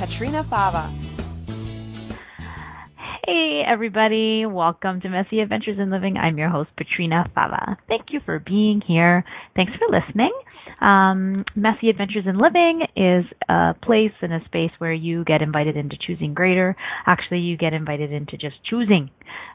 Petrina 0.00 0.48
Fava. 0.48 0.90
Hey, 3.26 3.60
everybody. 3.70 4.46
Welcome 4.46 5.02
to 5.02 5.10
Messy 5.10 5.40
Adventures 5.40 5.76
in 5.78 5.90
Living. 5.90 6.16
I'm 6.16 6.38
your 6.38 6.48
host, 6.48 6.70
Petrina 6.80 7.30
Fava. 7.34 7.76
Thank 7.86 8.06
you 8.08 8.20
for 8.24 8.38
being 8.38 8.80
here. 8.80 9.22
Thanks 9.54 9.72
for 9.72 9.94
listening. 9.94 10.32
Um, 10.80 11.44
Messy 11.54 11.90
Adventures 11.90 12.24
in 12.26 12.38
Living 12.38 12.80
is 12.96 13.26
a 13.50 13.74
place 13.82 14.14
and 14.22 14.32
a 14.32 14.42
space 14.46 14.70
where 14.78 14.94
you 14.94 15.22
get 15.24 15.42
invited 15.42 15.76
into 15.76 15.96
choosing 16.06 16.32
greater. 16.32 16.74
Actually, 17.06 17.40
you 17.40 17.58
get 17.58 17.74
invited 17.74 18.10
into 18.10 18.38
just 18.38 18.56
choosing 18.70 19.10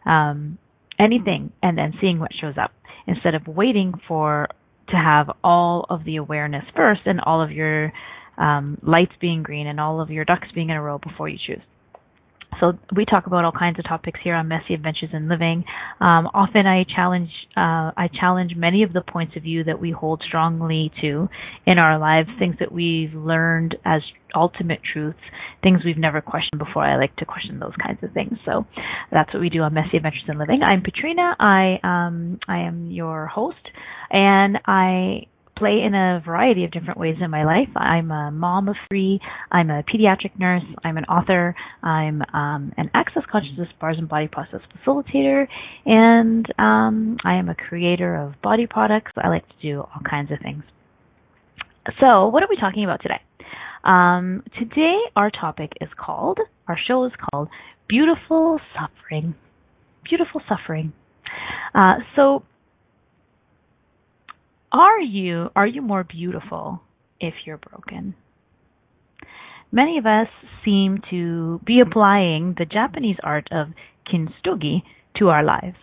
um, 0.06 0.60
anything 1.00 1.54
and 1.64 1.76
then 1.76 1.96
seeing 2.00 2.20
what 2.20 2.30
shows 2.40 2.54
up 2.62 2.72
instead 3.08 3.34
of 3.34 3.48
waiting 3.48 3.94
for 4.08 4.48
to 4.90 4.96
have 4.96 5.26
all 5.44 5.88
of 5.90 6.04
the 6.06 6.18
awareness 6.18 6.66
first 6.76 7.02
and 7.06 7.20
all 7.20 7.42
of 7.42 7.50
your 7.50 7.92
um, 8.38 8.78
lights 8.82 9.14
being 9.20 9.44
green 9.44 9.68
and 9.68 9.80
all 9.80 10.02
of 10.02 10.10
your 10.10 10.26
ducks 10.26 10.48
being 10.54 10.70
in 10.70 10.76
a 10.76 10.82
row 10.82 10.98
before 10.98 11.30
you 11.30 11.38
choose. 11.46 11.62
So 12.60 12.74
we 12.96 13.06
talk 13.06 13.28
about 13.28 13.44
all 13.44 13.52
kinds 13.52 13.80
of 13.80 13.86
topics 13.86 14.20
here 14.24 14.36
on 14.36 14.48
messy 14.48 14.74
adventures 14.74 15.10
in 15.14 15.28
living. 15.28 15.64
Um, 16.00 16.28
often 16.34 16.66
I 16.66 16.86
challenge 16.96 17.30
uh, 17.56 17.92
I 17.98 18.10
challenge 18.20 18.54
many 18.56 18.84
of 18.84 18.94
the 18.94 19.02
points 19.02 19.36
of 19.36 19.44
view 19.44 19.64
that 19.66 19.80
we 19.80 19.92
hold 19.92 20.24
strongly 20.26 20.92
to 21.02 21.28
in 21.66 21.80
our 21.80 22.00
lives, 22.00 22.30
things 22.40 22.56
that 22.60 22.72
we've 22.72 23.14
learned 23.14 23.76
as 23.86 24.02
ultimate 24.34 24.80
truths, 24.94 25.20
things 25.64 25.82
we've 25.86 25.98
never 25.98 26.22
questioned 26.22 26.60
before. 26.60 26.84
I 26.84 26.98
like 26.98 27.16
to 27.18 27.26
question 27.26 27.60
those 27.60 27.76
kinds 27.86 28.00
of 28.04 28.12
things. 28.14 28.38
So 28.46 28.66
that's 29.12 29.34
what 29.34 29.42
we 29.42 29.50
do 29.50 29.62
on 29.62 29.74
Messy 29.74 29.98
Adventures 29.98 30.24
in 30.28 30.38
Living. 30.38 30.62
I'm 30.64 30.82
Petrina. 30.82 31.36
I 31.40 31.80
um, 31.84 32.40
I 32.48 32.60
am 32.60 32.92
your 32.92 33.28
host, 33.28 33.70
and 34.12 34.60
I 34.66 35.28
play 35.56 35.82
in 35.86 35.94
a 35.96 36.22
variety 36.26 36.66
of 36.66 36.72
different 36.72 37.00
ways 37.00 37.16
in 37.22 37.32
my 37.32 37.44
life. 37.44 37.70
I'm 37.76 38.12
a 38.12 38.32
mom 38.32 38.68
of 38.70 38.76
three. 38.90 39.20
I'm 39.52 39.70
a 39.70 39.84
pediatric 39.84 40.38
nurse. 40.38 40.64
I'm 40.84 40.98
an 40.98 41.06
author. 41.06 41.56
I'm 41.82 42.22
um, 42.34 42.74
an 42.78 42.90
access 42.94 43.24
consciousness 43.32 43.70
bars 43.80 43.98
and 43.98 44.10
body 44.10 44.28
process 44.28 44.62
facilitator, 44.76 45.48
and 45.86 46.46
um, 46.60 47.18
I 47.24 47.36
am 47.36 47.50
a 47.50 47.56
creator 47.56 48.16
of 48.16 48.42
body 48.42 48.68
products. 48.68 49.12
I 49.18 49.30
like 49.30 49.48
to 49.48 49.56
do 49.62 49.80
all 49.80 50.02
kinds 50.10 50.32
of 50.32 50.40
things. 50.42 50.64
So, 52.00 52.28
what 52.28 52.42
are 52.42 52.48
we 52.50 52.58
talking 52.58 52.84
about 52.84 53.02
today? 53.02 53.22
Um, 53.84 54.44
today, 54.58 54.98
our 55.16 55.30
topic 55.30 55.74
is 55.80 55.90
called, 55.98 56.40
our 56.68 56.78
show 56.88 57.06
is 57.06 57.12
called 57.30 57.50
Beautiful 57.88 58.60
Suffering. 58.74 59.36
Beautiful 60.04 60.42
Suffering. 60.50 60.94
Uh, 61.76 61.96
so, 62.16 62.44
are 64.76 65.00
you 65.00 65.50
are 65.56 65.66
you 65.66 65.82
more 65.82 66.04
beautiful 66.04 66.82
if 67.22 67.34
you're 67.46 67.58
broken? 67.58 68.14
Many 69.72 69.98
of 69.98 70.06
us 70.06 70.28
seem 70.66 71.00
to 71.10 71.62
be 71.66 71.80
applying 71.80 72.56
the 72.58 72.66
Japanese 72.66 73.16
art 73.24 73.48
of 73.52 73.68
kintsugi 74.06 74.84
to 75.18 75.30
our 75.30 75.44
lives. 75.44 75.78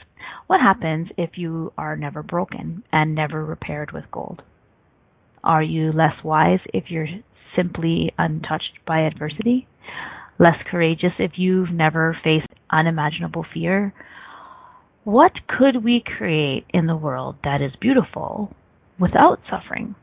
What 0.46 0.60
happens 0.60 1.08
if 1.16 1.30
you 1.36 1.72
are 1.78 1.96
never 1.96 2.22
broken 2.22 2.84
and 2.92 3.14
never 3.14 3.42
repaired 3.42 3.92
with 3.92 4.04
gold? 4.12 4.42
Are 5.42 5.62
you 5.62 5.90
less 5.90 6.22
wise 6.22 6.60
if 6.74 6.84
you're 6.88 7.08
simply 7.56 8.12
untouched 8.18 8.78
by 8.86 9.06
adversity? 9.06 9.68
Less 10.38 10.58
courageous 10.70 11.12
if 11.18 11.32
you've 11.36 11.70
never 11.70 12.14
faced 12.22 12.52
unimaginable 12.70 13.46
fear? 13.54 13.94
What 15.04 15.32
could 15.48 15.82
we 15.82 16.04
create 16.04 16.66
in 16.74 16.86
the 16.86 16.96
world 16.96 17.36
that 17.42 17.62
is 17.62 17.72
beautiful 17.80 18.54
without 19.02 19.40
suffering? 19.50 19.96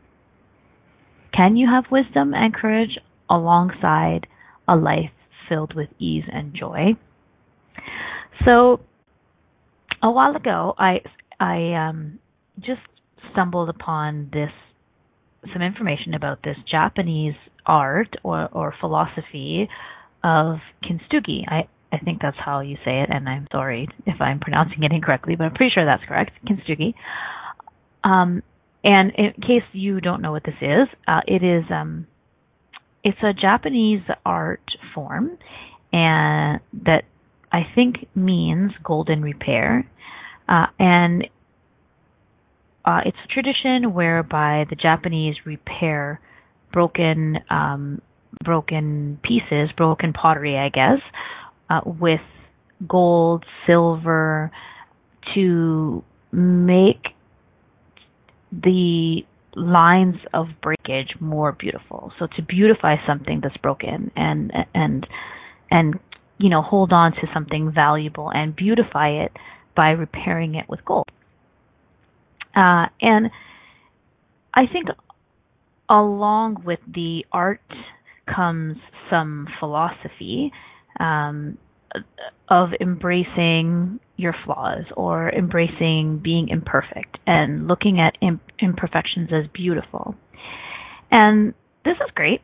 Can 1.33 1.55
you 1.55 1.67
have 1.67 1.85
wisdom 1.89 2.33
and 2.33 2.53
courage 2.53 2.99
alongside 3.29 4.27
a 4.67 4.75
life 4.75 5.11
filled 5.47 5.73
with 5.73 5.87
ease 5.99 6.25
and 6.31 6.53
joy? 6.53 6.97
So, 8.45 8.81
a 10.03 10.11
while 10.11 10.35
ago, 10.35 10.73
I 10.77 10.99
I 11.39 11.87
um, 11.87 12.19
just 12.59 12.81
stumbled 13.31 13.69
upon 13.69 14.29
this 14.33 14.51
some 15.53 15.61
information 15.61 16.13
about 16.13 16.39
this 16.43 16.57
Japanese 16.69 17.35
art 17.65 18.15
or 18.23 18.49
or 18.51 18.73
philosophy 18.79 19.69
of 20.23 20.57
kintsugi. 20.83 21.43
I 21.47 21.67
I 21.91 21.99
think 21.99 22.21
that's 22.21 22.37
how 22.37 22.59
you 22.59 22.75
say 22.83 23.01
it, 23.01 23.09
and 23.09 23.27
I'm 23.29 23.47
sorry 23.51 23.87
if 24.05 24.19
I'm 24.19 24.39
pronouncing 24.39 24.83
it 24.83 24.91
incorrectly, 24.91 25.35
but 25.35 25.45
I'm 25.45 25.53
pretty 25.53 25.71
sure 25.73 25.85
that's 25.85 26.03
correct. 26.05 26.31
Kintsugi. 26.45 26.93
Um, 28.03 28.43
and 28.83 29.11
in 29.17 29.33
case 29.41 29.63
you 29.73 29.99
don't 30.01 30.21
know 30.21 30.31
what 30.31 30.43
this 30.43 30.55
is, 30.61 30.87
uh, 31.07 31.21
it 31.27 31.43
is 31.43 31.65
um, 31.69 32.07
it's 33.03 33.17
a 33.23 33.33
Japanese 33.33 34.03
art 34.25 34.63
form, 34.93 35.37
and 35.91 36.59
that 36.85 37.03
I 37.51 37.61
think 37.75 38.07
means 38.15 38.71
golden 38.83 39.21
repair, 39.21 39.89
uh, 40.47 40.67
and 40.77 41.25
uh, 42.85 43.01
it's 43.05 43.17
a 43.23 43.33
tradition 43.33 43.93
whereby 43.93 44.65
the 44.69 44.75
Japanese 44.75 45.35
repair 45.45 46.19
broken 46.71 47.39
um, 47.49 48.01
broken 48.43 49.19
pieces, 49.23 49.69
broken 49.75 50.13
pottery, 50.13 50.57
I 50.57 50.69
guess, 50.69 51.01
uh, 51.69 51.81
with 51.85 52.21
gold, 52.87 53.43
silver, 53.67 54.51
to 55.35 56.03
make 56.31 57.07
the 58.51 59.21
lines 59.55 60.15
of 60.33 60.47
breakage 60.61 61.15
more 61.19 61.51
beautiful. 61.51 62.11
So 62.19 62.27
to 62.35 62.41
beautify 62.41 62.95
something 63.07 63.41
that's 63.41 63.57
broken 63.57 64.11
and 64.15 64.51
and 64.73 65.07
and 65.71 65.99
you 66.37 66.49
know 66.49 66.61
hold 66.61 66.91
on 66.91 67.13
to 67.13 67.27
something 67.33 67.71
valuable 67.73 68.31
and 68.33 68.55
beautify 68.55 69.09
it 69.09 69.31
by 69.75 69.89
repairing 69.89 70.55
it 70.55 70.67
with 70.69 70.83
gold. 70.85 71.07
Uh, 72.55 72.87
and 73.01 73.29
I 74.53 74.65
think 74.71 74.87
along 75.89 76.63
with 76.65 76.79
the 76.87 77.25
art 77.31 77.61
comes 78.33 78.77
some 79.09 79.47
philosophy 79.59 80.51
um, 80.99 81.57
of 82.49 82.69
embracing 82.79 83.99
your 84.17 84.35
flaws 84.45 84.83
or 84.97 85.29
embracing 85.29 86.19
being 86.23 86.49
imperfect 86.49 87.17
and 87.25 87.67
looking 87.67 87.99
at 87.99 88.17
imperfections 88.59 89.29
as 89.31 89.49
beautiful. 89.53 90.15
And 91.11 91.53
this 91.85 91.95
is 91.95 92.11
great. 92.15 92.41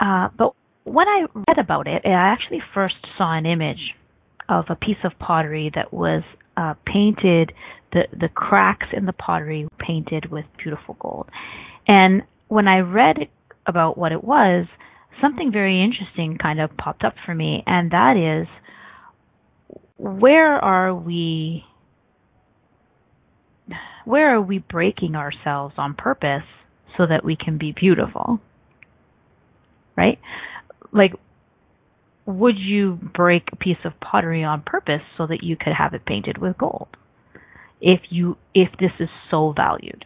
Uh, 0.00 0.28
but 0.36 0.54
when 0.84 1.08
I 1.08 1.26
read 1.34 1.58
about 1.58 1.86
it, 1.86 2.02
I 2.04 2.10
actually 2.10 2.62
first 2.72 2.96
saw 3.16 3.36
an 3.36 3.46
image 3.46 3.94
of 4.48 4.66
a 4.68 4.76
piece 4.76 4.96
of 5.04 5.12
pottery 5.18 5.70
that 5.74 5.92
was 5.92 6.22
uh, 6.56 6.74
painted, 6.86 7.52
the, 7.92 8.02
the 8.18 8.28
cracks 8.28 8.86
in 8.96 9.06
the 9.06 9.12
pottery 9.12 9.68
painted 9.78 10.30
with 10.30 10.44
beautiful 10.62 10.96
gold. 10.98 11.28
And 11.86 12.22
when 12.48 12.68
I 12.68 12.78
read 12.78 13.16
about 13.66 13.98
what 13.98 14.12
it 14.12 14.24
was, 14.24 14.66
something 15.20 15.50
very 15.52 15.82
interesting 15.82 16.38
kind 16.40 16.60
of 16.60 16.76
popped 16.76 17.04
up 17.04 17.14
for 17.24 17.34
me, 17.34 17.62
and 17.66 17.90
that 17.90 18.16
is 18.16 18.48
where 19.96 20.56
are 20.56 20.94
we 20.94 21.64
where 24.04 24.34
are 24.34 24.40
we 24.40 24.58
breaking 24.58 25.14
ourselves 25.14 25.74
on 25.76 25.94
purpose 25.94 26.44
so 26.96 27.06
that 27.06 27.24
we 27.24 27.36
can 27.36 27.58
be 27.58 27.72
beautiful? 27.78 28.40
Right? 29.96 30.18
Like 30.92 31.12
would 32.28 32.56
you 32.58 32.98
break 33.14 33.44
a 33.52 33.56
piece 33.56 33.78
of 33.84 33.92
pottery 34.00 34.44
on 34.44 34.62
purpose 34.64 35.00
so 35.16 35.26
that 35.26 35.42
you 35.42 35.56
could 35.56 35.72
have 35.76 35.94
it 35.94 36.04
painted 36.04 36.38
with 36.38 36.58
gold? 36.58 36.88
If 37.80 38.00
you 38.10 38.36
if 38.54 38.68
this 38.78 38.90
is 39.00 39.08
so 39.30 39.52
valued. 39.56 40.04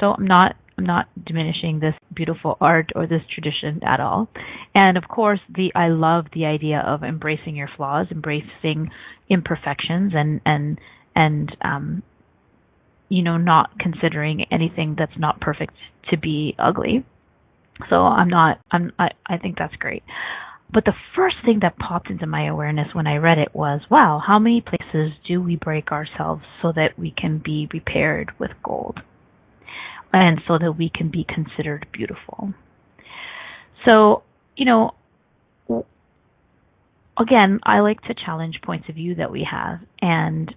So 0.00 0.14
I'm 0.16 0.26
not 0.26 0.56
I'm 0.78 0.86
not 0.86 1.06
diminishing 1.24 1.80
this 1.80 1.94
beautiful 2.14 2.56
art 2.60 2.90
or 2.94 3.06
this 3.06 3.22
tradition 3.32 3.80
at 3.84 4.00
all. 4.00 4.28
And 4.74 4.96
of 4.96 5.04
course, 5.08 5.40
the 5.48 5.70
I 5.74 5.88
love 5.88 6.26
the 6.34 6.46
idea 6.46 6.82
of 6.86 7.02
embracing 7.02 7.56
your 7.56 7.68
flaws, 7.76 8.06
embracing 8.10 8.90
imperfections, 9.28 10.12
and 10.14 10.40
and 10.44 10.78
and 11.14 11.56
um, 11.62 12.02
you 13.08 13.22
know, 13.22 13.36
not 13.36 13.78
considering 13.78 14.46
anything 14.50 14.96
that's 14.98 15.18
not 15.18 15.40
perfect 15.40 15.74
to 16.10 16.16
be 16.16 16.54
ugly. 16.58 17.04
So 17.90 17.96
I'm 17.96 18.28
not. 18.28 18.58
I'm. 18.70 18.92
I, 18.98 19.08
I 19.26 19.36
think 19.36 19.58
that's 19.58 19.76
great. 19.76 20.02
But 20.72 20.86
the 20.86 20.94
first 21.14 21.36
thing 21.44 21.58
that 21.60 21.76
popped 21.78 22.08
into 22.08 22.26
my 22.26 22.46
awareness 22.46 22.88
when 22.94 23.06
I 23.06 23.16
read 23.16 23.36
it 23.36 23.54
was, 23.54 23.82
wow, 23.90 24.22
how 24.26 24.38
many 24.38 24.62
places 24.62 25.12
do 25.28 25.42
we 25.42 25.56
break 25.56 25.92
ourselves 25.92 26.42
so 26.62 26.72
that 26.72 26.98
we 26.98 27.10
can 27.10 27.42
be 27.44 27.68
repaired 27.74 28.32
with 28.38 28.52
gold? 28.64 29.00
And 30.12 30.40
so 30.46 30.58
that 30.58 30.72
we 30.72 30.90
can 30.94 31.10
be 31.10 31.24
considered 31.26 31.86
beautiful. 31.92 32.52
So, 33.88 34.22
you 34.56 34.66
know, 34.66 34.92
again, 37.18 37.60
I 37.64 37.80
like 37.80 38.00
to 38.02 38.14
challenge 38.14 38.60
points 38.62 38.88
of 38.88 38.96
view 38.96 39.14
that 39.16 39.30
we 39.30 39.46
have. 39.50 39.80
And 40.00 40.54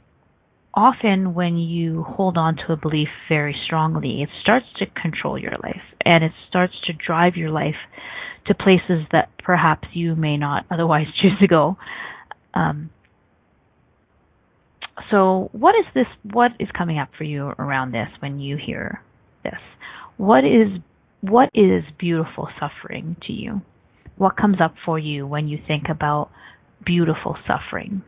often 0.73 1.33
when 1.33 1.57
you 1.57 2.03
hold 2.03 2.37
on 2.37 2.57
to 2.67 2.73
a 2.73 2.77
belief 2.77 3.07
very 3.29 3.55
strongly, 3.65 4.21
it 4.21 4.29
starts 4.41 4.65
to 4.79 4.85
control 4.87 5.37
your 5.37 5.55
life 5.63 5.81
and 6.03 6.23
it 6.23 6.31
starts 6.49 6.73
to 6.87 6.93
drive 6.93 7.35
your 7.35 7.49
life 7.49 7.75
to 8.47 8.53
places 8.53 9.07
that 9.11 9.29
perhaps 9.43 9.87
you 9.93 10.15
may 10.15 10.37
not 10.37 10.65
otherwise 10.69 11.07
choose 11.21 11.37
to 11.39 11.47
go. 11.47 11.77
Um, 12.53 12.89
so, 15.11 15.49
what 15.51 15.75
is 15.75 15.85
this? 15.93 16.05
What 16.23 16.51
is 16.59 16.69
coming 16.75 16.99
up 16.99 17.09
for 17.17 17.25
you 17.25 17.47
around 17.59 17.91
this 17.91 18.07
when 18.21 18.39
you 18.39 18.57
hear 18.57 19.01
this? 19.45 19.61
What 20.17 20.43
is 20.43 20.81
what 21.21 21.49
is 21.53 21.83
beautiful 21.97 22.49
suffering 22.59 23.15
to 23.27 23.33
you? 23.33 23.61
What 24.17 24.37
comes 24.37 24.57
up 24.61 24.75
for 24.85 24.99
you 24.99 25.25
when 25.25 25.47
you 25.47 25.57
think 25.65 25.85
about 25.89 26.29
beautiful 26.85 27.37
suffering? 27.47 28.03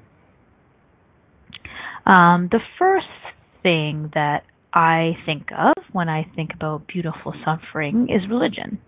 Um, 2.06 2.48
the 2.52 2.60
first 2.80 3.08
thing 3.64 4.12
that 4.14 4.44
I 4.74 5.18
think 5.26 5.48
of 5.58 5.74
when 5.92 6.08
I 6.08 6.28
think 6.36 6.52
about 6.54 6.88
beautiful 6.88 7.34
suffering 7.44 8.08
is 8.10 8.30
religion. 8.30 8.80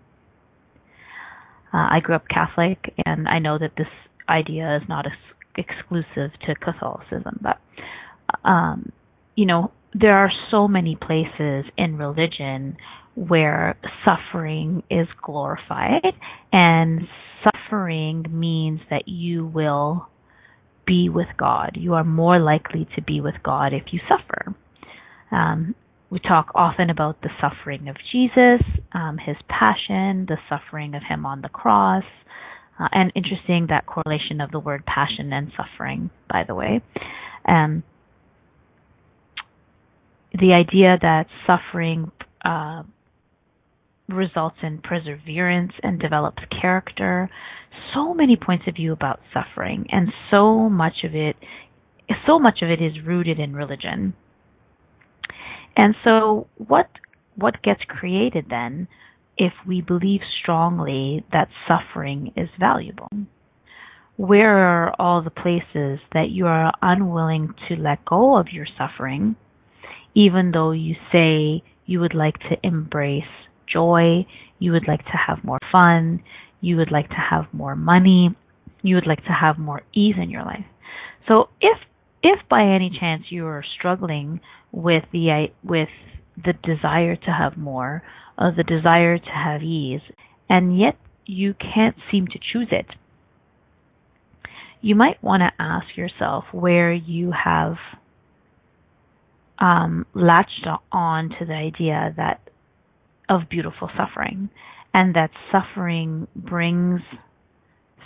Uh, 1.72 1.88
I 1.90 2.00
grew 2.02 2.14
up 2.14 2.24
Catholic, 2.28 2.94
and 3.04 3.28
I 3.28 3.38
know 3.38 3.58
that 3.58 3.72
this 3.76 3.88
idea 4.28 4.76
is 4.76 4.88
not 4.88 5.06
ex- 5.06 5.66
exclusive 5.68 6.30
to 6.46 6.54
Catholicism, 6.54 7.40
but 7.42 7.58
um, 8.44 8.92
you 9.36 9.46
know, 9.46 9.72
there 9.94 10.16
are 10.16 10.30
so 10.50 10.68
many 10.68 10.96
places 10.96 11.64
in 11.76 11.96
religion 11.96 12.76
where 13.14 13.76
suffering 14.04 14.82
is 14.90 15.08
glorified, 15.22 16.04
and 16.52 17.02
suffering 17.44 18.24
means 18.30 18.80
that 18.90 19.08
you 19.08 19.46
will 19.46 20.08
be 20.86 21.08
with 21.08 21.28
God. 21.36 21.72
You 21.74 21.94
are 21.94 22.04
more 22.04 22.38
likely 22.38 22.88
to 22.96 23.02
be 23.02 23.20
with 23.20 23.34
God 23.42 23.72
if 23.72 23.92
you 23.92 24.00
suffer. 24.08 24.54
Um, 25.30 25.74
we 26.10 26.18
talk 26.18 26.50
often 26.54 26.90
about 26.90 27.22
the 27.22 27.30
suffering 27.40 27.88
of 27.88 27.96
Jesus, 28.10 28.60
um, 28.92 29.18
his 29.18 29.36
passion, 29.48 30.26
the 30.28 30.38
suffering 30.48 30.94
of 30.94 31.02
him 31.08 31.24
on 31.24 31.40
the 31.40 31.48
cross, 31.48 32.04
uh, 32.80 32.88
and 32.92 33.12
interesting 33.14 33.66
that 33.68 33.86
correlation 33.86 34.40
of 34.40 34.50
the 34.50 34.58
word 34.58 34.84
passion 34.86 35.32
and 35.32 35.52
suffering, 35.56 36.10
by 36.28 36.42
the 36.46 36.54
way. 36.54 36.80
Um, 37.46 37.84
the 40.32 40.52
idea 40.54 40.96
that 41.00 41.26
suffering 41.46 42.10
uh, 42.44 42.82
results 44.08 44.56
in 44.62 44.78
perseverance 44.78 45.72
and 45.82 46.00
develops 46.00 46.42
character. 46.60 47.30
So 47.94 48.14
many 48.14 48.36
points 48.36 48.64
of 48.66 48.74
view 48.74 48.92
about 48.92 49.20
suffering, 49.32 49.86
and 49.90 50.08
so 50.30 50.68
much 50.68 51.04
of 51.04 51.14
it, 51.14 51.36
so 52.26 52.38
much 52.38 52.58
of 52.62 52.70
it 52.70 52.82
is 52.82 53.04
rooted 53.04 53.38
in 53.38 53.54
religion. 53.54 54.14
And 55.76 55.94
so, 56.04 56.48
what 56.56 56.88
what 57.36 57.62
gets 57.62 57.80
created 57.88 58.46
then, 58.50 58.88
if 59.36 59.52
we 59.66 59.80
believe 59.80 60.20
strongly 60.42 61.24
that 61.32 61.48
suffering 61.66 62.32
is 62.36 62.48
valuable? 62.58 63.08
Where 64.16 64.58
are 64.58 64.94
all 64.98 65.22
the 65.22 65.30
places 65.30 66.00
that 66.12 66.28
you 66.30 66.46
are 66.46 66.72
unwilling 66.82 67.54
to 67.68 67.76
let 67.76 68.04
go 68.04 68.36
of 68.36 68.48
your 68.52 68.66
suffering, 68.76 69.36
even 70.14 70.50
though 70.52 70.72
you 70.72 70.94
say 71.12 71.62
you 71.86 72.00
would 72.00 72.14
like 72.14 72.38
to 72.38 72.56
embrace 72.62 73.24
joy, 73.72 74.26
you 74.58 74.72
would 74.72 74.86
like 74.88 75.04
to 75.04 75.18
have 75.26 75.44
more 75.44 75.58
fun, 75.70 76.22
you 76.60 76.76
would 76.76 76.90
like 76.90 77.08
to 77.08 77.16
have 77.30 77.46
more 77.52 77.76
money, 77.76 78.34
you 78.82 78.94
would 78.94 79.06
like 79.06 79.24
to 79.24 79.32
have 79.32 79.58
more 79.58 79.82
ease 79.94 80.16
in 80.20 80.30
your 80.30 80.42
life. 80.42 80.64
So 81.28 81.48
if 81.60 81.78
if 82.22 82.38
by 82.48 82.62
any 82.62 82.90
chance 82.98 83.24
you 83.30 83.46
are 83.46 83.64
struggling 83.78 84.40
with 84.72 85.04
the 85.12 85.48
with 85.64 85.88
the 86.36 86.52
desire 86.52 87.16
to 87.16 87.30
have 87.30 87.56
more, 87.56 88.02
or 88.38 88.52
the 88.56 88.64
desire 88.64 89.18
to 89.18 89.30
have 89.30 89.62
ease, 89.62 90.00
and 90.48 90.78
yet 90.78 90.96
you 91.26 91.54
can't 91.54 91.96
seem 92.10 92.26
to 92.28 92.38
choose 92.52 92.68
it, 92.70 92.86
you 94.80 94.94
might 94.94 95.22
want 95.22 95.42
to 95.42 95.62
ask 95.62 95.96
yourself 95.96 96.44
where 96.52 96.92
you 96.92 97.32
have 97.32 97.76
um, 99.60 100.06
latched 100.14 100.66
on 100.90 101.30
to 101.38 101.44
the 101.44 101.54
idea 101.54 102.14
that 102.16 102.40
of 103.28 103.42
beautiful 103.48 103.88
suffering, 103.96 104.50
and 104.92 105.14
that 105.14 105.30
suffering 105.52 106.26
brings 106.34 107.00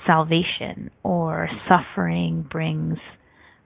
salvation, 0.06 0.90
or 1.02 1.48
suffering 1.66 2.46
brings 2.50 2.98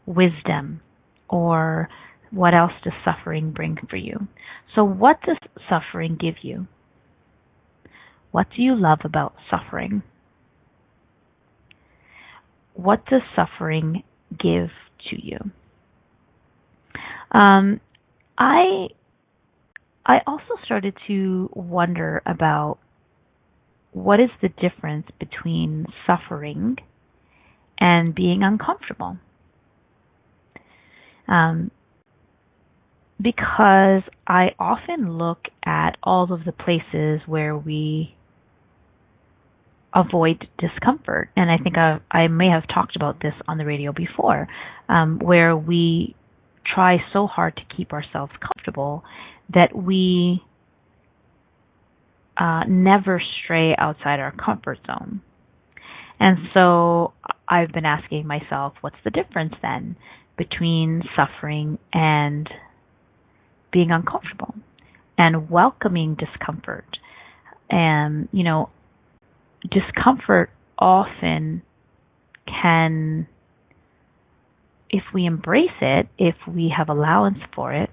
wisdom, 0.06 0.80
or 1.28 1.88
what 2.30 2.54
else 2.54 2.72
does 2.84 2.92
suffering 3.04 3.50
bring 3.50 3.76
for 3.90 3.96
you? 3.96 4.28
So, 4.74 4.84
what 4.84 5.20
does 5.22 5.38
suffering 5.68 6.16
give 6.20 6.36
you? 6.42 6.68
What 8.30 8.46
do 8.54 8.62
you 8.62 8.76
love 8.76 9.00
about 9.04 9.34
suffering? 9.50 10.02
What 12.74 13.04
does 13.06 13.22
suffering 13.34 14.04
give 14.30 14.68
to 15.10 15.16
you? 15.20 15.38
Um, 17.32 17.80
I 18.38 18.88
I 20.06 20.18
also 20.26 20.54
started 20.64 20.94
to 21.06 21.50
wonder 21.54 22.22
about 22.24 22.78
what 23.92 24.20
is 24.20 24.30
the 24.40 24.48
difference 24.48 25.06
between 25.18 25.86
suffering 26.06 26.76
and 27.78 28.14
being 28.14 28.42
uncomfortable. 28.42 29.18
Um, 31.26 31.70
because 33.20 34.02
I 34.26 34.50
often 34.58 35.18
look 35.18 35.40
at 35.64 35.96
all 36.02 36.32
of 36.32 36.44
the 36.44 36.52
places 36.52 37.20
where 37.26 37.56
we 37.56 38.14
avoid 39.94 40.46
discomfort, 40.58 41.30
and 41.36 41.50
I 41.50 41.58
think 41.58 41.76
I, 41.76 41.98
I 42.10 42.28
may 42.28 42.48
have 42.48 42.62
talked 42.72 42.94
about 42.96 43.20
this 43.20 43.34
on 43.48 43.58
the 43.58 43.64
radio 43.64 43.92
before, 43.92 44.46
um, 44.88 45.18
where 45.18 45.56
we 45.56 46.14
try 46.74 46.98
so 47.12 47.26
hard 47.26 47.56
to 47.56 47.76
keep 47.76 47.92
ourselves 47.92 48.32
comfortable 48.40 49.04
that 49.54 49.74
we 49.74 50.42
uh, 52.36 52.62
never 52.68 53.20
stray 53.42 53.74
outside 53.76 54.20
our 54.20 54.32
comfort 54.32 54.78
zone. 54.86 55.20
And 56.20 56.38
so 56.52 57.12
I've 57.48 57.72
been 57.72 57.84
asking 57.84 58.26
myself, 58.26 58.74
what's 58.80 58.96
the 59.04 59.10
difference 59.10 59.54
then 59.62 59.96
between 60.36 61.02
suffering 61.16 61.78
and 61.92 62.48
being 63.72 63.90
uncomfortable 63.90 64.54
and 65.16 65.50
welcoming 65.50 66.16
discomfort? 66.16 66.86
And, 67.70 68.28
you 68.32 68.44
know, 68.44 68.70
discomfort 69.70 70.50
often 70.78 71.62
can, 72.46 73.26
if 74.90 75.02
we 75.12 75.26
embrace 75.26 75.68
it, 75.80 76.08
if 76.18 76.34
we 76.46 76.72
have 76.76 76.88
allowance 76.88 77.38
for 77.54 77.72
it, 77.72 77.90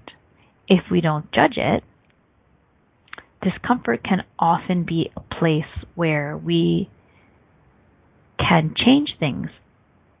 if 0.68 0.84
we 0.90 1.00
don't 1.00 1.30
judge 1.32 1.56
it, 1.56 1.84
discomfort 3.42 4.02
can 4.02 4.24
often 4.38 4.84
be 4.84 5.10
a 5.16 5.20
place 5.34 5.64
where 5.94 6.36
we 6.36 6.88
can 8.38 8.74
change 8.76 9.10
things 9.18 9.48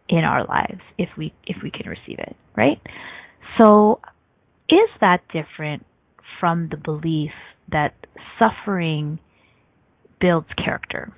in 0.08 0.18
our 0.18 0.46
lives 0.46 0.80
if 0.98 1.08
we 1.18 1.32
if 1.46 1.56
we 1.62 1.70
can 1.70 1.88
receive 1.88 2.18
it, 2.18 2.36
right? 2.56 2.80
So 3.58 4.00
is 4.68 4.88
that 5.00 5.22
different 5.32 5.84
from 6.38 6.68
the 6.70 6.76
belief 6.76 7.32
that 7.70 7.94
suffering 8.38 9.18
builds 10.20 10.48
character? 10.62 11.12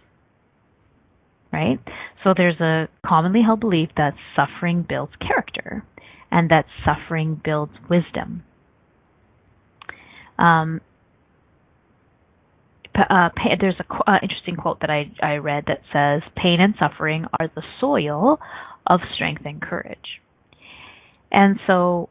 Right? 1.52 1.78
So 2.24 2.34
there's 2.36 2.60
a 2.60 2.88
commonly 3.06 3.40
held 3.42 3.60
belief 3.60 3.88
that 3.96 4.14
suffering 4.36 4.84
builds 4.86 5.12
character 5.20 5.84
and 6.30 6.50
that 6.50 6.66
suffering 6.84 7.40
builds 7.42 7.72
wisdom. 7.88 8.42
Um, 10.38 10.80
uh, 12.94 13.28
there's 13.60 13.76
a 13.78 14.10
uh, 14.10 14.18
interesting 14.22 14.56
quote 14.56 14.80
that 14.80 14.90
I, 14.90 15.10
I 15.22 15.36
read 15.36 15.64
that 15.66 15.82
says, 15.92 16.22
"Pain 16.36 16.60
and 16.60 16.74
suffering 16.78 17.26
are 17.38 17.48
the 17.54 17.62
soil 17.80 18.40
of 18.86 19.00
strength 19.14 19.42
and 19.44 19.60
courage." 19.60 20.20
And 21.30 21.60
so, 21.66 22.08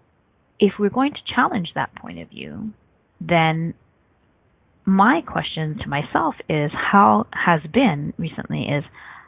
if 0.60 0.74
we're 0.80 0.90
going 0.90 1.14
to 1.14 1.34
challenge 1.36 1.70
that 1.76 1.94
point 1.96 2.20
of 2.20 2.30
view, 2.30 2.72
then 3.20 3.74
my 4.86 5.22
question 5.22 5.78
to 5.84 5.90
myself 5.90 6.36
is 6.48 6.72
how 6.74 7.28
has 7.34 7.62
been 7.74 8.14
recently 8.18 8.64
is 8.64 8.84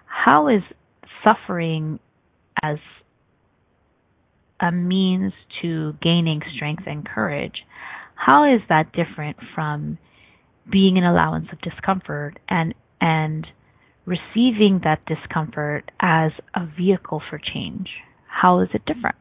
how 0.10 0.48
is 0.48 0.62
suffering 1.24 2.00
as 2.62 2.78
a 4.60 4.72
means 4.72 5.34
to 5.62 5.94
gaining 6.02 6.42
strength 6.56 6.84
and 6.86 7.08
courage? 7.08 7.64
How 8.16 8.44
is 8.44 8.62
that 8.68 8.92
different 8.92 9.38
from 9.56 9.98
being 10.70 10.98
an 10.98 11.04
allowance 11.04 11.48
of 11.52 11.62
discomfort 11.62 12.40
and 12.50 12.74
and 13.00 13.48
receiving 14.06 14.82
that 14.84 15.00
discomfort 15.06 15.90
as 16.02 16.32
a 16.56 16.66
vehicle 16.66 17.22
for 17.30 17.40
change? 17.40 17.88
How 18.28 18.60
is 18.60 18.70
it 18.74 18.82
different? 18.86 19.16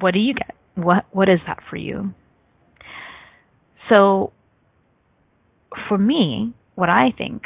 What 0.00 0.14
do 0.14 0.20
you 0.20 0.34
get? 0.34 0.54
What 0.76 1.04
what 1.10 1.28
is 1.28 1.40
that 1.46 1.58
for 1.68 1.76
you? 1.76 2.14
So 3.88 4.32
for 5.88 5.98
me 5.98 6.54
what 6.74 6.88
i 6.88 7.12
think 7.16 7.42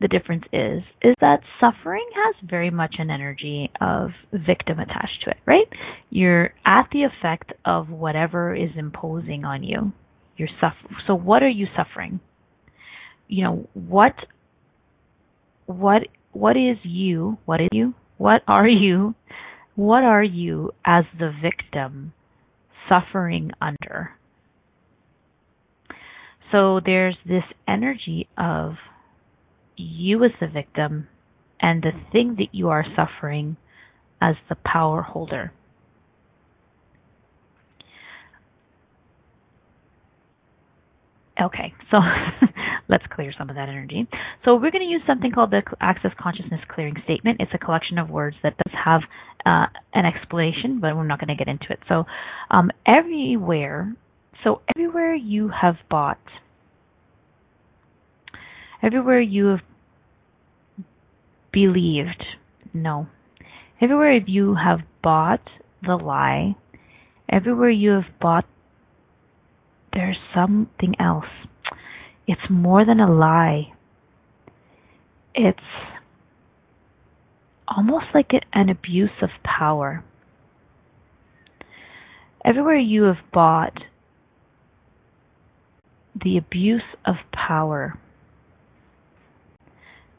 the 0.00 0.08
difference 0.08 0.44
is 0.52 0.82
is 1.02 1.14
that 1.20 1.40
suffering 1.60 2.06
has 2.14 2.34
very 2.48 2.70
much 2.70 2.96
an 2.98 3.10
energy 3.10 3.70
of 3.80 4.10
victim 4.32 4.78
attached 4.78 5.22
to 5.24 5.30
it 5.30 5.36
right? 5.46 5.68
You're 6.10 6.52
at 6.66 6.88
the 6.92 7.04
effect 7.04 7.52
of 7.64 7.90
whatever 7.90 8.54
is 8.54 8.70
imposing 8.76 9.44
on 9.44 9.62
you. 9.62 9.92
You're 10.36 10.48
suff- 10.60 10.74
so 11.06 11.14
what 11.14 11.42
are 11.42 11.48
you 11.48 11.66
suffering? 11.76 12.20
You 13.28 13.44
know 13.44 13.68
what 13.74 14.14
what 15.66 16.02
what 16.32 16.56
is 16.56 16.78
you? 16.82 17.38
What 17.44 17.60
is 17.60 17.68
you? 17.72 17.94
What 18.18 18.42
are 18.46 18.68
you? 18.68 19.14
What 19.76 20.04
are 20.04 20.22
you 20.22 20.72
as 20.84 21.04
the 21.18 21.32
victim 21.42 22.12
suffering 22.92 23.50
under? 23.60 24.10
So 26.52 26.80
there's 26.84 27.16
this 27.26 27.42
energy 27.66 28.28
of 28.38 28.74
you 29.76 30.24
as 30.24 30.30
the 30.40 30.46
victim 30.46 31.08
and 31.60 31.82
the 31.82 31.92
thing 32.12 32.36
that 32.38 32.48
you 32.52 32.68
are 32.68 32.84
suffering 32.96 33.56
as 34.20 34.34
the 34.48 34.56
power 34.64 35.02
holder. 35.02 35.52
Okay, 41.40 41.74
so 41.90 41.98
let's 42.88 43.04
clear 43.12 43.32
some 43.36 43.50
of 43.50 43.56
that 43.56 43.68
energy. 43.68 44.06
So 44.44 44.54
we're 44.54 44.70
going 44.70 44.86
to 44.86 44.90
use 44.90 45.02
something 45.06 45.32
called 45.32 45.50
the 45.50 45.62
Access 45.80 46.12
Consciousness 46.18 46.60
Clearing 46.72 46.94
Statement. 47.04 47.38
It's 47.40 47.50
a 47.52 47.58
collection 47.58 47.98
of 47.98 48.08
words 48.08 48.36
that 48.42 48.54
does 48.56 48.74
have 48.84 49.00
uh, 49.44 49.66
an 49.94 50.06
explanation, 50.06 50.78
but 50.80 50.96
we're 50.96 51.06
not 51.06 51.18
going 51.18 51.36
to 51.36 51.44
get 51.44 51.48
into 51.48 51.66
it. 51.70 51.80
So 51.88 52.04
um, 52.50 52.70
everywhere, 52.86 53.94
so 54.44 54.62
everywhere 54.76 55.14
you 55.14 55.48
have 55.48 55.74
bought 55.90 56.20
Everywhere 58.84 59.20
you 59.20 59.46
have 59.46 59.60
believed, 61.50 62.22
no. 62.74 63.06
Everywhere 63.80 64.18
you 64.26 64.56
have 64.56 64.80
bought 65.02 65.40
the 65.82 65.96
lie, 65.96 66.54
everywhere 67.26 67.70
you 67.70 67.92
have 67.92 68.20
bought, 68.20 68.44
there's 69.94 70.18
something 70.34 70.94
else. 71.00 71.24
It's 72.26 72.50
more 72.50 72.84
than 72.84 73.00
a 73.00 73.10
lie. 73.10 73.72
It's 75.34 75.58
almost 77.66 78.06
like 78.12 78.32
an 78.52 78.68
abuse 78.68 79.22
of 79.22 79.30
power. 79.42 80.04
Everywhere 82.44 82.76
you 82.76 83.04
have 83.04 83.32
bought 83.32 83.78
the 86.22 86.36
abuse 86.36 86.82
of 87.06 87.14
power 87.32 87.98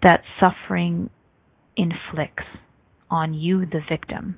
that 0.06 0.22
suffering 0.40 1.10
inflicts 1.76 2.46
on 3.10 3.34
you, 3.34 3.66
the 3.66 3.82
victim. 3.90 4.38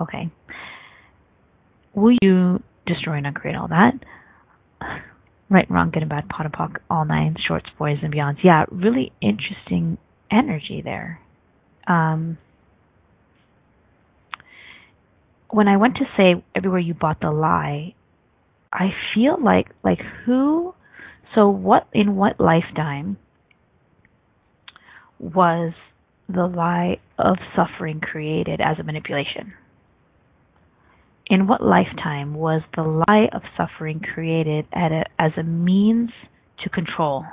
Okay. 0.00 0.30
Will 1.94 2.16
you 2.22 2.62
destroy 2.86 3.14
and 3.14 3.26
uncreate 3.26 3.56
all 3.56 3.68
that? 3.68 3.94
Right, 5.50 5.68
wrong, 5.70 5.90
good 5.90 6.02
and 6.02 6.10
bad, 6.10 6.28
POD 6.28 6.44
and 6.46 6.54
POC, 6.54 6.76
all 6.90 7.06
nine, 7.06 7.34
shorts, 7.46 7.66
boys, 7.78 7.96
and 8.02 8.12
beyonds. 8.12 8.36
Yeah, 8.44 8.66
really 8.70 9.12
interesting 9.22 9.96
energy 10.30 10.82
there. 10.84 11.20
Um, 11.86 12.36
when 15.50 15.68
I 15.68 15.78
went 15.78 15.96
to 15.96 16.04
say 16.18 16.44
everywhere 16.54 16.80
you 16.80 16.92
bought 16.92 17.20
the 17.22 17.30
lie, 17.30 17.94
I 18.70 18.90
feel 19.14 19.42
like 19.42 19.68
like 19.82 20.00
who 20.26 20.74
so 21.34 21.48
what 21.48 21.88
in 21.94 22.16
what 22.16 22.38
lifetime 22.38 23.16
was 25.18 25.72
the 26.28 26.46
lie 26.46 26.98
of 27.18 27.36
suffering 27.56 28.00
created 28.00 28.60
as 28.60 28.78
a 28.78 28.82
manipulation? 28.82 29.54
In 31.26 31.46
what 31.46 31.62
lifetime 31.62 32.34
was 32.34 32.62
the 32.74 32.82
lie 32.82 33.28
of 33.32 33.42
suffering 33.56 34.00
created 34.00 34.66
a, 34.72 35.04
as 35.18 35.32
a 35.36 35.42
means 35.42 36.10
to 36.64 36.70
control? 36.70 37.24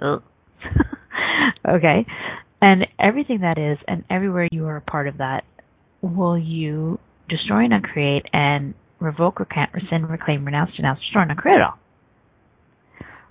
Oh. 0.00 0.22
okay. 1.68 2.06
And 2.62 2.86
everything 2.98 3.40
that 3.40 3.58
is, 3.58 3.78
and 3.88 4.04
everywhere 4.10 4.48
you 4.50 4.66
are 4.66 4.76
a 4.76 4.82
part 4.82 5.08
of 5.08 5.18
that, 5.18 5.44
will 6.02 6.38
you 6.38 6.98
destroy 7.28 7.64
and 7.64 7.72
uncreate 7.72 8.26
and 8.32 8.74
revoke, 9.00 9.40
recant, 9.40 9.70
rescind, 9.72 10.08
reclaim, 10.08 10.44
renounce, 10.44 10.70
denounce, 10.76 11.00
destroy, 11.00 11.22
and 11.22 11.30
uncreate 11.30 11.56
it 11.56 11.62
all? 11.62 11.78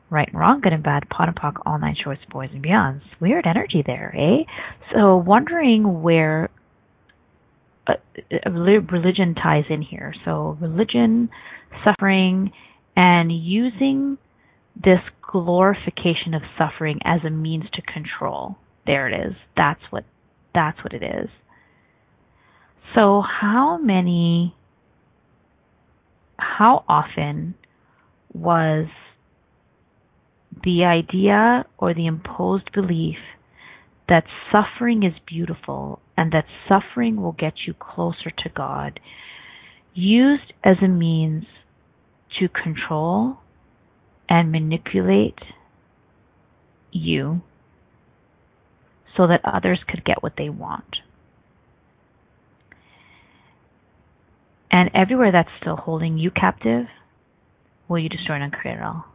Right 0.10 0.28
and 0.28 0.40
wrong, 0.40 0.62
good 0.62 0.74
and 0.74 0.84
bad, 0.84 1.08
POD 1.10 1.28
and 1.30 1.38
POC, 1.38 1.54
all 1.66 1.78
nine 1.78 1.96
shorts, 2.04 2.22
boys 2.32 2.50
and 2.52 2.64
beyonds. 2.64 3.02
Weird 3.20 3.46
energy 3.46 3.84
there, 3.86 4.14
eh? 4.18 4.44
So 4.94 5.18
wondering 5.18 6.02
where 6.02 6.50
uh, 7.88 7.94
uh, 8.46 8.50
religion 8.50 9.36
ties 9.36 9.66
in 9.70 9.82
here. 9.84 10.14
So 10.26 10.58
religion, 10.60 11.30
suffering, 11.88 12.52
and 12.96 13.32
using 13.32 14.18
this 14.76 15.00
glorification 15.32 16.34
of 16.34 16.42
suffering 16.58 17.00
as 17.04 17.20
a 17.26 17.30
means 17.30 17.66
to 17.74 17.82
control. 17.82 18.58
There 18.86 19.08
it 19.08 19.28
is. 19.28 19.34
That's 19.56 19.82
what 19.92 20.06
that's 20.56 20.78
what 20.84 20.94
it 20.94 21.04
is. 21.04 21.30
So 22.96 23.22
how 23.22 23.78
many 23.78 24.56
how 26.38 26.84
often 26.88 27.54
was 28.34 28.88
the 30.64 30.84
idea 30.84 31.66
or 31.78 31.94
the 31.94 32.08
imposed 32.08 32.72
belief 32.74 33.18
that 34.08 34.24
suffering 34.52 35.04
is 35.04 35.14
beautiful 35.28 36.00
and 36.18 36.32
that 36.32 36.46
suffering 36.68 37.22
will 37.22 37.32
get 37.32 37.54
you 37.68 37.74
closer 37.74 38.32
to 38.32 38.50
God, 38.56 39.00
used 39.94 40.54
as 40.64 40.78
a 40.84 40.88
means 40.88 41.46
to 42.40 42.50
control 42.50 43.38
and 44.28 44.52
manipulate 44.52 45.40
you 46.92 47.42
so 49.16 49.28
that 49.28 49.42
others 49.44 49.80
could 49.88 50.04
get 50.06 50.22
what 50.24 50.34
they 50.38 50.50
want. 50.50 50.98
And 54.72 54.90
everywhere 54.94 55.32
that's 55.32 55.50
still 55.60 55.76
holding 55.76 56.18
you 56.18 56.32
captive, 56.32 56.86
will 57.88 58.00
you 58.00 58.10
destroy 58.10 58.36
and 58.36 58.44
uncreate 58.46 58.78
it 58.78 58.84
all? 58.84 59.09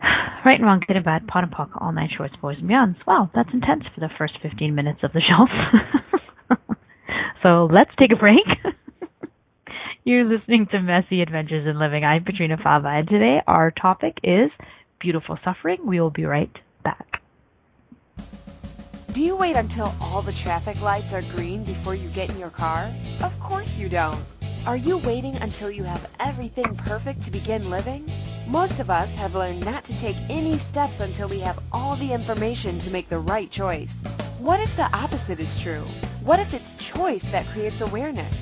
Right 0.44 0.54
and 0.54 0.64
wrong, 0.64 0.80
good 0.86 0.96
and 0.96 1.04
bad, 1.04 1.26
POD 1.28 1.44
and 1.44 1.52
POC, 1.52 1.68
all 1.82 1.92
nine 1.92 2.08
shorts, 2.16 2.34
boys 2.40 2.56
and 2.58 2.68
beyonds. 2.68 2.96
Wow, 3.06 3.30
that's 3.34 3.50
intense 3.52 3.84
for 3.94 4.00
the 4.00 4.08
first 4.16 4.38
15 4.42 4.74
minutes 4.74 5.00
of 5.02 5.12
the 5.12 5.20
show. 5.20 6.56
so 7.44 7.68
let's 7.70 7.90
take 7.98 8.10
a 8.12 8.16
break. 8.16 8.46
You're 10.04 10.24
listening 10.24 10.66
to 10.70 10.80
Messy 10.80 11.20
Adventures 11.20 11.66
in 11.66 11.78
Living. 11.78 12.04
I'm 12.04 12.24
Petrina 12.24 12.60
Fava, 12.62 12.88
and 12.88 13.06
today 13.06 13.42
our 13.46 13.70
topic 13.70 14.16
is 14.24 14.50
beautiful 14.98 15.38
suffering. 15.44 15.78
We 15.84 16.00
will 16.00 16.10
be 16.10 16.24
right 16.24 16.50
back. 16.82 17.20
Do 19.12 19.22
you 19.22 19.36
wait 19.36 19.56
until 19.56 19.92
all 20.00 20.22
the 20.22 20.32
traffic 20.32 20.80
lights 20.80 21.12
are 21.12 21.22
green 21.22 21.64
before 21.64 21.94
you 21.94 22.08
get 22.08 22.30
in 22.30 22.38
your 22.38 22.50
car? 22.50 22.90
Of 23.22 23.38
course 23.40 23.76
you 23.76 23.90
don't. 23.90 24.24
Are 24.66 24.76
you 24.76 24.98
waiting 24.98 25.36
until 25.36 25.70
you 25.70 25.84
have 25.84 26.06
everything 26.20 26.76
perfect 26.76 27.22
to 27.22 27.30
begin 27.30 27.70
living? 27.70 28.12
Most 28.46 28.78
of 28.78 28.90
us 28.90 29.08
have 29.14 29.34
learned 29.34 29.64
not 29.64 29.84
to 29.84 29.98
take 29.98 30.16
any 30.28 30.58
steps 30.58 31.00
until 31.00 31.28
we 31.28 31.40
have 31.40 31.58
all 31.72 31.96
the 31.96 32.12
information 32.12 32.78
to 32.80 32.90
make 32.90 33.08
the 33.08 33.18
right 33.18 33.50
choice. 33.50 33.96
What 34.38 34.60
if 34.60 34.76
the 34.76 34.94
opposite 34.94 35.40
is 35.40 35.58
true? 35.58 35.86
What 36.22 36.40
if 36.40 36.52
it's 36.52 36.74
choice 36.74 37.22
that 37.24 37.46
creates 37.48 37.80
awareness? 37.80 38.34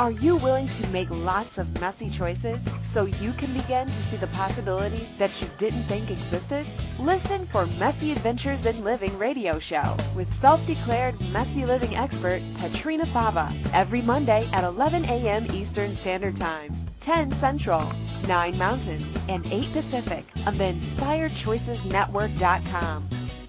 Are 0.00 0.10
you 0.10 0.34
willing 0.34 0.66
to 0.70 0.84
make 0.88 1.08
lots 1.08 1.56
of 1.56 1.80
messy 1.80 2.10
choices 2.10 2.60
so 2.80 3.04
you 3.04 3.32
can 3.32 3.54
begin 3.54 3.86
to 3.86 3.94
see 3.94 4.16
the 4.16 4.26
possibilities 4.26 5.12
that 5.18 5.40
you 5.40 5.46
didn't 5.56 5.84
think 5.84 6.10
existed? 6.10 6.66
Listen 6.98 7.46
for 7.46 7.66
Messy 7.66 8.10
Adventures 8.10 8.66
in 8.66 8.82
Living 8.82 9.16
radio 9.18 9.60
show 9.60 9.96
with 10.16 10.32
self-declared 10.32 11.20
messy 11.30 11.64
living 11.64 11.94
expert 11.94 12.42
Petrina 12.56 13.06
Fava 13.06 13.54
every 13.72 14.02
Monday 14.02 14.48
at 14.52 14.64
11 14.64 15.04
a.m. 15.04 15.46
Eastern 15.52 15.94
Standard 15.94 16.36
Time. 16.36 16.74
10 16.98 17.30
Central, 17.30 17.92
9 18.26 18.58
Mountain, 18.58 19.06
and 19.28 19.46
8 19.46 19.72
Pacific 19.72 20.26
on 20.44 20.58
the 20.58 20.64
InspiredChoicesNetwork.com. 20.64 23.08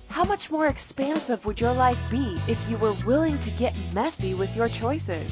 How 0.09 0.25
much 0.25 0.51
more 0.51 0.67
expansive 0.67 1.43
would 1.47 1.59
your 1.59 1.73
life 1.73 1.97
be 2.11 2.39
if 2.47 2.69
you 2.69 2.77
were 2.77 2.95
willing 3.03 3.39
to 3.39 3.49
get 3.49 3.73
messy 3.93 4.35
with 4.35 4.55
your 4.55 4.69
choices? 4.69 5.31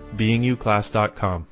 beingyouclass.com. 0.15 1.47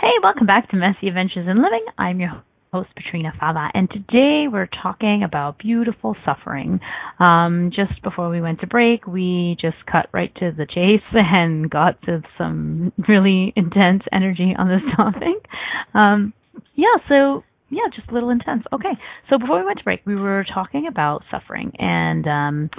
Hey, 0.01 0.13
welcome 0.23 0.47
back 0.47 0.71
to 0.71 0.77
Messy 0.77 1.07
Adventures 1.07 1.47
in 1.47 1.63
Living. 1.63 1.85
I'm 1.99 2.19
your 2.19 2.43
host 2.73 2.89
Petrina 2.97 3.37
Fava, 3.39 3.69
and 3.75 3.89
today 3.91 4.47
we're 4.51 4.69
talking 4.83 5.23
about 5.25 5.59
beautiful 5.59 6.17
suffering. 6.25 6.81
Um, 7.19 7.71
just 7.75 8.03
before 8.03 8.29
we 8.29 8.41
went 8.41 8.61
to 8.61 8.67
break, 8.67 9.07
we 9.07 9.57
just 9.61 9.77
cut 9.91 10.09
right 10.13 10.35
to 10.37 10.53
the 10.57 10.67
chase 10.67 11.03
and 11.13 11.71
got 11.71 12.01
to 12.03 12.23
some 12.39 12.93
really 13.09 13.53
intense 13.55 14.03
energy 14.13 14.55
on 14.59 14.69
this 14.69 14.83
topic. 14.97 15.45
Um, 15.95 16.33
yeah, 16.75 16.97
so 17.09 17.45
yeah, 17.71 17.83
just 17.95 18.09
a 18.11 18.15
little 18.15 18.31
intense. 18.31 18.65
Okay, 18.73 18.93
so 19.29 19.39
before 19.39 19.61
we 19.61 19.65
went 19.65 19.79
to 19.79 19.85
break, 19.85 20.01
we 20.05 20.17
were 20.17 20.45
talking 20.53 20.87
about 20.89 21.23
suffering, 21.31 21.73
and 21.79 22.27
um, 22.27 22.71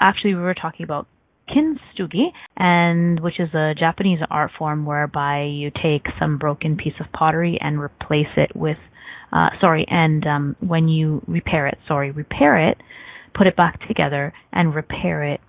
actually 0.00 0.34
we 0.34 0.40
were 0.40 0.54
talking 0.54 0.84
about 0.84 1.06
kintsugi, 1.48 2.28
and 2.56 3.20
which 3.20 3.38
is 3.40 3.52
a 3.54 3.74
Japanese 3.78 4.20
art 4.30 4.50
form 4.58 4.86
whereby 4.86 5.42
you 5.42 5.70
take 5.70 6.06
some 6.18 6.38
broken 6.38 6.76
piece 6.76 6.94
of 7.00 7.06
pottery 7.12 7.58
and 7.60 7.80
replace 7.80 8.32
it 8.36 8.54
with 8.54 8.78
uh, 9.34 9.48
sorry, 9.62 9.84
and 9.88 10.24
um, 10.26 10.56
when 10.60 10.88
you 10.88 11.20
repair 11.26 11.66
it, 11.66 11.76
sorry, 11.88 12.12
repair 12.12 12.70
it, 12.70 12.78
put 13.34 13.48
it 13.48 13.56
back 13.56 13.86
together 13.88 14.32
and 14.52 14.74
repair 14.74 15.24
it 15.24 15.40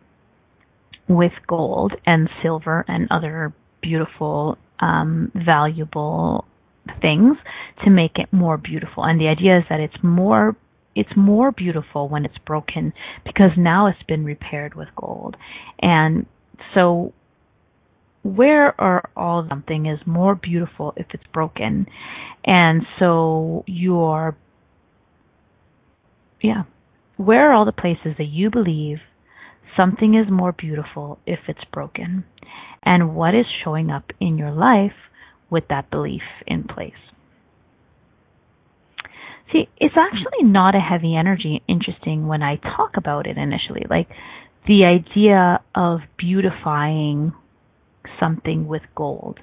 with 1.08 1.32
gold 1.48 1.94
and 2.06 2.28
silver 2.42 2.84
and 2.88 3.08
other 3.12 3.54
beautiful, 3.84 4.58
um, 4.80 5.32
valuable 5.36 6.46
things 7.02 7.38
to 7.84 7.90
make 7.90 8.18
it 8.18 8.32
more 8.32 8.58
beautiful. 8.58 9.04
And 9.04 9.20
the 9.20 9.28
idea 9.28 9.60
is 9.60 9.64
that 9.70 9.80
it's 9.80 10.04
more 10.04 10.56
it's 10.96 11.12
more 11.18 11.52
beautiful 11.52 12.08
when 12.08 12.24
it's 12.24 12.38
broken 12.46 12.94
because 13.26 13.52
now 13.58 13.88
it's 13.88 14.04
been 14.08 14.24
repaired 14.24 14.76
with 14.76 14.88
gold. 14.96 15.36
And 15.82 16.26
so 16.74 17.14
where 18.24 18.80
are 18.82 19.10
all 19.16 19.46
something 19.48 19.86
is 19.86 20.00
more 20.08 20.36
beautiful 20.36 20.94
if 20.98 21.06
it's 21.14 21.28
broken. 21.34 21.86
And 22.44 22.84
so 22.98 23.64
you're, 23.68 24.36
yeah, 26.42 26.64
where 27.18 27.52
are 27.52 27.54
all 27.54 27.66
the 27.66 27.72
places 27.72 28.16
that 28.18 28.30
you 28.30 28.50
believe 28.50 28.98
something 29.78 30.16
is 30.16 30.32
more 30.32 30.54
beautiful 30.54 31.20
if 31.28 31.40
it's 31.48 31.64
broken? 31.72 32.24
And 32.84 33.16
what 33.16 33.36
is 33.36 33.46
showing 33.64 33.92
up 33.92 34.12
in 34.20 34.38
your 34.38 34.52
life 34.52 34.94
with 35.50 35.66
that 35.70 35.90
belief 35.90 36.24
in 36.48 36.64
place? 36.64 36.94
See, 39.52 39.70
it's 39.78 39.96
actually 39.98 40.44
not 40.50 40.76
a 40.76 40.80
heavy 40.80 41.16
energy, 41.16 41.62
interesting 41.68 42.28
when 42.28 42.42
I 42.42 42.56
talk 42.56 42.98
about 42.98 43.28
it 43.28 43.38
initially. 43.38 43.86
Like 43.90 44.08
the 44.68 44.86
idea 44.86 45.62
of 45.76 46.00
beautifying 46.18 47.34
something 48.20 48.68
with 48.68 48.82
gold. 48.96 49.40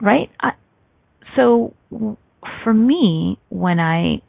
Right? 0.00 0.30
I, 0.40 0.52
so 1.36 1.74
for 2.64 2.74
me, 2.74 3.38
when 3.48 3.78
I 3.78 4.22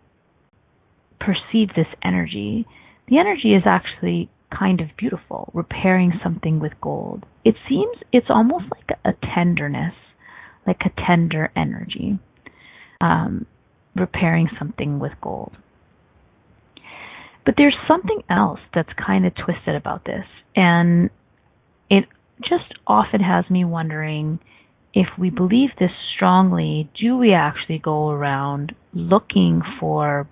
perceive 1.20 1.70
this 1.76 1.88
energy, 2.04 2.66
the 3.10 3.18
energy 3.18 3.54
is 3.54 3.64
actually 3.66 4.30
kind 4.58 4.80
of 4.80 4.88
beautiful, 4.98 5.52
repairing 5.54 6.14
something 6.24 6.60
with 6.60 6.74
gold. 6.82 7.26
It 7.44 7.56
seems 7.68 7.98
it's 8.14 8.28
almost 8.30 8.66
like 8.72 8.98
a 9.04 9.14
tenderness, 9.36 9.94
like 10.68 10.82
a 10.86 10.92
tender 11.08 11.52
energy, 11.56 12.20
um, 13.02 13.46
repairing 13.96 14.50
something 14.60 15.00
with 15.00 15.14
gold. 15.22 15.54
But 17.46 17.56
there's 17.58 17.78
something 17.88 18.22
else 18.30 18.60
that's 18.76 18.90
kind 18.94 19.26
of 19.26 19.34
twisted 19.34 19.76
about 19.76 20.04
this, 20.04 20.26
and 20.56 21.10
it 21.90 22.06
just 22.42 22.74
often 22.86 23.22
has 23.22 23.50
me 23.50 23.64
wondering 23.64 24.40
if 24.94 25.08
we 25.18 25.30
believe 25.30 25.70
this 25.80 25.92
strongly, 26.16 26.90
do 27.00 27.18
we 27.18 27.34
actually 27.34 27.78
go 27.78 28.10
around 28.10 28.74
looking 28.94 29.62
for 29.80 30.28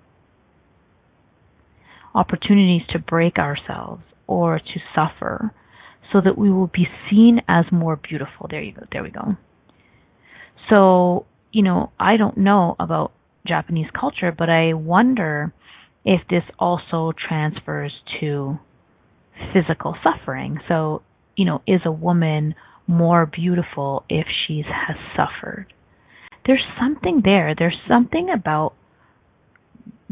opportunities 2.14 2.82
to 2.90 2.98
break 2.98 3.38
ourselves 3.38 4.02
or 4.26 4.58
to 4.58 4.80
suffer 4.94 5.52
so 6.12 6.20
that 6.20 6.36
we 6.36 6.50
will 6.50 6.66
be 6.66 6.88
seen 7.08 7.40
as 7.48 7.64
more 7.70 7.96
beautiful? 7.96 8.48
There 8.50 8.62
you 8.62 8.72
go. 8.72 8.82
There 8.90 9.02
we 9.02 9.10
go. 9.10 9.36
So, 10.70 11.26
you 11.52 11.62
know, 11.62 11.92
I 11.98 12.16
don't 12.16 12.38
know 12.38 12.76
about 12.78 13.12
Japanese 13.46 13.88
culture, 13.98 14.34
but 14.36 14.50
I 14.50 14.74
wonder 14.74 15.52
if 16.04 16.20
this 16.28 16.42
also 16.58 17.12
transfers 17.28 17.92
to 18.20 18.58
physical 19.52 19.96
suffering. 20.02 20.58
So 20.68 21.02
you 21.36 21.44
know, 21.44 21.62
is 21.66 21.82
a 21.84 21.92
woman 21.92 22.54
more 22.86 23.26
beautiful 23.26 24.04
if 24.08 24.26
she 24.46 24.62
has 24.62 24.96
suffered? 25.14 25.66
There's 26.46 26.64
something 26.80 27.20
there. 27.24 27.54
There's 27.56 27.78
something 27.86 28.30
about 28.30 28.74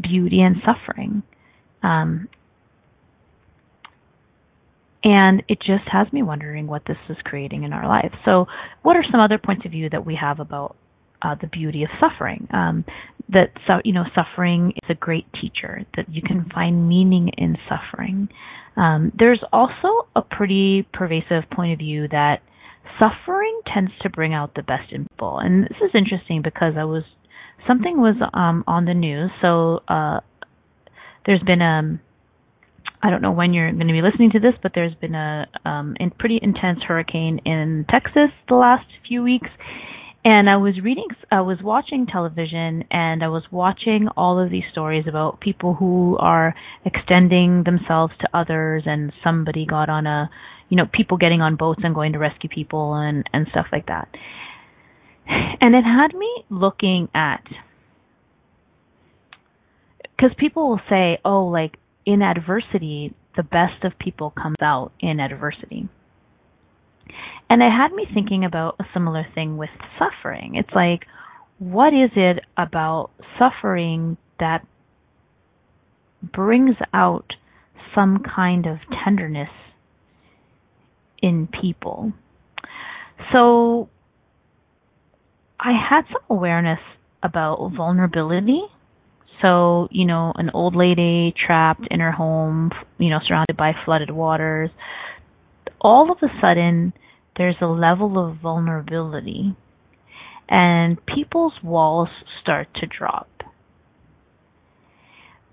beauty 0.01 0.41
and 0.41 0.57
suffering. 0.65 1.23
Um, 1.81 2.29
and 5.05 5.43
it 5.47 5.59
just 5.59 5.87
has 5.91 6.11
me 6.11 6.23
wondering 6.23 6.65
what 6.65 6.81
this 6.87 6.97
is 7.09 7.17
creating 7.23 7.63
in 7.63 7.73
our 7.73 7.87
lives. 7.87 8.15
So, 8.25 8.47
what 8.81 8.97
are 8.97 9.03
some 9.09 9.21
other 9.21 9.37
points 9.37 9.63
of 9.63 9.71
view 9.71 9.87
that 9.91 10.03
we 10.03 10.17
have 10.19 10.39
about 10.39 10.75
uh, 11.21 11.35
the 11.39 11.47
beauty 11.47 11.83
of 11.83 11.89
suffering? 11.99 12.47
Um, 12.51 12.83
that 13.29 13.51
so, 13.67 13.79
you 13.85 13.93
know, 13.93 14.03
suffering 14.15 14.73
is 14.75 14.89
a 14.89 14.95
great 14.95 15.27
teacher. 15.39 15.85
That 15.95 16.09
you 16.09 16.23
can 16.23 16.49
find 16.53 16.89
meaning 16.89 17.29
in 17.37 17.55
suffering. 17.69 18.29
Um, 18.75 19.11
there's 19.17 19.41
also 19.53 20.07
a 20.15 20.21
pretty 20.23 20.87
pervasive 20.91 21.49
point 21.53 21.73
of 21.73 21.79
view 21.79 22.07
that 22.09 22.41
suffering 22.99 23.61
tends 23.71 23.91
to 24.01 24.09
bring 24.09 24.33
out 24.33 24.55
the 24.55 24.63
best 24.63 24.91
in 24.91 25.05
people. 25.09 25.37
And 25.37 25.65
this 25.65 25.77
is 25.83 25.91
interesting 25.93 26.41
because 26.43 26.73
I 26.77 26.83
was 26.83 27.03
something 27.67 28.01
was 28.01 28.15
um, 28.33 28.63
on 28.65 28.85
the 28.85 28.95
news. 28.95 29.29
So 29.41 29.81
uh, 29.87 30.21
there's 31.27 31.43
been 31.43 31.61
a 31.61 31.99
I 33.01 33.09
don't 33.09 33.21
know 33.21 33.31
when 33.31 33.53
you're 33.53 33.71
going 33.71 33.87
to 33.87 33.93
be 33.93 34.01
listening 34.01 34.31
to 34.31 34.39
this, 34.39 34.53
but 34.63 34.71
there's 34.73 34.95
been 34.95 35.15
a 35.15 35.47
um, 35.65 35.95
in 35.99 36.11
pretty 36.11 36.39
intense 36.41 36.79
hurricane 36.87 37.39
in 37.45 37.85
Texas 37.93 38.31
the 38.47 38.55
last 38.55 38.85
few 39.07 39.23
weeks, 39.23 39.49
and 40.23 40.49
I 40.49 40.57
was 40.57 40.73
reading, 40.83 41.07
I 41.31 41.41
was 41.41 41.59
watching 41.61 42.07
television, 42.07 42.83
and 42.89 43.23
I 43.23 43.27
was 43.27 43.43
watching 43.51 44.07
all 44.17 44.43
of 44.43 44.49
these 44.49 44.63
stories 44.71 45.05
about 45.07 45.39
people 45.39 45.75
who 45.75 46.17
are 46.19 46.55
extending 46.83 47.63
themselves 47.63 48.13
to 48.21 48.27
others, 48.33 48.83
and 48.87 49.13
somebody 49.23 49.67
got 49.67 49.87
on 49.87 50.07
a, 50.07 50.31
you 50.69 50.77
know, 50.77 50.85
people 50.91 51.17
getting 51.17 51.41
on 51.41 51.57
boats 51.57 51.81
and 51.83 51.93
going 51.93 52.13
to 52.13 52.19
rescue 52.19 52.49
people 52.49 52.95
and 52.95 53.23
and 53.33 53.45
stuff 53.51 53.67
like 53.71 53.85
that. 53.85 54.07
And 55.27 55.75
it 55.75 55.83
had 55.83 56.17
me 56.17 56.43
looking 56.49 57.07
at 57.13 57.43
because 60.17 60.35
people 60.39 60.69
will 60.69 60.81
say, 60.89 61.19
"Oh, 61.23 61.45
like 61.45 61.77
in 62.05 62.21
adversity, 62.21 63.13
the 63.35 63.43
best 63.43 63.83
of 63.83 63.97
people 63.99 64.31
comes 64.31 64.57
out 64.61 64.91
in 64.99 65.19
adversity." 65.19 65.87
And 67.49 67.61
it 67.61 67.71
had 67.71 67.91
me 67.93 68.05
thinking 68.11 68.43
about 68.43 68.75
a 68.79 68.85
similar 68.93 69.23
thing 69.35 69.57
with 69.57 69.69
suffering. 69.99 70.55
It's 70.55 70.73
like, 70.73 71.05
what 71.59 71.93
is 71.93 72.11
it 72.15 72.43
about 72.57 73.11
suffering 73.37 74.17
that 74.39 74.65
brings 76.21 76.75
out 76.93 77.35
some 77.93 78.19
kind 78.19 78.65
of 78.65 78.79
tenderness 79.03 79.51
in 81.21 81.47
people? 81.47 82.13
So 83.31 83.89
I 85.59 85.71
had 85.71 86.05
some 86.07 86.21
awareness 86.29 86.79
about 87.23 87.71
vulnerability. 87.75 88.63
So, 89.41 89.87
you 89.91 90.05
know, 90.05 90.33
an 90.35 90.49
old 90.53 90.75
lady 90.75 91.33
trapped 91.45 91.87
in 91.91 91.99
her 91.99 92.11
home, 92.11 92.71
you 92.97 93.09
know, 93.09 93.19
surrounded 93.27 93.57
by 93.57 93.73
flooded 93.83 94.11
waters. 94.11 94.69
All 95.81 96.11
of 96.11 96.17
a 96.21 96.33
sudden, 96.45 96.93
there's 97.37 97.57
a 97.61 97.67
level 97.67 98.17
of 98.17 98.37
vulnerability 98.37 99.55
and 100.49 101.03
people's 101.05 101.53
walls 101.63 102.09
start 102.41 102.67
to 102.75 102.87
drop. 102.87 103.27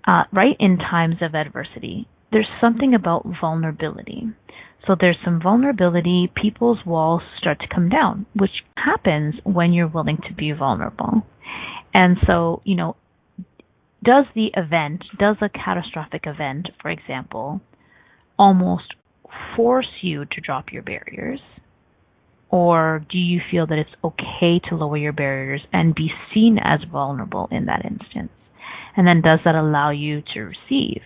Uh, 0.05 0.23
right 0.31 0.55
in 0.59 0.77
times 0.77 1.15
of 1.21 1.33
adversity, 1.33 2.07
there's 2.31 2.49
something 2.59 2.93
about 2.93 3.25
vulnerability. 3.39 4.23
So 4.85 4.95
there's 4.99 5.17
some 5.23 5.39
vulnerability, 5.41 6.29
people's 6.35 6.79
walls 6.85 7.21
start 7.39 7.59
to 7.61 7.73
come 7.73 7.89
down, 7.89 8.25
which 8.35 8.63
happens 8.75 9.35
when 9.43 9.71
you're 9.71 9.87
willing 9.87 10.17
to 10.27 10.33
be 10.33 10.51
vulnerable. 10.51 11.25
And 11.93 12.17
so, 12.27 12.61
you 12.65 12.75
know, 12.75 12.97
does 14.03 14.25
the 14.35 14.51
event, 14.55 15.03
does 15.17 15.37
a 15.41 15.49
catastrophic 15.49 16.23
event, 16.25 16.69
for 16.81 16.89
example, 16.91 17.61
almost 18.37 18.93
force 19.55 19.89
you 20.01 20.25
to 20.25 20.41
drop 20.41 20.71
your 20.71 20.83
barriers? 20.83 21.39
Or 22.49 23.03
do 23.09 23.17
you 23.17 23.41
feel 23.49 23.65
that 23.67 23.79
it's 23.79 23.89
okay 24.03 24.59
to 24.69 24.75
lower 24.75 24.97
your 24.97 25.13
barriers 25.13 25.61
and 25.71 25.95
be 25.95 26.09
seen 26.33 26.59
as 26.63 26.81
vulnerable 26.91 27.47
in 27.51 27.65
that 27.65 27.83
instance? 27.83 28.31
And 28.95 29.07
then 29.07 29.21
does 29.21 29.39
that 29.43 29.55
allow 29.55 29.89
you 29.89 30.21
to 30.33 30.41
receive? 30.41 31.01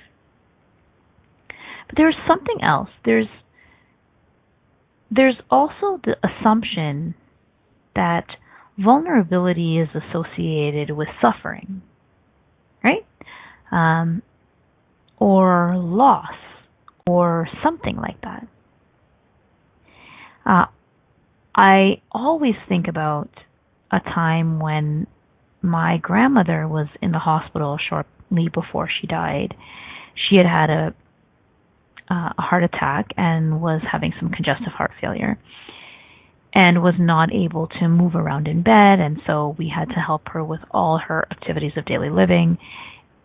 But 1.88 1.96
there's 1.96 2.18
something 2.28 2.58
else. 2.62 2.90
There's 3.06 3.28
there's 5.10 5.38
also 5.50 6.02
the 6.04 6.18
assumption 6.22 7.16
that 7.96 8.26
vulnerability 8.78 9.80
is 9.80 9.88
associated 9.96 10.92
with 10.92 11.08
suffering? 11.22 11.82
Um, 13.72 14.22
or 15.20 15.76
loss, 15.78 16.32
or 17.08 17.48
something 17.64 17.96
like 17.96 18.22
that. 18.22 18.48
Uh, 20.46 20.66
I 21.56 22.02
always 22.12 22.54
think 22.70 22.88
about 22.88 23.30
a 23.92 24.00
time 24.00 24.60
when 24.60 25.08
my 25.62 25.98
grandmother 26.02 26.68
was 26.68 26.88
in 27.02 27.12
the 27.12 27.20
hospital 27.20 27.78
shortly 27.90 28.50
before 28.54 28.90
she 28.90 29.08
died. 29.08 29.56
She 30.16 30.36
had 30.36 30.46
had 30.46 30.70
a, 30.70 30.96
uh, 32.10 32.34
a 32.38 32.42
heart 32.42 32.64
attack 32.64 33.08
and 33.18 33.62
was 33.62 33.82
having 33.92 34.14
some 34.20 34.30
congestive 34.30 34.74
heart 34.74 34.92
failure 35.02 35.38
and 36.54 36.82
was 36.82 36.96
not 36.98 37.34
able 37.34 37.68
to 37.68 37.88
move 37.88 38.16
around 38.16 38.48
in 38.48 38.64
bed 38.64 39.00
and 39.00 39.20
so 39.28 39.56
we 39.60 39.72
had 39.76 39.90
to 39.90 40.00
help 40.00 40.22
her 40.30 40.44
with 40.44 40.62
all 40.72 40.98
her 40.98 41.28
activities 41.30 41.74
of 41.76 41.86
daily 41.86 42.10
living 42.10 42.58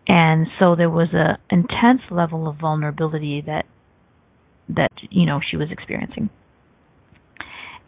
and 0.07 0.47
so 0.59 0.75
there 0.75 0.89
was 0.89 1.09
a 1.13 1.37
intense 1.49 2.01
level 2.11 2.47
of 2.47 2.57
vulnerability 2.57 3.41
that 3.45 3.65
that 4.69 4.91
you 5.09 5.25
know 5.25 5.39
she 5.49 5.57
was 5.57 5.69
experiencing 5.71 6.29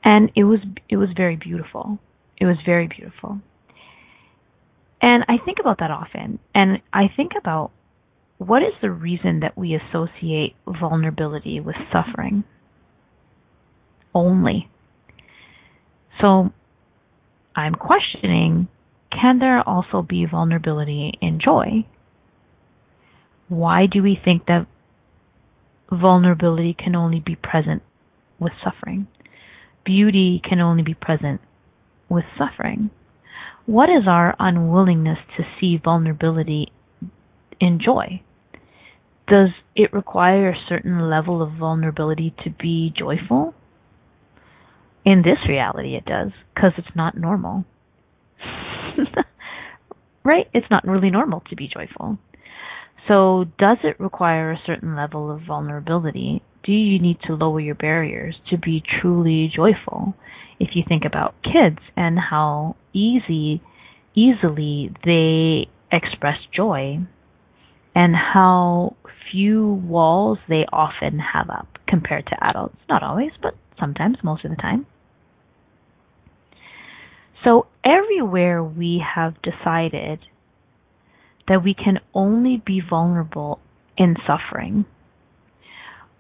and 0.05 0.31
it 0.35 0.43
was 0.43 0.59
it 0.87 0.97
was 0.97 1.09
very 1.17 1.35
beautiful. 1.35 1.97
It 2.39 2.45
was 2.45 2.57
very 2.63 2.87
beautiful. 2.87 3.39
And 5.01 5.23
I 5.27 5.37
think 5.43 5.57
about 5.59 5.79
that 5.79 5.91
often, 5.91 6.39
and 6.53 6.79
I 6.93 7.05
think 7.15 7.31
about 7.37 7.71
what 8.37 8.61
is 8.61 8.73
the 8.81 8.91
reason 8.91 9.39
that 9.39 9.57
we 9.57 9.75
associate 9.75 10.55
vulnerability 10.67 11.59
with 11.59 11.75
suffering 11.91 12.43
only. 14.13 14.69
So 16.21 16.51
I'm 17.55 17.73
questioning 17.73 18.67
can 19.11 19.39
there 19.39 19.67
also 19.67 20.01
be 20.01 20.25
vulnerability 20.29 21.13
in 21.21 21.39
joy? 21.43 21.85
Why 23.47 23.85
do 23.91 24.01
we 24.01 24.19
think 24.23 24.45
that 24.47 24.67
vulnerability 25.91 26.75
can 26.77 26.95
only 26.95 27.19
be 27.19 27.35
present 27.35 27.83
with 28.39 28.53
suffering? 28.63 29.07
beauty 29.85 30.41
can 30.43 30.59
only 30.59 30.83
be 30.83 30.95
present 30.95 31.39
with 32.09 32.25
suffering? 32.37 32.89
What 33.65 33.89
is 33.89 34.07
our 34.07 34.35
unwillingness 34.37 35.19
to 35.37 35.43
see 35.59 35.79
vulnerability 35.81 36.71
in 37.61 37.79
joy? 37.83 38.21
Does 39.27 39.49
it 39.75 39.93
require 39.93 40.49
a 40.49 40.65
certain 40.67 41.09
level 41.09 41.41
of 41.41 41.53
vulnerability 41.53 42.35
to 42.43 42.49
be 42.49 42.93
joyful? 42.97 43.53
In 45.03 45.21
this 45.21 45.37
reality, 45.47 45.95
it 45.95 46.05
does, 46.05 46.31
because 46.53 46.71
it's 46.77 46.95
not 46.95 47.17
normal. 47.17 47.65
right? 50.23 50.47
It's 50.53 50.67
not 50.69 50.87
really 50.87 51.09
normal 51.09 51.41
to 51.49 51.55
be 51.55 51.69
joyful. 51.71 52.17
So, 53.07 53.45
does 53.59 53.77
it 53.83 53.99
require 53.99 54.51
a 54.51 54.61
certain 54.65 54.95
level 54.95 55.29
of 55.29 55.41
vulnerability 55.45 56.41
do 56.65 56.71
you 56.71 56.99
need 56.99 57.17
to 57.27 57.35
lower 57.35 57.59
your 57.59 57.75
barriers 57.75 58.35
to 58.49 58.57
be 58.57 58.81
truly 59.01 59.51
joyful? 59.55 60.15
If 60.59 60.69
you 60.73 60.83
think 60.87 61.03
about 61.05 61.35
kids 61.43 61.79
and 61.95 62.17
how 62.17 62.75
easy, 62.91 63.61
easily 64.15 64.91
they 65.05 65.67
express 65.91 66.37
joy 66.55 66.99
and 67.93 68.15
how 68.15 68.95
few 69.31 69.73
walls 69.85 70.39
they 70.49 70.65
often 70.73 71.19
have 71.19 71.49
up 71.49 71.67
compared 71.87 72.25
to 72.27 72.43
adults. 72.43 72.77
Not 72.89 73.03
always, 73.03 73.31
but 73.41 73.53
sometimes, 73.79 74.17
most 74.23 74.43
of 74.43 74.51
the 74.51 74.57
time. 74.57 74.87
So 77.43 77.67
everywhere 77.85 78.63
we 78.63 79.03
have 79.15 79.35
decided 79.43 80.19
that 81.47 81.63
we 81.63 81.73
can 81.73 81.99
only 82.13 82.61
be 82.65 82.81
vulnerable 82.87 83.59
in 83.97 84.15
suffering, 84.27 84.85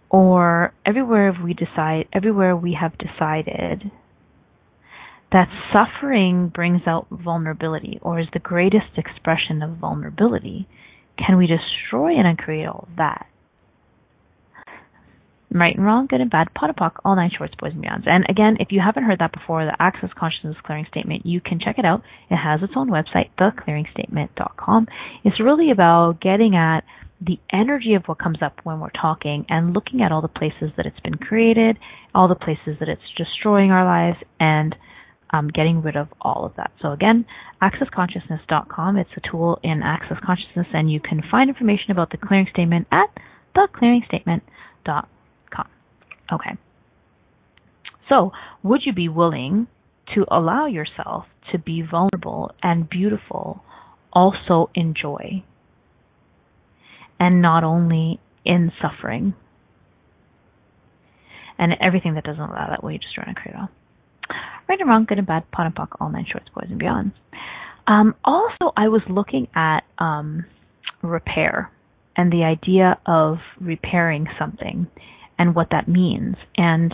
or 0.09 0.73
everywhere 0.85 1.35
we 1.43 1.53
decide 1.53 2.07
everywhere 2.13 2.55
we 2.55 2.77
have 2.79 2.93
decided 2.97 3.91
that 5.31 5.49
suffering 5.73 6.47
brings 6.47 6.81
out 6.87 7.07
vulnerability 7.09 7.99
or 8.01 8.19
is 8.19 8.27
the 8.31 8.39
greatest 8.39 8.97
expression 8.97 9.61
of 9.61 9.77
vulnerability. 9.77 10.67
Can 11.17 11.37
we 11.37 11.47
destroy 11.47 12.17
and 12.17 12.27
uncreate 12.27 12.67
all 12.67 12.87
that 12.97 13.27
right 15.55 15.75
and 15.75 15.85
wrong, 15.85 16.07
good 16.07 16.21
and 16.21 16.29
bad, 16.29 16.47
POD 16.53 16.75
POC, 16.75 16.91
all 17.05 17.15
nine 17.15 17.31
shorts, 17.35 17.53
boys 17.57 17.71
and 17.73 17.83
beyonds. 17.83 18.07
And 18.07 18.25
again, 18.29 18.57
if 18.59 18.67
you 18.71 18.81
haven't 18.85 19.03
heard 19.03 19.19
that 19.19 19.31
before, 19.31 19.65
the 19.65 19.75
Access 19.79 20.09
Consciousness 20.17 20.57
Clearing 20.65 20.85
Statement, 20.91 21.25
you 21.25 21.39
can 21.39 21.59
check 21.59 21.79
it 21.79 21.85
out. 21.85 22.03
It 22.29 22.35
has 22.35 22.61
its 22.61 22.73
own 22.75 22.89
website, 22.89 23.29
theclearingstatement.com. 23.39 24.87
It's 25.23 25.39
really 25.39 25.71
about 25.71 26.19
getting 26.21 26.55
at 26.55 26.81
the 27.21 27.39
energy 27.51 27.93
of 27.93 28.03
what 28.05 28.19
comes 28.19 28.39
up 28.43 28.59
when 28.63 28.81
we're 28.81 28.89
talking 28.89 29.45
and 29.47 29.73
looking 29.73 30.01
at 30.01 30.11
all 30.11 30.21
the 30.21 30.27
places 30.27 30.71
that 30.75 30.85
it's 30.85 30.99
been 30.99 31.15
created, 31.15 31.77
all 32.13 32.27
the 32.27 32.35
places 32.35 32.75
that 32.79 32.89
it's 32.89 33.01
destroying 33.17 33.71
our 33.71 33.85
lives, 33.85 34.17
and 34.39 34.75
um, 35.31 35.47
getting 35.47 35.81
rid 35.81 35.95
of 35.95 36.07
all 36.21 36.45
of 36.45 36.53
that. 36.57 36.71
So 36.81 36.91
again, 36.91 37.25
accessconsciousness.com. 37.61 38.97
It's 38.97 39.09
a 39.15 39.31
tool 39.31 39.59
in 39.63 39.81
Access 39.83 40.17
Consciousness, 40.25 40.67
and 40.73 40.91
you 40.91 40.99
can 40.99 41.21
find 41.31 41.49
information 41.49 41.91
about 41.91 42.11
the 42.11 42.17
clearing 42.17 42.47
statement 42.51 42.87
at 42.91 43.07
theclearingstatement.com. 43.55 45.07
Okay. 46.31 46.57
So, 48.09 48.31
would 48.63 48.81
you 48.85 48.93
be 48.93 49.09
willing 49.09 49.67
to 50.13 50.25
allow 50.29 50.67
yourself 50.67 51.25
to 51.51 51.57
be 51.57 51.81
vulnerable 51.81 52.51
and 52.61 52.89
beautiful 52.89 53.63
also 54.13 54.69
in 54.75 54.93
joy? 54.99 55.43
And 57.19 57.41
not 57.41 57.63
only 57.63 58.19
in 58.45 58.71
suffering. 58.81 59.33
And 61.57 61.73
everything 61.81 62.15
that 62.15 62.25
doesn't 62.25 62.41
allow 62.41 62.67
that 62.69 62.83
you 62.83 62.99
destroy 62.99 63.23
and 63.27 63.35
create 63.35 63.55
all. 63.55 63.69
Right 64.67 64.79
and 64.79 64.89
wrong, 64.89 65.05
good 65.07 65.17
and 65.19 65.27
bad, 65.27 65.49
POD 65.51 65.67
and 65.67 65.75
POC, 65.75 65.87
all 65.99 66.09
nine 66.09 66.25
shorts, 66.29 66.47
boys 66.53 66.67
and 66.69 66.79
beyond. 66.79 67.13
Um, 67.87 68.15
also, 68.25 68.73
I 68.75 68.87
was 68.87 69.01
looking 69.09 69.47
at 69.55 69.81
um, 69.99 70.45
repair 71.01 71.71
and 72.17 72.31
the 72.31 72.43
idea 72.43 72.97
of 73.05 73.37
repairing 73.59 74.27
something 74.39 74.87
and 75.37 75.55
what 75.55 75.67
that 75.71 75.87
means. 75.87 76.35
And 76.55 76.93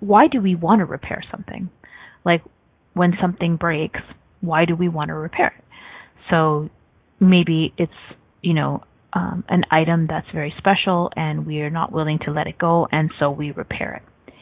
why 0.00 0.26
do 0.28 0.40
we 0.40 0.54
want 0.54 0.80
to 0.80 0.84
repair 0.84 1.22
something? 1.30 1.70
Like 2.24 2.42
when 2.94 3.14
something 3.20 3.56
breaks, 3.56 4.00
why 4.40 4.64
do 4.64 4.74
we 4.76 4.88
want 4.88 5.08
to 5.08 5.14
repair 5.14 5.54
it? 5.58 5.64
So 6.30 6.70
maybe 7.20 7.72
it's, 7.76 7.92
you 8.42 8.54
know, 8.54 8.84
um, 9.12 9.44
an 9.48 9.62
item 9.70 10.06
that's 10.08 10.26
very 10.34 10.52
special 10.58 11.10
and 11.16 11.46
we 11.46 11.60
are 11.60 11.70
not 11.70 11.92
willing 11.92 12.18
to 12.24 12.32
let 12.32 12.46
it 12.46 12.58
go, 12.58 12.88
and 12.90 13.10
so 13.18 13.30
we 13.30 13.52
repair 13.52 13.94
it. 13.94 14.34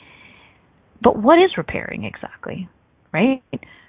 But 1.02 1.20
what 1.20 1.38
is 1.38 1.56
repairing 1.56 2.04
exactly, 2.04 2.68
right? 3.12 3.42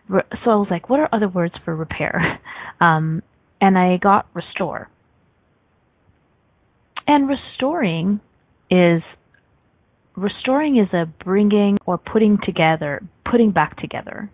So 0.09 0.51
I 0.51 0.55
was 0.55 0.67
like, 0.69 0.89
what 0.89 0.99
are 0.99 1.09
other 1.13 1.29
words 1.29 1.53
for 1.65 1.75
repair? 1.75 2.39
Um, 2.81 3.21
and 3.61 3.77
I 3.77 3.95
got 3.95 4.27
restore. 4.33 4.89
And 7.07 7.27
restoring 7.27 8.19
is 8.69 9.01
restoring 10.15 10.77
is 10.77 10.93
a 10.93 11.05
bringing 11.23 11.77
or 11.85 11.97
putting 11.97 12.37
together, 12.45 13.01
putting 13.29 13.51
back 13.51 13.77
together 13.79 14.31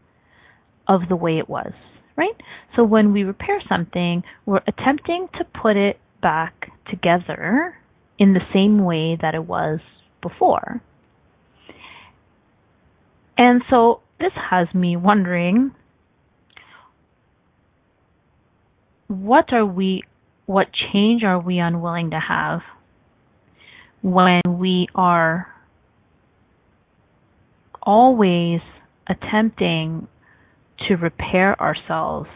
of 0.88 1.02
the 1.08 1.16
way 1.16 1.38
it 1.38 1.50
was, 1.50 1.72
right? 2.18 2.36
So 2.76 2.84
when 2.84 3.14
we 3.14 3.24
repair 3.24 3.62
something, 3.70 4.24
we're 4.46 4.62
attempting 4.68 5.28
to 5.38 5.46
put 5.62 5.78
it 5.78 6.00
back 6.22 6.72
together 6.90 7.76
in 8.18 8.34
the 8.34 8.42
same 8.54 8.84
way 8.84 9.18
that 9.22 9.36
it 9.36 9.46
was 9.46 9.80
before. 10.22 10.82
And 13.38 13.62
so 13.70 14.02
this 14.20 14.34
has 14.50 14.68
me 14.74 14.98
wondering 14.98 15.72
what 19.08 19.54
are 19.54 19.66
we 19.66 20.04
what 20.50 20.66
change 20.92 21.22
are 21.24 21.40
we 21.40 21.60
unwilling 21.60 22.10
to 22.10 22.20
have 22.20 22.62
when 24.02 24.42
we 24.48 24.88
are 24.96 25.46
always 27.84 28.60
attempting 29.08 30.08
to 30.88 30.96
repair 30.96 31.56
ourselves. 31.62 32.30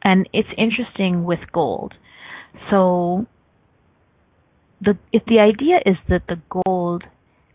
And 0.00 0.28
it's 0.32 0.48
interesting 0.56 1.24
with 1.24 1.40
gold. 1.52 1.94
So 2.70 3.26
the 4.80 4.96
if 5.12 5.24
the 5.26 5.40
idea 5.40 5.78
is 5.84 5.96
that 6.08 6.22
the 6.28 6.40
gold 6.64 7.02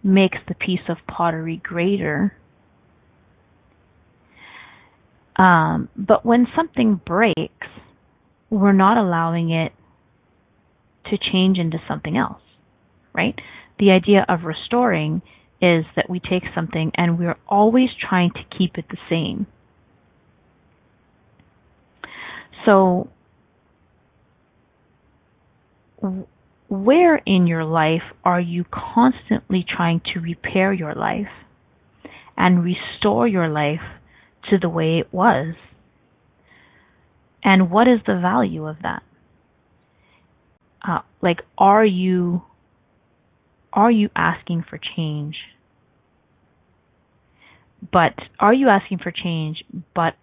makes 0.03 0.39
the 0.45 0.55
piece 0.55 0.89
of 0.89 0.97
pottery 1.07 1.61
greater, 1.63 2.33
um, 5.37 5.87
but 5.95 6.25
when 6.25 6.47
something 6.53 6.99
breaks, 7.05 7.67
we're 8.49 8.73
not 8.73 8.97
allowing 8.97 9.51
it 9.51 9.71
to 11.09 11.17
change 11.31 11.57
into 11.57 11.77
something 11.87 12.17
else, 12.17 12.41
right? 13.13 13.35
The 13.79 13.91
idea 13.91 14.25
of 14.27 14.43
restoring 14.43 15.21
is 15.61 15.85
that 15.95 16.09
we 16.09 16.19
take 16.19 16.43
something 16.53 16.91
and 16.95 17.17
we're 17.17 17.37
always 17.47 17.89
trying 18.09 18.31
to 18.31 18.57
keep 18.57 18.77
it 18.77 18.85
the 18.89 18.97
same. 19.09 19.47
So, 22.65 23.09
where 26.69 27.15
in 27.15 27.47
your 27.47 27.63
life 27.63 28.01
are 28.23 28.41
you 28.41 28.65
constantly 28.71 29.65
trying 29.67 30.01
to 30.13 30.19
repair 30.19 30.73
your 30.73 30.93
life 30.93 31.31
and 32.35 32.63
restore 32.63 33.27
your 33.27 33.47
life 33.47 33.81
to 34.49 34.57
the 34.59 34.69
way 34.69 34.99
it 34.99 35.11
was? 35.13 35.55
And 37.47 37.71
what 37.71 37.87
is 37.87 37.99
the 38.05 38.19
value 38.19 38.67
of 38.67 38.75
that? 38.83 39.03
Uh, 40.85 40.99
like, 41.21 41.37
are 41.57 41.85
you 41.85 42.41
are 43.71 43.89
you 43.89 44.09
asking 44.17 44.65
for 44.69 44.77
change? 44.97 45.37
But 47.89 48.15
are 48.37 48.53
you 48.53 48.67
asking 48.67 48.97
for 49.01 49.11
change 49.11 49.63
but 49.95 50.15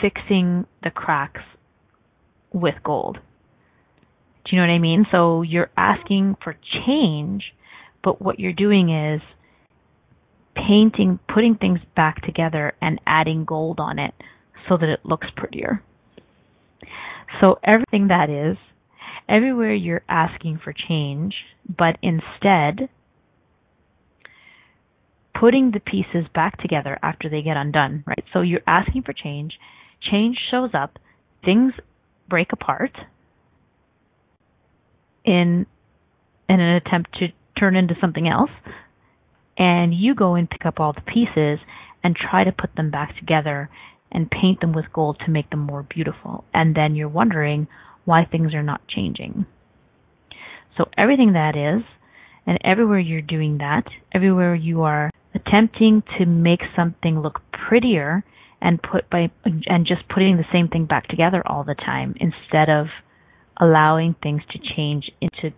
fixing 0.00 0.64
the 0.82 0.88
cracks 0.88 1.42
with 2.50 2.76
gold? 2.82 3.18
Do 4.46 4.56
you 4.56 4.62
know 4.62 4.68
what 4.68 4.72
I 4.72 4.78
mean? 4.78 5.04
So 5.12 5.42
you're 5.42 5.70
asking 5.76 6.36
for 6.42 6.56
change, 6.86 7.42
but 8.02 8.22
what 8.22 8.40
you're 8.40 8.54
doing 8.54 8.88
is 8.88 9.20
painting, 10.54 11.18
putting 11.28 11.56
things 11.56 11.80
back 11.94 12.22
together 12.22 12.72
and 12.80 12.98
adding 13.06 13.44
gold 13.44 13.80
on 13.80 13.98
it 13.98 14.14
so 14.66 14.78
that 14.78 14.88
it 14.88 15.00
looks 15.04 15.26
prettier. 15.36 15.82
So 17.40 17.58
everything 17.64 18.08
that 18.08 18.30
is 18.30 18.56
everywhere 19.28 19.74
you're 19.74 20.02
asking 20.08 20.60
for 20.62 20.72
change, 20.72 21.34
but 21.68 21.96
instead 22.02 22.88
putting 25.38 25.70
the 25.70 25.80
pieces 25.80 26.28
back 26.34 26.60
together 26.60 26.98
after 27.02 27.28
they 27.30 27.40
get 27.40 27.56
undone, 27.56 28.04
right? 28.06 28.24
So 28.32 28.42
you're 28.42 28.60
asking 28.66 29.02
for 29.02 29.12
change, 29.12 29.54
change 30.10 30.36
shows 30.50 30.70
up, 30.74 30.98
things 31.44 31.72
break 32.28 32.52
apart 32.52 32.92
in 35.24 35.66
in 36.48 36.60
an 36.60 36.74
attempt 36.74 37.12
to 37.14 37.28
turn 37.58 37.76
into 37.76 37.94
something 38.00 38.26
else, 38.26 38.50
and 39.56 39.94
you 39.94 40.14
go 40.14 40.34
and 40.34 40.50
pick 40.50 40.66
up 40.66 40.80
all 40.80 40.92
the 40.92 41.00
pieces 41.00 41.60
and 42.02 42.16
try 42.16 42.42
to 42.44 42.52
put 42.52 42.74
them 42.76 42.90
back 42.90 43.16
together 43.16 43.70
and 44.12 44.30
paint 44.30 44.60
them 44.60 44.72
with 44.72 44.92
gold 44.92 45.18
to 45.24 45.30
make 45.30 45.50
them 45.50 45.60
more 45.60 45.82
beautiful. 45.82 46.44
And 46.52 46.74
then 46.74 46.94
you're 46.94 47.08
wondering, 47.08 47.68
why 48.04 48.24
things 48.24 48.54
are 48.54 48.62
not 48.62 48.86
changing. 48.88 49.46
So 50.76 50.84
everything 50.96 51.34
that 51.34 51.56
is, 51.56 51.84
and 52.46 52.58
everywhere 52.64 52.98
you're 52.98 53.20
doing 53.20 53.58
that, 53.58 53.84
everywhere 54.14 54.54
you 54.54 54.82
are 54.82 55.10
attempting 55.34 56.02
to 56.18 56.26
make 56.26 56.60
something 56.74 57.20
look 57.20 57.40
prettier 57.52 58.24
and 58.60 58.82
put 58.82 59.08
by 59.10 59.30
and 59.44 59.86
just 59.86 60.08
putting 60.08 60.36
the 60.36 60.44
same 60.52 60.68
thing 60.68 60.86
back 60.86 61.08
together 61.08 61.42
all 61.46 61.64
the 61.64 61.74
time 61.74 62.14
instead 62.16 62.68
of 62.68 62.86
allowing 63.60 64.14
things 64.22 64.42
to 64.50 64.58
change 64.76 65.10
into 65.20 65.54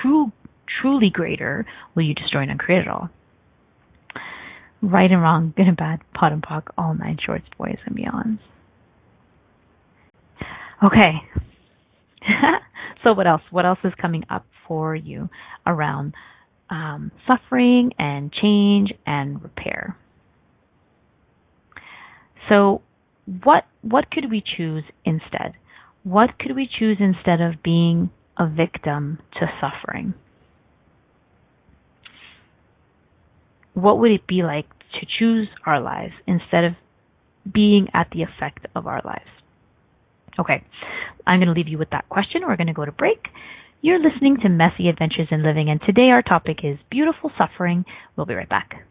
true 0.00 0.32
truly 0.80 1.10
greater 1.10 1.66
will 1.94 2.04
you 2.04 2.14
destroy 2.14 2.42
and 2.42 2.50
uncreate 2.50 2.82
it 2.82 2.88
all. 2.88 3.10
Right 4.80 5.10
and 5.10 5.20
wrong, 5.20 5.52
good 5.56 5.66
and 5.66 5.76
bad, 5.76 6.00
POD 6.14 6.32
and 6.32 6.42
POC, 6.42 6.62
all 6.78 6.94
nine 6.94 7.18
shorts, 7.24 7.46
boys 7.58 7.78
and 7.84 7.96
beyonds. 7.96 8.38
Okay, 10.84 11.14
so 13.02 13.12
what 13.12 13.26
else? 13.26 13.42
What 13.50 13.66
else 13.66 13.80
is 13.82 13.92
coming 14.00 14.22
up 14.30 14.46
for 14.68 14.94
you 14.94 15.28
around 15.66 16.14
um, 16.70 17.10
suffering 17.26 17.90
and 17.98 18.32
change 18.32 18.92
and 19.04 19.42
repair? 19.42 19.96
So 22.48 22.82
what 23.42 23.64
what 23.82 24.10
could 24.10 24.30
we 24.30 24.42
choose 24.56 24.84
instead? 25.04 25.54
What 26.04 26.38
could 26.38 26.54
we 26.54 26.68
choose 26.78 26.98
instead 27.00 27.40
of 27.40 27.62
being 27.62 28.10
a 28.38 28.48
victim 28.48 29.18
to 29.34 29.46
suffering? 29.60 30.14
What 33.78 34.00
would 34.00 34.10
it 34.10 34.26
be 34.26 34.42
like 34.42 34.66
to 34.98 35.06
choose 35.20 35.48
our 35.64 35.80
lives 35.80 36.12
instead 36.26 36.64
of 36.64 36.72
being 37.52 37.88
at 37.94 38.08
the 38.10 38.22
effect 38.22 38.66
of 38.74 38.88
our 38.88 39.00
lives? 39.04 39.30
Okay, 40.36 40.64
I'm 41.24 41.38
going 41.38 41.46
to 41.46 41.54
leave 41.54 41.68
you 41.68 41.78
with 41.78 41.90
that 41.90 42.08
question. 42.08 42.42
We're 42.44 42.56
going 42.56 42.66
to 42.66 42.72
go 42.72 42.84
to 42.84 42.90
break. 42.90 43.28
You're 43.80 44.00
listening 44.00 44.38
to 44.42 44.48
Messy 44.48 44.88
Adventures 44.88 45.28
in 45.30 45.44
Living, 45.44 45.70
and 45.70 45.80
today 45.86 46.10
our 46.10 46.22
topic 46.22 46.64
is 46.64 46.76
beautiful 46.90 47.30
suffering. 47.38 47.84
We'll 48.16 48.26
be 48.26 48.34
right 48.34 48.48
back. 48.48 48.84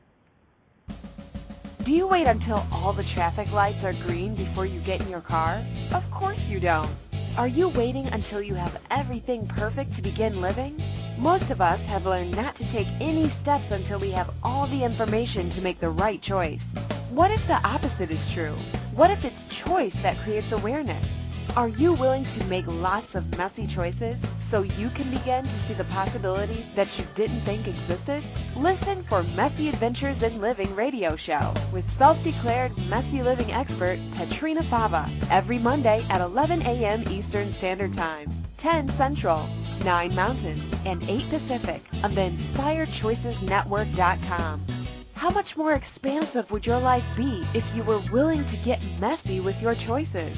Do 1.83 1.93
you 1.93 2.07
wait 2.07 2.27
until 2.27 2.65
all 2.71 2.93
the 2.93 3.03
traffic 3.03 3.51
lights 3.51 3.83
are 3.83 3.93
green 4.07 4.35
before 4.35 4.65
you 4.65 4.79
get 4.79 5.01
in 5.01 5.09
your 5.09 5.21
car? 5.21 5.61
Of 5.91 6.09
course 6.11 6.47
you 6.49 6.61
don't. 6.61 6.89
Are 7.37 7.47
you 7.47 7.69
waiting 7.69 8.07
until 8.07 8.41
you 8.41 8.55
have 8.55 8.81
everything 8.89 9.45
perfect 9.45 9.93
to 9.93 10.01
begin 10.01 10.41
living? 10.41 10.81
Most 11.19 11.51
of 11.51 11.61
us 11.61 11.85
have 11.85 12.07
learned 12.07 12.35
not 12.35 12.55
to 12.55 12.67
take 12.67 12.87
any 12.99 13.29
steps 13.29 13.69
until 13.69 13.99
we 13.99 14.09
have 14.09 14.31
all 14.41 14.65
the 14.65 14.83
information 14.83 15.47
to 15.51 15.61
make 15.61 15.79
the 15.79 15.91
right 15.91 16.19
choice. 16.19 16.65
What 17.11 17.29
if 17.29 17.45
the 17.45 17.63
opposite 17.63 18.09
is 18.09 18.31
true? 18.31 18.55
What 18.95 19.11
if 19.11 19.23
it's 19.23 19.45
choice 19.55 19.93
that 20.01 20.17
creates 20.17 20.51
awareness? 20.51 21.05
Are 21.55 21.69
you 21.69 21.93
willing 21.93 22.25
to 22.25 22.43
make 22.45 22.67
lots 22.67 23.15
of 23.15 23.35
messy 23.37 23.65
choices 23.65 24.21
so 24.37 24.61
you 24.61 24.89
can 24.89 25.09
begin 25.09 25.45
to 25.45 25.51
see 25.51 25.73
the 25.73 25.85
possibilities 25.85 26.69
that 26.75 26.99
you 26.99 27.05
didn't 27.15 27.41
think 27.41 27.67
existed? 27.67 28.23
Listen 28.55 29.03
for 29.03 29.23
Messy 29.23 29.69
Adventures 29.69 30.21
in 30.21 30.39
Living 30.39 30.75
radio 30.75 31.15
show 31.15 31.51
with 31.73 31.89
self-declared 31.89 32.77
messy 32.89 33.23
living 33.23 33.51
expert 33.51 33.97
Petrina 34.13 34.63
Fava 34.65 35.09
every 35.31 35.57
Monday 35.57 36.05
at 36.09 36.21
11 36.21 36.61
a.m. 36.61 37.03
Eastern 37.09 37.51
Standard 37.53 37.93
Time, 37.93 38.31
10 38.57 38.89
Central, 38.89 39.47
9 39.83 40.13
Mountain, 40.13 40.61
and 40.85 41.01
8 41.09 41.27
Pacific 41.29 41.83
on 42.03 42.13
the 42.13 42.21
InspiredChoicesNetwork.com. 42.21 44.65
How 45.13 45.31
much 45.31 45.57
more 45.57 45.73
expansive 45.73 46.51
would 46.51 46.67
your 46.67 46.79
life 46.79 47.03
be 47.15 47.43
if 47.55 47.75
you 47.75 47.81
were 47.81 48.03
willing 48.11 48.45
to 48.45 48.55
get 48.57 48.79
messy 48.99 49.39
with 49.39 49.59
your 49.63 49.73
choices? 49.73 50.37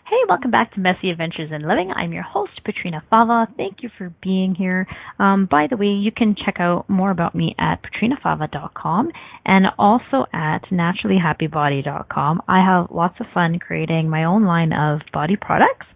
Hey, 0.06 0.20
welcome 0.28 0.50
back 0.50 0.74
to 0.74 0.80
Messy 0.80 1.08
Adventures 1.08 1.50
in 1.50 1.66
Living. 1.66 1.90
I'm 1.90 2.12
your 2.12 2.22
host, 2.22 2.60
Petrina 2.66 3.00
Fava. 3.08 3.50
Thank 3.56 3.82
you 3.82 3.88
for 3.96 4.12
being 4.22 4.54
here. 4.54 4.86
Um, 5.18 5.48
by 5.50 5.68
the 5.70 5.78
way, 5.78 5.86
you 5.86 6.12
can 6.14 6.36
check 6.36 6.56
out 6.60 6.84
more 6.90 7.10
about 7.10 7.34
me 7.34 7.54
at 7.58 7.80
petrinafava.com 7.82 9.10
and 9.46 9.66
also 9.78 10.26
at 10.34 10.64
naturallyhappybody.com. 10.70 12.42
I 12.46 12.62
have 12.62 12.90
lots 12.90 13.18
of 13.20 13.26
fun 13.32 13.58
creating 13.58 14.10
my 14.10 14.24
own 14.24 14.44
line 14.44 14.74
of 14.74 15.00
body 15.14 15.36
products, 15.40 15.86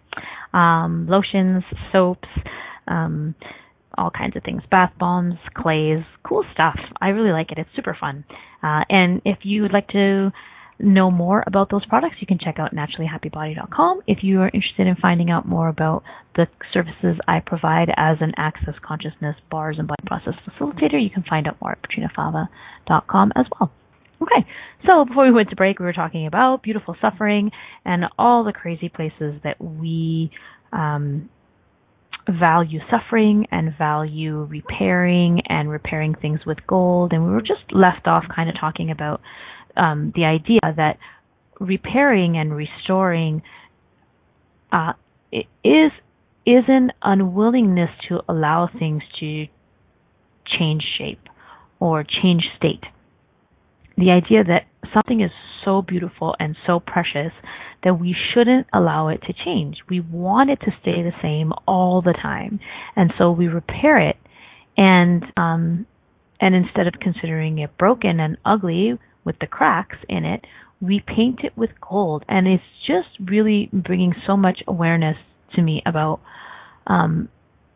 um, 0.51 1.05
lotions, 1.07 1.63
soaps, 1.91 2.27
um, 2.87 3.35
all 3.99 4.09
kinds 4.09 4.35
of 4.35 4.43
things, 4.43 4.63
bath 4.71 4.93
bombs, 4.97 5.35
clays, 5.53 6.03
cool 6.23 6.43
stuff. 6.53 6.79
I 7.01 7.09
really 7.09 7.31
like 7.31 7.51
it. 7.51 7.57
It's 7.57 7.69
super 7.75 7.95
fun. 7.99 8.23
Uh, 8.63 8.83
and 8.89 9.21
if 9.25 9.39
you 9.43 9.61
would 9.63 9.73
like 9.73 9.89
to 9.89 10.31
know 10.79 11.11
more 11.11 11.43
about 11.45 11.69
those 11.69 11.85
products, 11.85 12.15
you 12.21 12.27
can 12.27 12.39
check 12.39 12.57
out 12.57 12.73
naturallyhappybody.com. 12.73 14.01
If 14.07 14.19
you 14.23 14.39
are 14.39 14.49
interested 14.53 14.87
in 14.87 14.95
finding 14.95 15.29
out 15.29 15.45
more 15.45 15.67
about 15.67 16.03
the 16.35 16.47
services 16.73 17.19
I 17.27 17.41
provide 17.45 17.89
as 17.97 18.17
an 18.21 18.31
access 18.37 18.75
consciousness 18.81 19.35
bars 19.51 19.75
and 19.77 19.87
body 19.87 20.03
process 20.05 20.35
facilitator, 20.47 21.01
you 21.01 21.09
can 21.09 21.23
find 21.29 21.47
out 21.47 21.57
more 21.61 21.73
at 21.73 21.79
petrinafava.com 21.83 23.33
as 23.35 23.45
well. 23.59 23.71
Okay, 24.21 24.47
so 24.89 25.05
before 25.05 25.25
we 25.25 25.31
went 25.31 25.49
to 25.49 25.55
break, 25.55 25.79
we 25.79 25.85
were 25.85 25.93
talking 25.93 26.27
about 26.27 26.63
beautiful 26.63 26.95
suffering 27.01 27.51
and 27.85 28.05
all 28.17 28.43
the 28.43 28.51
crazy 28.51 28.89
places 28.89 29.35
that 29.43 29.61
we 29.61 30.31
um, 30.73 31.29
value 32.31 32.79
suffering 32.89 33.45
and 33.51 33.75
value 33.77 34.43
repairing 34.43 35.41
and 35.47 35.69
repairing 35.69 36.15
things 36.21 36.39
with 36.45 36.57
gold. 36.67 37.13
And 37.13 37.25
we 37.25 37.31
were 37.31 37.41
just 37.41 37.71
left 37.71 38.07
off 38.07 38.23
kind 38.33 38.49
of 38.49 38.55
talking 38.59 38.91
about 38.91 39.21
um, 39.77 40.11
the 40.15 40.25
idea 40.25 40.59
that 40.63 40.97
repairing 41.59 42.37
and 42.37 42.55
restoring 42.55 43.41
uh, 44.71 44.93
is 45.31 45.91
is 46.45 46.63
an 46.67 46.91
unwillingness 47.01 47.89
to 48.07 48.21
allow 48.27 48.69
things 48.79 49.03
to 49.19 49.45
change 50.57 50.83
shape 50.97 51.21
or 51.79 52.03
change 52.03 52.43
state. 52.57 52.83
The 53.97 54.11
idea 54.11 54.43
that 54.45 54.63
something 54.93 55.21
is 55.21 55.31
so 55.63 55.81
beautiful 55.81 56.35
and 56.39 56.55
so 56.65 56.79
precious 56.79 57.31
that 57.83 57.99
we 57.99 58.15
shouldn't 58.33 58.67
allow 58.73 59.07
it 59.07 59.21
to 59.27 59.33
change. 59.45 59.77
We 59.89 59.99
want 60.01 60.49
it 60.49 60.59
to 60.61 60.71
stay 60.81 61.01
the 61.01 61.13
same 61.21 61.53
all 61.67 62.01
the 62.01 62.13
time, 62.13 62.59
and 62.95 63.13
so 63.17 63.31
we 63.31 63.47
repair 63.47 64.09
it, 64.09 64.17
and 64.77 65.23
um, 65.37 65.85
and 66.41 66.55
instead 66.55 66.87
of 66.87 66.93
considering 67.01 67.59
it 67.59 67.77
broken 67.77 68.19
and 68.19 68.37
ugly, 68.45 68.97
with 69.25 69.37
the 69.39 69.47
cracks 69.47 69.97
in 70.07 70.25
it, 70.25 70.45
we 70.81 71.03
paint 71.05 71.41
it 71.43 71.57
with 71.57 71.69
gold. 71.87 72.23
And 72.27 72.47
it's 72.47 72.63
just 72.87 73.09
really 73.29 73.69
bringing 73.71 74.13
so 74.25 74.37
much 74.37 74.59
awareness 74.67 75.17
to 75.55 75.61
me 75.61 75.81
about 75.85 76.21
um, 76.87 77.29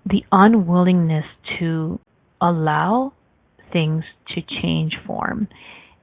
the 0.05 0.23
unwillingness 0.31 1.25
to 1.59 1.99
allow 2.41 3.13
things 3.71 4.03
to 4.35 4.41
change 4.61 4.93
form 5.05 5.47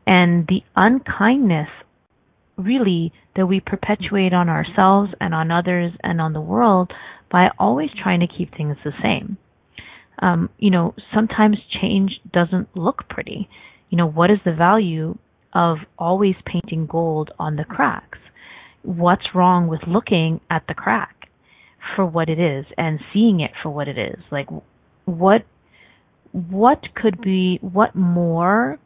and 0.07 0.47
the 0.49 0.61
unkindness 0.77 1.69
really 2.64 3.12
that 3.37 3.46
we 3.46 3.61
perpetuate 3.61 4.33
on 4.33 4.49
ourselves 4.49 5.12
and 5.20 5.35
on 5.35 5.51
others 5.51 5.92
and 6.03 6.20
on 6.20 6.33
the 6.33 6.40
world 6.40 6.92
by 7.31 7.51
always 7.59 7.90
trying 8.03 8.20
to 8.20 8.27
keep 8.27 8.55
things 8.57 8.77
the 8.85 8.92
same. 9.03 9.38
Um, 10.20 10.51
you 10.59 10.70
know, 10.70 10.94
sometimes 11.14 11.57
change 11.81 12.20
doesn't 12.33 12.77
look 12.77 13.09
pretty. 13.09 13.49
You 13.88 13.96
know, 13.96 14.07
what 14.07 14.31
is 14.31 14.38
the 14.44 14.53
value 14.53 15.16
of 15.53 15.79
always 15.99 16.35
painting 16.44 16.87
gold 16.87 17.31
on 17.38 17.57
the 17.57 17.64
cracks. 17.64 18.18
What's 18.83 19.35
wrong 19.35 19.68
with 19.68 19.81
looking 19.87 20.40
at 20.51 20.64
the 20.68 20.75
crack 20.75 21.29
for 21.96 22.07
what 22.07 22.29
it 22.29 22.38
is 22.38 22.66
and 22.77 23.01
seeing 23.12 23.40
it 23.40 23.51
for 23.62 23.70
what 23.70 23.88
it 23.88 23.99
is? 23.99 24.20
Like 24.31 24.49
what 25.05 25.44
what 26.33 26.83
could 26.94 27.20
be 27.20 27.59
what 27.61 27.94
more 27.94 28.79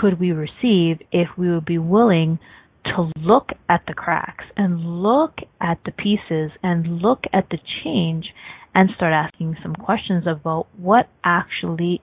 could 0.00 0.18
we 0.18 0.32
receive 0.32 0.98
if 1.12 1.28
we 1.38 1.50
would 1.50 1.64
be 1.64 1.78
willing 1.78 2.38
to 2.84 3.10
look 3.20 3.50
at 3.68 3.82
the 3.86 3.94
cracks 3.94 4.44
and 4.56 5.02
look 5.02 5.38
at 5.60 5.78
the 5.84 5.92
pieces 5.92 6.50
and 6.62 7.00
look 7.00 7.24
at 7.32 7.48
the 7.50 7.58
change 7.82 8.26
and 8.74 8.90
start 8.96 9.12
asking 9.12 9.56
some 9.62 9.74
questions 9.74 10.24
about 10.26 10.66
what 10.76 11.08
actually 11.22 12.02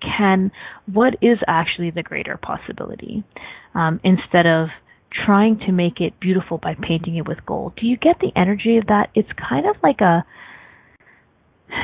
can 0.00 0.50
what 0.92 1.14
is 1.20 1.38
actually 1.46 1.90
the 1.90 2.02
greater 2.02 2.38
possibility 2.40 3.22
um, 3.74 4.00
instead 4.02 4.46
of 4.46 4.68
trying 5.26 5.58
to 5.58 5.72
make 5.72 6.00
it 6.00 6.18
beautiful 6.20 6.58
by 6.58 6.74
painting 6.74 7.16
it 7.16 7.28
with 7.28 7.44
gold. 7.44 7.74
Do 7.76 7.86
you 7.86 7.96
get 7.96 8.18
the 8.20 8.32
energy 8.34 8.78
of 8.78 8.86
that? 8.86 9.10
It's 9.14 9.28
kind 9.48 9.66
of 9.66 9.76
like 9.82 10.00
a 10.00 10.24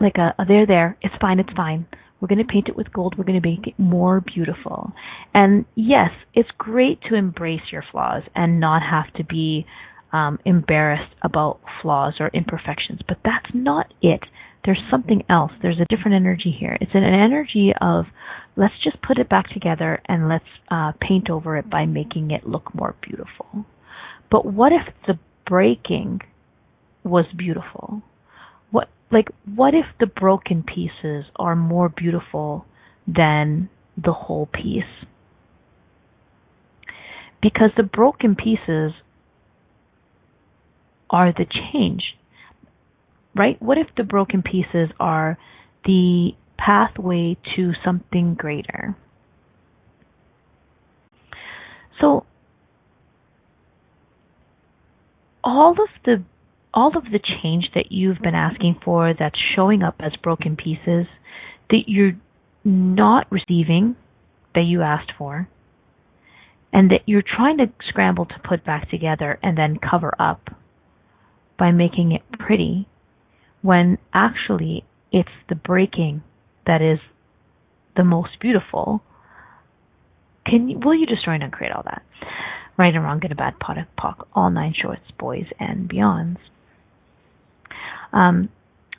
like 0.00 0.16
a, 0.16 0.34
a 0.38 0.44
there 0.46 0.66
there, 0.66 0.96
it's 1.02 1.14
fine, 1.20 1.38
it's 1.38 1.52
fine. 1.54 1.86
We're 2.20 2.28
going 2.28 2.44
to 2.46 2.52
paint 2.52 2.68
it 2.68 2.76
with 2.76 2.92
gold. 2.92 3.14
We're 3.16 3.24
going 3.24 3.40
to 3.40 3.48
make 3.48 3.66
it 3.66 3.78
more 3.78 4.20
beautiful. 4.20 4.92
And 5.34 5.64
yes, 5.74 6.10
it's 6.34 6.50
great 6.58 7.00
to 7.08 7.14
embrace 7.14 7.72
your 7.72 7.84
flaws 7.90 8.22
and 8.34 8.60
not 8.60 8.82
have 8.82 9.12
to 9.14 9.24
be 9.24 9.66
um, 10.12 10.38
embarrassed 10.44 11.14
about 11.22 11.60
flaws 11.80 12.14
or 12.20 12.28
imperfections, 12.34 13.00
but 13.06 13.18
that's 13.24 13.54
not 13.54 13.92
it 14.02 14.20
there's 14.64 14.82
something 14.90 15.22
else. 15.28 15.52
There's 15.62 15.80
a 15.80 15.94
different 15.94 16.16
energy 16.16 16.54
here. 16.58 16.76
It's 16.80 16.94
an 16.94 17.04
energy 17.04 17.72
of 17.80 18.06
let's 18.56 18.74
just 18.82 19.00
put 19.02 19.18
it 19.18 19.28
back 19.28 19.48
together 19.50 20.00
and 20.06 20.28
let's 20.28 20.44
uh, 20.70 20.92
paint 21.00 21.30
over 21.30 21.56
it 21.56 21.70
by 21.70 21.86
making 21.86 22.30
it 22.30 22.46
look 22.46 22.74
more 22.74 22.94
beautiful. 23.00 23.64
But 24.30 24.44
what 24.44 24.72
if 24.72 24.94
the 25.06 25.18
breaking 25.46 26.20
was 27.04 27.24
beautiful? 27.36 28.02
Like 29.12 29.28
what 29.54 29.74
if 29.74 29.86
the 29.98 30.06
broken 30.06 30.62
pieces 30.62 31.26
are 31.36 31.56
more 31.56 31.88
beautiful 31.88 32.66
than 33.06 33.68
the 33.96 34.12
whole 34.12 34.46
piece? 34.46 34.84
Because 37.42 37.70
the 37.76 37.82
broken 37.82 38.36
pieces 38.36 38.92
are 41.08 41.32
the 41.32 41.46
change. 41.72 42.16
Right? 43.34 43.60
What 43.60 43.78
if 43.78 43.88
the 43.96 44.04
broken 44.04 44.42
pieces 44.42 44.90
are 44.98 45.38
the 45.84 46.32
pathway 46.58 47.36
to 47.56 47.72
something 47.84 48.34
greater? 48.34 48.96
So 52.00 52.24
all 55.44 55.72
of 55.72 55.88
the 56.04 56.22
all 56.72 56.96
of 56.96 57.04
the 57.04 57.20
change 57.42 57.70
that 57.74 57.90
you've 57.90 58.20
been 58.20 58.34
asking 58.34 58.76
for 58.84 59.12
that's 59.18 59.38
showing 59.56 59.82
up 59.82 59.96
as 60.00 60.12
broken 60.22 60.56
pieces 60.56 61.06
that 61.68 61.84
you're 61.86 62.12
not 62.64 63.26
receiving 63.30 63.96
that 64.54 64.62
you 64.62 64.82
asked 64.82 65.12
for 65.16 65.48
and 66.72 66.90
that 66.90 67.00
you're 67.06 67.22
trying 67.22 67.58
to 67.58 67.66
scramble 67.88 68.26
to 68.26 68.34
put 68.48 68.64
back 68.64 68.88
together 68.90 69.38
and 69.42 69.56
then 69.58 69.78
cover 69.78 70.12
up 70.20 70.48
by 71.58 71.70
making 71.72 72.12
it 72.12 72.22
pretty 72.38 72.86
when 73.62 73.98
actually 74.14 74.84
it's 75.12 75.28
the 75.48 75.54
breaking 75.54 76.22
that 76.66 76.80
is 76.80 76.98
the 77.96 78.04
most 78.04 78.38
beautiful. 78.40 79.02
Can 80.46 80.68
you, 80.68 80.78
will 80.78 80.94
you 80.94 81.06
destroy 81.06 81.34
and 81.34 81.42
uncreate 81.42 81.72
all 81.72 81.82
that? 81.84 82.02
Right 82.78 82.94
and 82.94 83.04
wrong 83.04 83.18
good 83.18 83.32
and 83.32 83.38
bad 83.38 83.58
POD 83.58 83.78
and 83.78 83.86
POC 83.98 84.26
all 84.34 84.50
nine 84.50 84.74
shorts 84.80 85.02
boys 85.18 85.46
and 85.58 85.90
beyonds 85.90 86.38
um, 88.12 88.48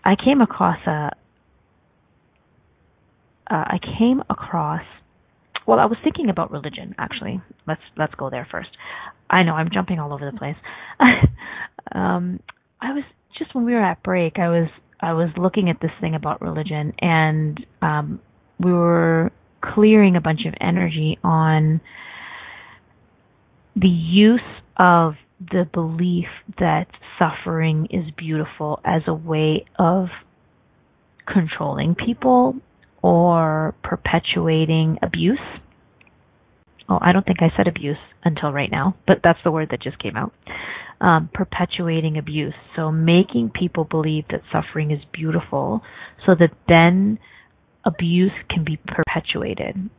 I 0.04 0.16
came 0.16 0.42
across 0.42 0.78
a. 0.88 1.12
Uh, 3.50 3.66
I 3.66 3.80
came 4.00 4.22
across. 4.30 4.84
Well, 5.68 5.80
I 5.80 5.86
was 5.86 5.98
thinking 6.04 6.30
about 6.30 6.52
religion 6.52 6.96
actually. 6.98 7.42
Let's 7.68 7.82
let's 7.98 8.16
go 8.16 8.30
there 8.30 8.48
first. 8.50 8.70
I 9.30 9.44
know 9.44 9.54
I'm 9.54 9.70
jumping 9.74 10.00
all 10.00 10.14
over 10.14 10.30
the 10.30 10.38
place. 10.38 10.56
um, 11.96 12.40
I 12.82 12.94
was 12.94 13.04
just 13.38 13.54
when 13.56 13.66
we 13.66 13.74
were 13.74 13.84
at 13.84 14.04
break. 14.04 14.40
I 14.40 14.50
was 14.50 14.70
I 15.00 15.14
was 15.14 15.30
looking 15.38 15.70
at 15.70 15.78
this 15.82 15.92
thing 16.00 16.16
about 16.16 16.42
religion, 16.42 16.94
and 17.00 17.66
um, 17.82 18.22
we 18.60 18.72
were 18.72 19.32
clearing 19.62 20.16
a 20.16 20.22
bunch 20.22 20.42
of 20.48 20.54
energy 20.60 21.18
on 21.24 21.82
the 23.76 23.88
use 23.88 24.42
of 24.78 25.14
the 25.50 25.68
belief 25.74 26.28
that 26.60 26.88
suffering 27.18 27.88
is 27.90 28.06
beautiful 28.16 28.80
as 28.86 29.02
a 29.08 29.14
way 29.14 29.66
of 29.80 30.08
controlling 31.26 31.96
people 31.96 32.56
or 33.02 33.74
perpetuating 33.84 34.98
abuse. 35.02 35.40
Oh, 36.90 37.00
I 37.02 37.12
don't 37.12 37.26
think 37.26 37.40
I 37.42 37.56
said 37.56 37.68
abuse 37.68 37.98
until 38.24 38.52
right 38.52 38.70
now, 38.70 38.96
but 39.08 39.18
that's 39.24 39.40
the 39.44 39.52
word 39.52 39.70
that 39.72 39.82
just 39.82 39.98
came 40.00 40.16
out. 40.16 40.34
Um, 41.00 41.30
perpetuating 41.34 42.18
abuse. 42.18 42.54
So 42.76 42.92
making 42.92 43.52
people 43.56 43.86
believe 43.86 44.26
that 44.30 44.42
suffering 44.52 44.92
is 44.92 45.00
beautiful 45.12 45.82
so 46.26 46.36
that 46.40 46.52
then 46.68 47.18
abuse 47.84 48.34
can 48.50 48.64
be 48.64 48.78
perpetuated 48.78 49.90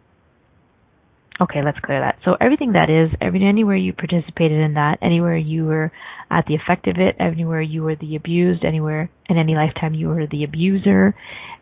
Okay, 1.43 1.61
let's 1.64 1.78
clear 1.80 1.99
that. 1.99 2.18
So 2.24 2.36
everything 2.40 2.74
that 2.74 2.88
is, 2.88 3.11
every, 3.20 3.45
anywhere 3.45 3.74
you 3.74 3.93
participated 3.93 4.61
in 4.61 4.74
that, 4.74 4.99
anywhere 5.03 5.36
you 5.36 5.64
were 5.64 5.90
at 6.30 6.47
the 6.47 6.55
effect 6.55 6.86
of 6.86 6.99
it, 6.99 7.16
anywhere 7.18 7.61
you 7.61 7.82
were 7.82 7.97
the 7.97 8.14
abused, 8.14 8.64
anywhere 8.64 9.11
in 9.28 9.38
any 9.38 9.57
lifetime 9.57 9.93
you 9.93 10.07
were 10.07 10.28
the 10.30 10.45
abuser, 10.45 11.16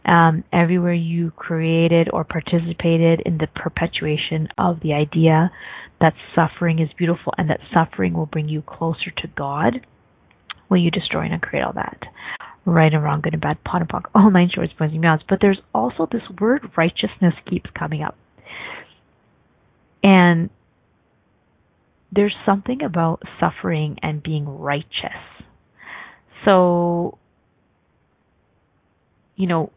um, 0.04 0.44
everywhere 0.52 0.92
you 0.92 1.30
created 1.30 2.10
or 2.12 2.24
participated 2.24 3.22
in 3.24 3.38
the 3.38 3.46
perpetuation 3.54 4.48
of 4.58 4.80
the 4.82 4.92
idea 4.92 5.50
that 6.02 6.12
suffering 6.34 6.78
is 6.78 6.90
beautiful 6.98 7.32
and 7.38 7.48
that 7.48 7.60
suffering 7.72 8.12
will 8.12 8.26
bring 8.26 8.50
you 8.50 8.60
closer 8.60 9.10
to 9.16 9.28
God, 9.34 9.86
will 10.68 10.78
you 10.78 10.90
destroy 10.90 11.22
and 11.22 11.40
create 11.40 11.62
all 11.62 11.72
that? 11.72 12.02
Right 12.66 12.92
and 12.92 13.02
wrong, 13.02 13.22
good 13.22 13.32
and 13.32 13.40
bad, 13.40 13.64
POD 13.64 13.82
and 13.82 13.88
POC, 13.88 14.02
all 14.14 14.30
nine 14.30 14.50
shorts, 14.54 14.74
boys 14.78 14.90
and 14.92 15.02
beyonds. 15.02 15.22
But 15.26 15.38
there's 15.40 15.60
also 15.74 16.06
this 16.12 16.22
word 16.38 16.70
righteousness 16.76 17.32
keeps 17.48 17.70
coming 17.78 18.02
up. 18.02 18.18
And 20.02 20.50
there's 22.12 22.34
something 22.44 22.82
about 22.82 23.22
suffering 23.38 23.98
and 24.02 24.22
being 24.22 24.48
righteous. 24.48 24.86
So, 26.44 27.18
you 29.36 29.46
know, 29.46 29.70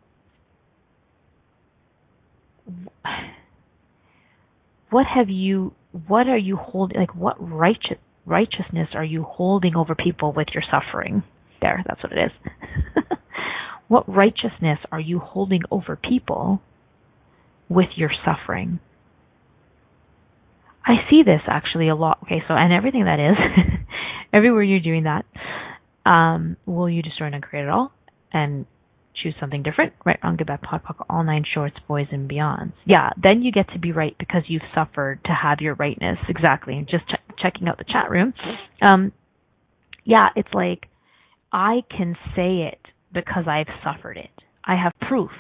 what 4.90 5.06
have 5.14 5.30
you, 5.30 5.74
what 6.08 6.28
are 6.28 6.38
you 6.38 6.56
holding, 6.56 6.98
like 6.98 7.16
what 7.16 7.36
righteous, 7.40 7.98
righteousness 8.26 8.90
are 8.94 9.04
you 9.04 9.24
holding 9.24 9.76
over 9.76 9.96
people 9.96 10.34
with 10.34 10.48
your 10.54 10.64
suffering? 10.72 11.24
There, 11.62 11.84
that's 11.88 12.02
what 12.04 12.14
it 12.14 12.26
is. 12.26 13.08
what 13.88 14.08
righteousness 14.08 14.80
are 14.92 15.00
you 15.00 15.20
holding 15.20 15.62
over 15.72 15.96
people 15.98 16.62
with 17.70 17.90
your 17.96 18.12
suffering? 18.26 18.80
I 20.86 20.96
see 21.10 21.24
this 21.24 21.42
actually 21.48 21.90
a 21.90 21.96
lot. 21.96 22.20
Okay, 22.24 22.42
so 22.48 22.54
and 22.54 22.74
everything 22.74 23.06
that 23.06 23.20
is, 23.20 23.38
everywhere 24.34 24.64
you're 24.64 24.80
doing 24.80 25.04
that, 25.04 25.26
um, 26.10 26.58
will 26.66 26.90
you 26.90 27.02
destroy 27.02 27.28
and 27.28 27.42
create 27.44 27.64
it 27.64 27.70
all 27.70 27.92
and 28.34 28.66
choose 29.22 29.36
something 29.40 29.64
different? 29.64 29.94
Right, 30.06 30.20
wrong, 30.24 30.36
good, 30.38 30.48
bad, 30.48 30.62
POD, 30.62 30.84
POC, 30.84 31.06
all 31.10 31.24
nine 31.24 31.46
shorts, 31.54 31.76
boys 31.88 32.08
and 32.12 32.30
beyonds. 32.30 32.74
Yeah, 32.86 33.12
then 33.22 33.42
you 33.44 33.52
get 33.52 33.70
to 33.74 33.80
be 33.80 33.92
right 33.92 34.16
because 34.20 34.44
you've 34.48 34.64
suffered 34.76 35.24
to 35.26 35.32
have 35.32 35.60
your 35.62 35.76
rightness. 35.76 36.18
Exactly. 36.28 36.78
And 36.78 36.88
Just 36.88 37.08
ch- 37.08 37.40
checking 37.42 37.68
out 37.68 37.78
the 37.78 37.86
chat 37.86 38.10
room. 38.10 38.34
Um, 38.82 39.12
yeah, 40.04 40.30
it's 40.36 40.54
like 40.54 40.88
I 41.54 41.84
can 41.96 42.16
say 42.36 42.70
it 42.72 42.80
because 43.14 43.46
I've 43.48 43.68
suffered 43.84 44.18
it. 44.18 44.32
I 44.66 44.76
have 44.76 44.94
proof 45.08 45.32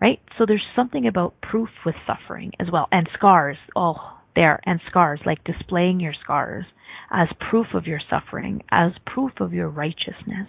right? 0.00 0.18
So 0.38 0.46
there's 0.46 0.64
something 0.74 1.06
about 1.06 1.34
proof 1.42 1.68
with 1.84 1.94
suffering 2.06 2.52
as 2.58 2.68
well, 2.72 2.88
and 2.90 3.08
scars. 3.14 3.56
Oh, 3.76 3.96
there 4.40 4.60
and 4.64 4.80
scars, 4.88 5.20
like 5.26 5.44
displaying 5.44 6.00
your 6.00 6.14
scars 6.22 6.64
as 7.12 7.28
proof 7.50 7.66
of 7.74 7.86
your 7.86 8.00
suffering, 8.08 8.62
as 8.70 8.92
proof 9.04 9.32
of 9.38 9.52
your 9.52 9.68
righteousness. 9.68 10.48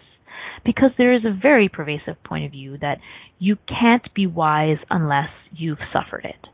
Because 0.63 0.91
there 0.97 1.13
is 1.13 1.25
a 1.25 1.39
very 1.39 1.67
pervasive 1.67 2.23
point 2.23 2.45
of 2.45 2.51
view 2.51 2.77
that 2.79 2.99
you 3.37 3.57
can't 3.67 4.13
be 4.13 4.25
wise 4.27 4.77
unless 4.89 5.29
you've 5.51 5.79
suffered 5.91 6.23
it. 6.23 6.47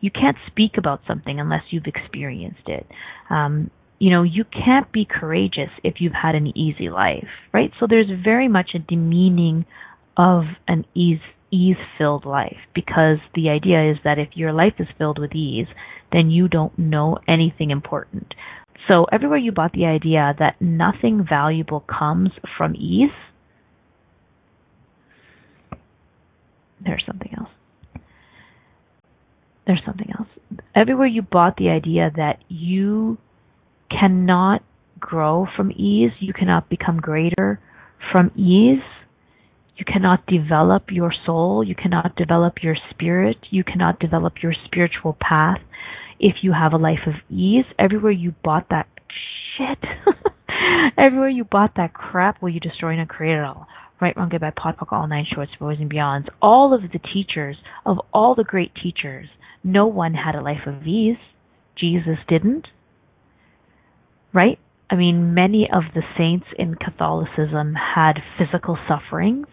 You 0.00 0.10
can't 0.10 0.36
speak 0.46 0.72
about 0.78 1.02
something 1.06 1.38
unless 1.38 1.62
you've 1.70 1.86
experienced 1.86 2.66
it. 2.66 2.86
Um, 3.28 3.70
you 3.98 4.10
know, 4.10 4.22
you 4.22 4.44
can't 4.44 4.90
be 4.90 5.06
courageous 5.08 5.70
if 5.84 5.96
you've 6.00 6.14
had 6.20 6.34
an 6.34 6.56
easy 6.56 6.88
life, 6.88 7.28
right? 7.52 7.70
So 7.78 7.86
there's 7.88 8.10
very 8.24 8.48
much 8.48 8.70
a 8.74 8.78
demeaning 8.78 9.66
of 10.16 10.44
an 10.66 10.86
ease 10.94 11.20
ease 11.52 11.76
filled 11.98 12.24
life 12.24 12.58
because 12.74 13.18
the 13.34 13.48
idea 13.48 13.90
is 13.90 13.96
that 14.04 14.20
if 14.20 14.28
your 14.34 14.52
life 14.52 14.74
is 14.78 14.86
filled 14.96 15.18
with 15.18 15.34
ease, 15.34 15.66
then 16.12 16.30
you 16.30 16.48
don't 16.48 16.76
know 16.78 17.18
anything 17.28 17.70
important. 17.70 18.34
So 18.88 19.06
everywhere 19.12 19.38
you 19.38 19.52
bought 19.52 19.72
the 19.72 19.86
idea 19.86 20.34
that 20.38 20.60
nothing 20.60 21.24
valuable 21.28 21.80
comes 21.80 22.30
from 22.56 22.74
ease, 22.74 23.10
there's 26.84 27.04
something 27.06 27.32
else. 27.38 27.50
There's 29.66 29.82
something 29.84 30.10
else. 30.18 30.28
Everywhere 30.74 31.06
you 31.06 31.22
bought 31.22 31.56
the 31.56 31.68
idea 31.68 32.10
that 32.16 32.38
you 32.48 33.18
cannot 33.90 34.62
grow 34.98 35.46
from 35.56 35.70
ease, 35.72 36.12
you 36.18 36.32
cannot 36.32 36.68
become 36.68 36.98
greater 36.98 37.60
from 38.12 38.30
ease, 38.36 38.82
you 39.80 39.86
cannot 39.90 40.26
develop 40.26 40.84
your 40.90 41.10
soul, 41.24 41.64
you 41.64 41.74
cannot 41.74 42.14
develop 42.14 42.62
your 42.62 42.76
spirit, 42.90 43.38
you 43.48 43.64
cannot 43.64 43.98
develop 43.98 44.34
your 44.42 44.52
spiritual 44.66 45.16
path 45.18 45.58
if 46.20 46.36
you 46.42 46.52
have 46.52 46.74
a 46.74 46.76
life 46.76 47.06
of 47.06 47.14
ease. 47.30 47.64
Everywhere 47.78 48.12
you 48.12 48.34
bought 48.44 48.68
that 48.68 48.86
shit, 49.56 49.78
everywhere 50.98 51.30
you 51.30 51.44
bought 51.44 51.72
that 51.76 51.94
crap, 51.94 52.42
will 52.42 52.50
you 52.50 52.60
destroy 52.60 52.92
and 52.92 53.08
create 53.08 53.38
it 53.38 53.42
all? 53.42 53.66
Right, 54.02 54.14
wrong, 54.18 54.28
good, 54.28 54.42
bad, 54.42 54.54
POD, 54.54 54.76
POC, 54.76 54.92
all 54.92 55.06
nine 55.06 55.24
shorts, 55.34 55.52
boys 55.58 55.78
and 55.80 55.90
beyonds. 55.90 56.28
All 56.42 56.74
of 56.74 56.82
the 56.82 56.98
teachers, 56.98 57.56
of 57.86 57.98
all 58.12 58.34
the 58.34 58.44
great 58.44 58.72
teachers, 58.74 59.28
no 59.64 59.86
one 59.86 60.12
had 60.12 60.34
a 60.34 60.42
life 60.42 60.66
of 60.66 60.86
ease. 60.86 61.16
Jesus 61.78 62.18
didn't. 62.28 62.66
Right? 64.34 64.58
I 64.90 64.96
mean, 64.96 65.32
many 65.32 65.68
of 65.72 65.84
the 65.94 66.02
saints 66.18 66.46
in 66.58 66.74
Catholicism 66.74 67.74
had 67.94 68.14
physical 68.38 68.78
sufferings 68.86 69.46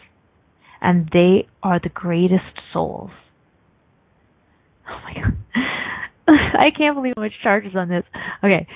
and 0.82 1.10
they 1.12 1.48
are 1.64 1.80
the 1.82 1.90
greatest 1.90 2.62
souls. 2.74 3.12
Oh 4.90 5.00
my 5.04 5.14
god. 5.14 5.38
I 6.30 6.72
can't 6.78 6.96
believe 6.96 7.16
how 7.18 7.24
much 7.24 7.34
charges 7.44 7.74
on 7.76 7.90
this. 7.90 8.04
Okay. 8.42 8.68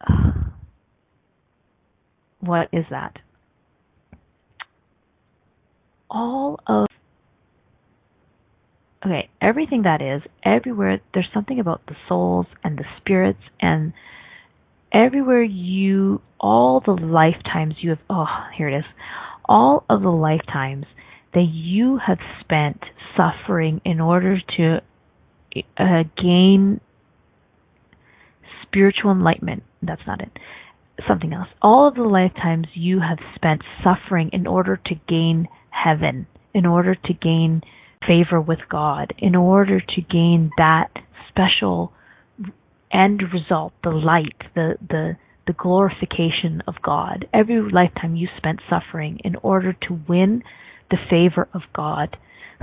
What 2.40 2.68
is 2.72 2.84
that? 2.90 3.18
All 6.10 6.58
of 6.66 6.86
okay, 9.04 9.28
everything 9.40 9.82
that 9.82 10.00
is, 10.00 10.22
everywhere, 10.44 11.00
there's 11.12 11.28
something 11.34 11.60
about 11.60 11.82
the 11.86 11.96
souls 12.08 12.46
and 12.62 12.78
the 12.78 12.84
spirits 12.98 13.40
and 13.60 13.92
everywhere 14.92 15.42
you, 15.42 16.22
all 16.40 16.80
the 16.84 16.92
lifetimes 16.92 17.74
you 17.80 17.90
have, 17.90 17.98
oh, 18.08 18.26
here 18.56 18.68
it 18.68 18.78
is, 18.78 18.84
all 19.44 19.84
of 19.88 20.02
the 20.02 20.10
lifetimes 20.10 20.86
that 21.32 21.48
you 21.52 21.98
have 22.06 22.18
spent 22.40 22.80
suffering 23.16 23.80
in 23.84 24.00
order 24.00 24.38
to 24.56 24.80
uh, 25.78 26.04
gain 26.20 26.80
spiritual 28.62 29.10
enlightenment. 29.10 29.62
That's 29.82 30.02
not 30.06 30.20
it. 30.20 30.30
Something 31.08 31.32
else. 31.32 31.48
All 31.60 31.88
of 31.88 31.94
the 31.94 32.02
lifetimes 32.02 32.68
you 32.74 33.00
have 33.00 33.18
spent 33.34 33.62
suffering 33.82 34.30
in 34.32 34.46
order 34.46 34.80
to 34.86 34.94
gain 35.08 35.48
heaven, 35.70 36.26
in 36.52 36.66
order 36.66 36.94
to 36.94 37.12
gain 37.12 37.62
favor 38.06 38.40
with 38.40 38.60
God, 38.68 39.12
in 39.18 39.34
order 39.34 39.80
to 39.80 40.00
gain 40.02 40.50
that 40.56 40.90
special 41.28 41.92
end 42.92 43.22
result, 43.32 43.72
the 43.82 43.90
light, 43.90 44.36
the 44.54 44.76
the 44.88 45.16
the 45.46 45.52
glorification 45.52 46.62
of 46.66 46.74
God. 46.82 47.26
Every 47.32 47.60
lifetime 47.60 48.16
you 48.16 48.28
spent 48.36 48.60
suffering 48.68 49.20
in 49.24 49.36
order 49.36 49.72
to 49.88 50.00
win 50.08 50.42
the 50.90 50.96
favor 51.10 51.48
of 51.52 51.62
God. 51.74 52.16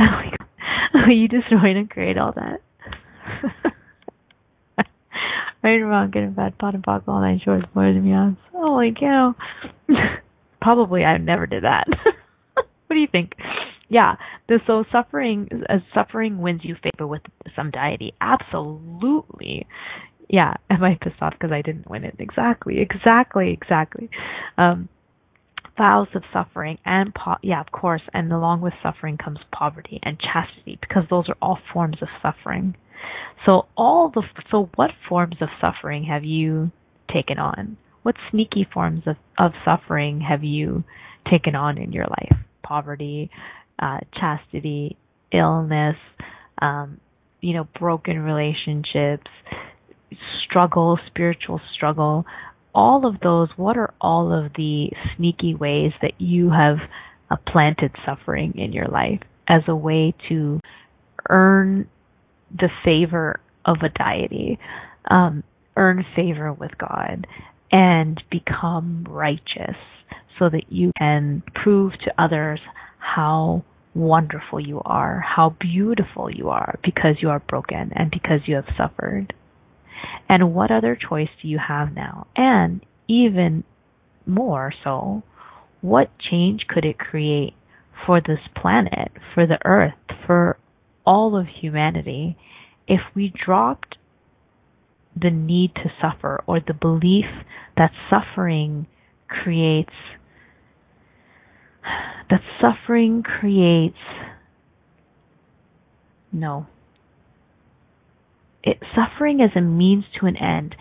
oh 0.00 0.20
you 1.08 1.28
just 1.28 1.48
destroyed 1.48 1.76
and 1.76 1.90
create 1.90 2.18
all 2.18 2.32
that. 2.32 2.60
right 5.62 5.80
and 5.80 5.88
wrong, 5.88 6.10
good 6.10 6.22
and 6.22 6.36
bad, 6.36 6.58
POD 6.58 6.74
and 6.74 6.84
POC, 6.84 7.08
all 7.08 7.20
nine 7.20 7.40
shorts, 7.44 7.66
boys 7.74 7.96
and 7.96 8.04
beyonds. 8.04 8.36
Holy 8.52 8.92
cow. 8.98 9.34
Probably 10.60 11.04
I 11.04 11.18
never 11.18 11.46
did 11.46 11.64
that. 11.64 11.86
what 12.54 12.66
do 12.90 12.96
you 12.96 13.08
think? 13.10 13.32
yeah, 13.88 14.16
the, 14.48 14.60
so 14.66 14.84
suffering, 14.90 15.48
uh, 15.68 15.78
suffering 15.94 16.38
wins 16.38 16.62
you 16.64 16.76
favor 16.82 17.06
with 17.06 17.22
some 17.54 17.70
deity. 17.70 18.14
Absolutely. 18.20 19.66
Yeah, 20.28 20.54
am 20.70 20.82
I 20.84 20.98
pissed 21.00 21.20
off 21.20 21.34
because 21.34 21.52
I 21.52 21.62
didn't 21.62 21.88
win 21.90 22.04
it? 22.04 22.16
Exactly, 22.18 22.80
exactly, 22.80 23.52
exactly. 23.52 24.10
Um, 24.58 24.88
vows 25.76 26.08
of 26.14 26.22
suffering 26.32 26.78
and 26.84 27.14
po- 27.14 27.36
yeah, 27.42 27.60
of 27.60 27.72
course, 27.72 28.02
and 28.12 28.32
along 28.32 28.60
with 28.60 28.74
suffering 28.82 29.18
comes 29.18 29.38
poverty 29.52 29.98
and 30.02 30.18
chastity 30.20 30.78
because 30.80 31.04
those 31.10 31.28
are 31.28 31.36
all 31.42 31.58
forms 31.72 31.96
of 32.02 32.08
suffering. 32.22 32.74
So 33.44 33.66
all 33.76 34.10
the 34.14 34.22
so 34.50 34.70
what 34.76 34.90
forms 35.08 35.36
of 35.40 35.48
suffering 35.60 36.04
have 36.04 36.24
you 36.24 36.70
taken 37.12 37.38
on? 37.38 37.76
What 38.02 38.16
sneaky 38.30 38.66
forms 38.72 39.02
of 39.06 39.16
of 39.38 39.52
suffering 39.64 40.20
have 40.22 40.44
you 40.44 40.84
taken 41.30 41.54
on 41.54 41.78
in 41.78 41.92
your 41.92 42.06
life? 42.06 42.38
Poverty, 42.62 43.30
uh, 43.78 43.98
chastity, 44.18 44.96
illness, 45.32 45.96
um, 46.62 47.00
you 47.40 47.52
know, 47.54 47.68
broken 47.78 48.20
relationships, 48.20 49.30
struggle, 50.44 50.98
spiritual 51.06 51.60
struggle, 51.74 52.24
all 52.74 53.06
of 53.06 53.20
those, 53.20 53.48
what 53.56 53.76
are 53.76 53.94
all 54.00 54.32
of 54.32 54.52
the 54.54 54.90
sneaky 55.16 55.54
ways 55.54 55.92
that 56.02 56.12
you 56.18 56.50
have 56.50 56.78
uh, 57.30 57.36
planted 57.46 57.92
suffering 58.04 58.52
in 58.56 58.72
your 58.72 58.88
life 58.88 59.20
as 59.48 59.62
a 59.68 59.76
way 59.76 60.14
to 60.28 60.60
earn 61.28 61.88
the 62.50 62.68
favor 62.84 63.40
of 63.64 63.78
a 63.82 63.88
deity, 63.88 64.58
um, 65.10 65.42
earn 65.76 66.04
favor 66.16 66.52
with 66.52 66.72
God, 66.78 67.26
and 67.70 68.22
become 68.30 69.06
righteous 69.08 69.76
so 70.38 70.48
that 70.48 70.64
you 70.68 70.90
can 70.98 71.42
prove 71.54 71.92
to 72.04 72.22
others 72.22 72.60
how 72.98 73.64
wonderful 73.94 74.60
you 74.60 74.80
are, 74.84 75.20
how 75.20 75.56
beautiful 75.60 76.30
you 76.30 76.48
are 76.48 76.78
because 76.82 77.16
you 77.20 77.30
are 77.30 77.40
broken 77.40 77.92
and 77.94 78.10
because 78.10 78.40
you 78.46 78.56
have 78.56 78.66
suffered. 78.76 79.32
And 80.28 80.54
what 80.54 80.70
other 80.70 80.96
choice 80.96 81.28
do 81.42 81.48
you 81.48 81.58
have 81.58 81.94
now? 81.94 82.26
And 82.36 82.84
even 83.08 83.64
more 84.26 84.72
so, 84.82 85.22
what 85.80 86.10
change 86.18 86.66
could 86.68 86.84
it 86.84 86.98
create 86.98 87.54
for 88.06 88.20
this 88.20 88.40
planet, 88.60 89.12
for 89.34 89.46
the 89.46 89.58
earth, 89.64 89.94
for 90.26 90.58
all 91.06 91.38
of 91.38 91.46
humanity 91.60 92.36
if 92.88 93.00
we 93.14 93.32
dropped 93.44 93.96
the 95.20 95.30
need 95.30 95.74
to 95.76 95.90
suffer 96.00 96.42
or 96.46 96.60
the 96.60 96.74
belief 96.74 97.26
that 97.76 97.92
suffering 98.10 98.86
creates 99.28 99.92
that 102.30 102.40
suffering 102.60 103.22
creates 103.22 103.98
no 106.32 106.66
it, 108.64 108.78
suffering 108.94 109.40
as 109.40 109.50
a 109.56 109.60
means 109.60 110.04
to 110.18 110.26
an 110.26 110.36
end 110.36 110.74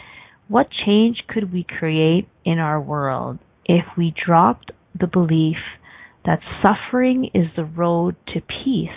what 0.48 0.68
change 0.86 1.24
could 1.28 1.54
we 1.54 1.66
create 1.68 2.28
in 2.46 2.58
our 2.58 2.80
world 2.80 3.40
if 3.66 3.86
we 3.98 4.14
dropped 4.26 4.72
the 5.00 5.08
belief 5.08 5.58
that 6.26 6.40
suffering 6.62 7.30
is 7.34 7.48
the 7.56 7.66
road 7.66 8.16
to 8.28 8.42
peace 8.42 8.90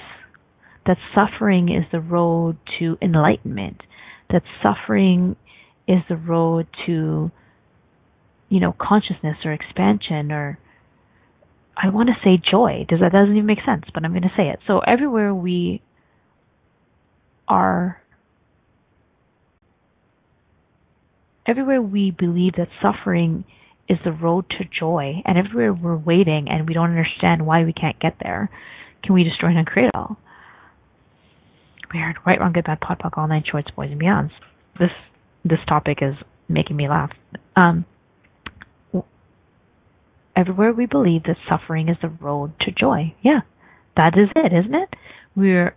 that 0.87 0.97
suffering 1.15 1.69
is 1.69 1.85
the 1.91 2.01
road 2.01 2.57
to 2.79 2.97
enlightenment 3.03 3.81
that 4.31 4.43
suffering 4.63 5.37
is 5.89 5.99
the 6.09 6.17
road 6.17 6.67
to 6.87 7.31
you 8.49 8.61
know 8.61 8.75
consciousness 8.81 9.37
or 9.45 9.53
expansion 9.53 10.31
or 10.31 10.59
I 11.77 11.91
want 11.91 12.09
to 12.09 12.15
say 12.25 12.41
joy. 12.51 12.87
Does 12.89 13.01
that 13.01 13.13
doesn't 13.13 13.35
even 13.37 13.47
make 13.47 13.59
sense, 13.67 13.85
but 13.93 14.05
I'm 14.05 14.13
going 14.13 14.23
to 14.23 14.33
say 14.37 14.49
it. 14.49 14.61
So 14.67 14.81
everywhere 14.81 15.35
we 15.35 15.83
are 17.47 18.01
everywhere 21.47 21.81
we 21.81 22.11
believe 22.11 22.55
that 22.57 22.69
suffering 22.83 23.45
is 23.89 23.99
the 24.05 24.13
road 24.13 24.47
to 24.51 24.65
joy 24.65 25.23
and 25.25 25.39
everywhere 25.39 25.73
we're 25.73 25.97
waiting 25.97 26.49
and 26.51 26.67
we 26.67 26.75
don't 26.75 26.91
understand 26.91 27.47
why 27.47 27.65
we 27.65 27.73
can't 27.73 27.99
get 28.01 28.17
there, 28.21 28.51
can 29.03 29.15
we 29.15 29.25
destroy 29.25 29.51
and 29.51 29.59
uncreate 29.59 29.91
all? 29.95 30.17
Weird. 31.95 32.17
Right, 32.27 32.41
wrong, 32.41 32.53
good, 32.53 32.65
bad, 32.65 32.81
POD, 32.81 32.99
POC, 32.99 33.11
all 33.17 33.29
nine 33.29 33.45
shorts, 33.49 33.71
boys 33.71 33.91
and 33.93 34.01
beyonds. 34.01 34.33
This 34.79 34.91
this 35.45 35.61
topic 35.69 35.99
is 36.03 36.15
making 36.49 36.77
me 36.77 36.89
laugh. 36.89 37.11
Um, 37.55 37.85
everywhere 40.37 40.73
we 40.73 40.87
believe 40.87 41.23
that 41.25 41.37
suffering 41.49 41.89
is 41.89 41.97
the 42.03 42.09
road 42.09 42.53
to 42.63 42.73
joy. 42.73 43.15
Yeah, 43.23 43.41
that 43.97 44.19
is 44.19 44.29
it, 44.35 44.53
isn't 44.53 44.75
it? 44.75 44.89
We're 45.37 45.77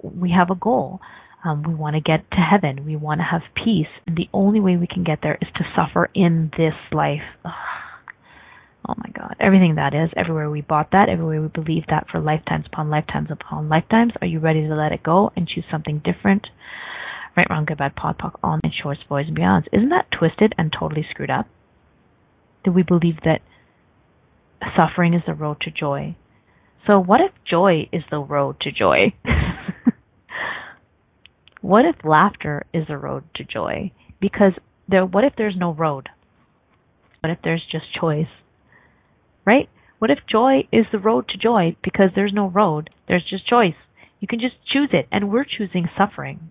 we 0.00 0.30
have 0.30 0.50
a 0.50 0.54
goal. 0.54 1.00
Um, 1.44 1.62
we 1.62 1.74
want 1.74 1.96
to 1.96 2.00
get 2.00 2.30
to 2.30 2.36
heaven. 2.36 2.84
We 2.84 2.96
want 2.96 3.20
to 3.20 3.24
have 3.24 3.42
peace. 3.54 3.90
And 4.06 4.16
the 4.16 4.28
only 4.32 4.60
way 4.60 4.76
we 4.76 4.86
can 4.86 5.04
get 5.04 5.18
there 5.22 5.38
is 5.40 5.48
to 5.56 5.64
suffer 5.74 6.08
in 6.14 6.50
this 6.56 6.74
life. 6.92 7.22
Ugh. 7.44 7.52
Oh 8.88 8.94
my 8.96 9.10
God. 9.16 9.36
Everything 9.40 9.76
that 9.76 9.94
is, 9.94 10.10
everywhere 10.16 10.50
we 10.50 10.60
bought 10.60 10.90
that, 10.90 11.08
everywhere 11.08 11.40
we 11.40 11.48
believe 11.48 11.84
that 11.88 12.06
for 12.10 12.20
lifetimes 12.20 12.66
upon 12.66 12.90
lifetimes 12.90 13.28
upon 13.30 13.68
lifetimes. 13.68 14.12
Are 14.20 14.26
you 14.26 14.40
ready 14.40 14.66
to 14.66 14.74
let 14.74 14.92
it 14.92 15.02
go 15.02 15.30
and 15.36 15.48
choose 15.48 15.64
something 15.70 16.02
different? 16.04 16.48
Right, 17.36 17.46
wrong, 17.48 17.64
good, 17.64 17.78
bad, 17.78 17.94
POD, 17.96 18.18
POC, 18.18 18.38
all 18.42 18.60
night 18.62 18.74
shorts, 18.82 19.00
boys, 19.08 19.26
and 19.28 19.36
beyonds. 19.36 19.66
Isn't 19.72 19.90
that 19.90 20.08
twisted 20.16 20.52
and 20.58 20.72
totally 20.76 21.06
screwed 21.10 21.30
up? 21.30 21.46
Do 22.64 22.72
we 22.72 22.82
believe 22.82 23.16
that 23.24 23.40
suffering 24.76 25.14
is 25.14 25.22
the 25.26 25.34
road 25.34 25.60
to 25.62 25.70
joy. 25.70 26.16
So 26.86 26.98
what 26.98 27.20
if 27.20 27.32
joy 27.48 27.88
is 27.92 28.02
the 28.10 28.18
road 28.18 28.60
to 28.60 28.72
joy? 28.72 29.12
what 31.62 31.84
if 31.84 32.04
laughter 32.04 32.64
is 32.74 32.86
the 32.88 32.98
road 32.98 33.24
to 33.36 33.44
joy? 33.44 33.92
Because 34.20 34.52
there 34.88 35.06
what 35.06 35.24
if 35.24 35.34
there's 35.38 35.56
no 35.56 35.72
road? 35.72 36.08
What 37.20 37.30
if 37.30 37.38
there's 37.42 37.64
just 37.70 37.84
choice? 37.98 38.26
Right? 39.46 39.68
What 39.98 40.10
if 40.10 40.18
joy 40.30 40.66
is 40.72 40.86
the 40.90 40.98
road 40.98 41.28
to 41.28 41.38
joy 41.38 41.76
because 41.82 42.10
there's 42.14 42.32
no 42.32 42.48
road, 42.50 42.90
there's 43.06 43.24
just 43.28 43.46
choice. 43.46 43.76
You 44.18 44.26
can 44.26 44.40
just 44.40 44.56
choose 44.72 44.90
it 44.92 45.06
and 45.12 45.30
we're 45.30 45.44
choosing 45.44 45.88
suffering. 45.96 46.50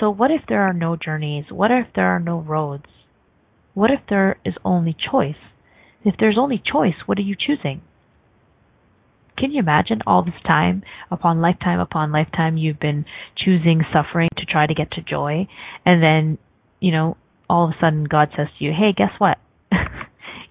So 0.00 0.08
what 0.08 0.30
if 0.30 0.40
there 0.48 0.62
are 0.62 0.72
no 0.72 0.96
journeys? 0.96 1.44
What 1.50 1.70
if 1.70 1.88
there 1.94 2.06
are 2.06 2.20
no 2.20 2.40
roads? 2.40 2.86
What 3.74 3.90
if 3.90 4.00
there 4.08 4.38
is 4.44 4.54
only 4.64 4.96
choice? 5.10 5.36
If 6.02 6.14
there's 6.18 6.38
only 6.38 6.60
choice, 6.64 6.94
what 7.04 7.18
are 7.18 7.22
you 7.22 7.36
choosing? 7.38 7.82
Can 9.38 9.52
you 9.52 9.60
imagine 9.60 10.00
all 10.06 10.24
this 10.24 10.40
time, 10.46 10.82
upon 11.10 11.40
lifetime 11.40 11.80
upon 11.80 12.12
lifetime, 12.12 12.56
you've 12.56 12.80
been 12.80 13.04
choosing 13.36 13.82
suffering 13.92 14.28
to 14.36 14.44
try 14.44 14.66
to 14.66 14.74
get 14.74 14.90
to 14.92 15.02
joy, 15.02 15.46
and 15.86 16.02
then, 16.02 16.38
you 16.80 16.92
know, 16.92 17.16
all 17.48 17.64
of 17.64 17.70
a 17.70 17.80
sudden 17.80 18.04
God 18.04 18.28
says 18.36 18.48
to 18.58 18.64
you, 18.64 18.72
hey, 18.72 18.92
guess 18.96 19.12
what? 19.18 19.38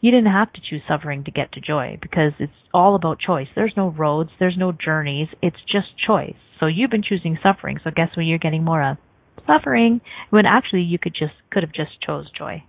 You 0.02 0.10
didn't 0.10 0.32
have 0.32 0.52
to 0.54 0.62
choose 0.68 0.82
suffering 0.88 1.24
to 1.26 1.32
get 1.32 1.52
to 1.52 1.62
joy 1.62 2.00
because 2.02 2.32
it's 2.40 2.52
all 2.74 2.96
about 2.96 3.20
choice. 3.20 3.48
There's 3.56 3.76
no 3.78 3.92
roads, 3.92 4.32
there's 4.40 4.58
no 4.58 4.72
journeys, 4.72 5.28
it's 5.44 5.62
just 5.72 5.90
choice. 6.06 6.36
So 6.60 6.66
you've 6.66 6.90
been 6.90 7.04
choosing 7.04 7.38
suffering, 7.42 7.80
so 7.84 7.92
guess 7.96 8.10
what 8.18 8.26
you're 8.26 8.40
getting 8.40 8.64
more 8.64 8.84
of? 8.84 8.98
Suffering. 9.46 10.02
When 10.32 10.48
actually 10.48 10.82
you 10.82 10.98
could 10.98 11.14
just 11.14 11.34
could 11.52 11.62
have 11.62 11.72
just 11.72 12.02
chose 12.06 12.32
joy. 12.36 12.64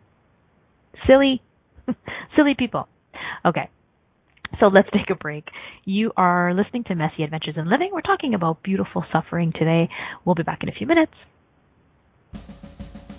Silly 1.06 1.42
silly 2.36 2.54
people. 2.56 2.86
Okay. 3.46 3.70
So 4.60 4.66
let's 4.68 4.88
take 4.92 5.10
a 5.10 5.14
break. 5.14 5.48
You 5.84 6.12
are 6.16 6.54
listening 6.54 6.84
to 6.84 6.94
Messy 6.94 7.22
Adventures 7.22 7.56
in 7.56 7.68
Living. 7.68 7.90
We're 7.92 8.00
talking 8.00 8.34
about 8.34 8.62
beautiful 8.62 9.04
suffering 9.12 9.52
today. 9.52 9.88
We'll 10.24 10.34
be 10.34 10.42
back 10.42 10.62
in 10.62 10.68
a 10.68 10.72
few 10.72 10.86
minutes. 10.86 11.12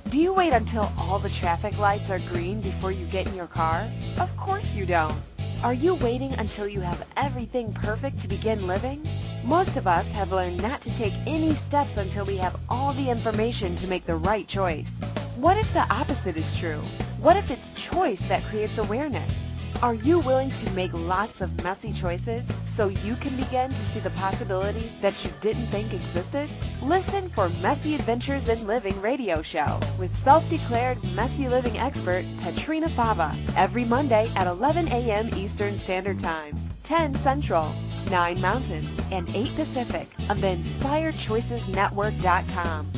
Do 0.09 0.19
you 0.19 0.33
wait 0.33 0.53
until 0.53 0.91
all 0.97 1.17
the 1.17 1.29
traffic 1.29 1.77
lights 1.79 2.11
are 2.11 2.19
green 2.19 2.61
before 2.61 2.91
you 2.91 3.05
get 3.07 3.27
in 3.27 3.35
your 3.35 3.47
car? 3.47 3.89
Of 4.19 4.35
course 4.37 4.75
you 4.75 4.85
don't. 4.85 5.15
Are 5.63 5.73
you 5.73 5.95
waiting 5.95 6.33
until 6.33 6.67
you 6.67 6.81
have 6.81 7.07
everything 7.17 7.73
perfect 7.73 8.19
to 8.19 8.27
begin 8.27 8.67
living? 8.67 9.07
Most 9.43 9.77
of 9.77 9.87
us 9.87 10.11
have 10.11 10.31
learned 10.31 10.61
not 10.61 10.81
to 10.81 10.93
take 10.93 11.13
any 11.25 11.55
steps 11.55 11.97
until 11.97 12.25
we 12.25 12.37
have 12.37 12.59
all 12.69 12.93
the 12.93 13.09
information 13.09 13.75
to 13.77 13.87
make 13.87 14.05
the 14.05 14.15
right 14.15 14.47
choice. 14.47 14.93
What 15.35 15.57
if 15.57 15.73
the 15.73 15.91
opposite 15.91 16.37
is 16.37 16.57
true? 16.57 16.81
What 17.19 17.37
if 17.37 17.49
it's 17.49 17.71
choice 17.71 18.21
that 18.21 18.43
creates 18.43 18.77
awareness? 18.77 19.52
Are 19.81 19.93
you 19.93 20.19
willing 20.19 20.51
to 20.51 20.69
make 20.71 20.93
lots 20.93 21.41
of 21.41 21.61
messy 21.63 21.91
choices 21.91 22.45
so 22.63 22.87
you 22.87 23.17
can 23.17 23.35
begin 23.35 23.71
to 23.71 23.77
see 23.77 23.99
the 23.99 24.11
possibilities 24.11 24.95
that 25.01 25.25
you 25.25 25.31
didn't 25.41 25.67
think 25.67 25.91
existed? 25.93 26.49
Listen 26.81 27.29
for 27.29 27.49
Messy 27.49 27.93
Adventures 27.95 28.47
in 28.47 28.65
Living 28.65 29.01
radio 29.01 29.41
show 29.41 29.77
with 29.99 30.15
self-declared 30.15 31.03
messy 31.15 31.49
living 31.49 31.77
expert 31.77 32.23
Petrina 32.39 32.89
Fava 32.91 33.35
every 33.57 33.83
Monday 33.83 34.31
at 34.35 34.47
11 34.47 34.87
a.m. 34.87 35.29
Eastern 35.35 35.77
Standard 35.79 36.19
Time, 36.19 36.57
10 36.83 37.15
Central, 37.15 37.75
9 38.09 38.39
Mountain, 38.39 38.87
and 39.11 39.27
8 39.35 39.53
Pacific 39.55 40.09
on 40.29 40.39
the 40.39 40.47
InspiredChoicesNetwork.com. 40.47 42.91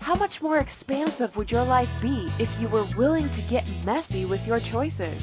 How 0.00 0.16
much 0.16 0.42
more 0.42 0.58
expansive 0.58 1.36
would 1.36 1.52
your 1.52 1.64
life 1.64 1.90
be 2.00 2.28
if 2.40 2.60
you 2.60 2.66
were 2.66 2.88
willing 2.96 3.30
to 3.30 3.40
get 3.42 3.64
messy 3.84 4.24
with 4.24 4.44
your 4.48 4.58
choices? 4.58 5.22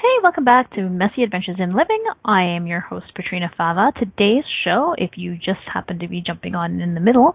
Hey, 0.00 0.22
welcome 0.22 0.44
back 0.44 0.72
to 0.74 0.88
Messy 0.88 1.24
Adventures 1.24 1.56
in 1.58 1.74
Living. 1.74 2.04
I 2.24 2.54
am 2.54 2.68
your 2.68 2.78
host, 2.78 3.06
Petrina 3.18 3.48
Fava. 3.56 3.90
Today's 3.98 4.44
show, 4.62 4.94
if 4.96 5.10
you 5.16 5.34
just 5.34 5.58
happen 5.74 5.98
to 5.98 6.06
be 6.06 6.22
jumping 6.24 6.54
on 6.54 6.80
in 6.80 6.94
the 6.94 7.00
middle, 7.00 7.34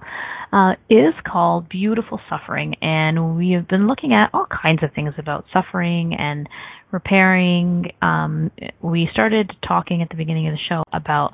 uh, 0.53 0.72
is 0.89 1.14
called 1.28 1.68
Beautiful 1.68 2.22
Suffering. 2.30 2.76
And 2.82 3.36
we 3.36 3.51
have 3.51 3.68
been 3.68 3.86
looking 3.86 4.14
at 4.14 4.30
all 4.34 4.47
kinds 4.47 4.82
of 4.82 4.93
things 4.95 5.14
about 5.18 5.43
suffering 5.51 6.16
and 6.18 6.47
repairing. 6.93 7.91
Um, 8.01 8.49
we 8.82 9.09
started 9.11 9.51
talking 9.68 10.01
at 10.01 10.07
the 10.07 10.16
beginning 10.16 10.47
of 10.47 10.53
the 10.53 10.59
show 10.70 10.84
about 10.93 11.34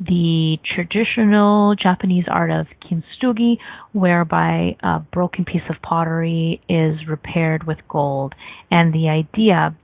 the 0.00 0.56
traditional 0.74 1.74
Japanese 1.74 2.24
art 2.26 2.50
of 2.50 2.68
kintsugi, 2.82 3.58
whereby 3.92 4.76
a 4.82 5.00
broken 5.12 5.44
piece 5.44 5.68
of 5.68 5.76
pottery 5.82 6.62
is 6.70 7.06
repaired 7.06 7.66
with 7.66 7.76
gold. 7.86 8.34
And 8.70 8.94
the 8.94 9.10
idea 9.10 9.76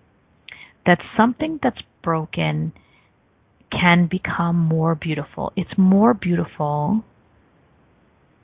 that 0.87 0.99
something 1.17 1.59
that's 1.63 1.81
broken 2.03 2.73
can 3.71 4.09
become 4.11 4.57
more 4.57 4.95
beautiful. 4.95 5.53
It's 5.57 5.77
more 5.77 6.15
beautiful. 6.15 7.05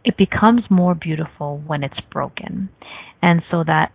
It 0.05 0.17
becomes 0.17 0.63
more 0.69 0.95
beautiful 0.95 1.63
when 1.67 1.85
it's 1.85 2.01
broken. 2.11 2.69
And 3.23 3.43
so 3.51 3.63
that 3.65 3.93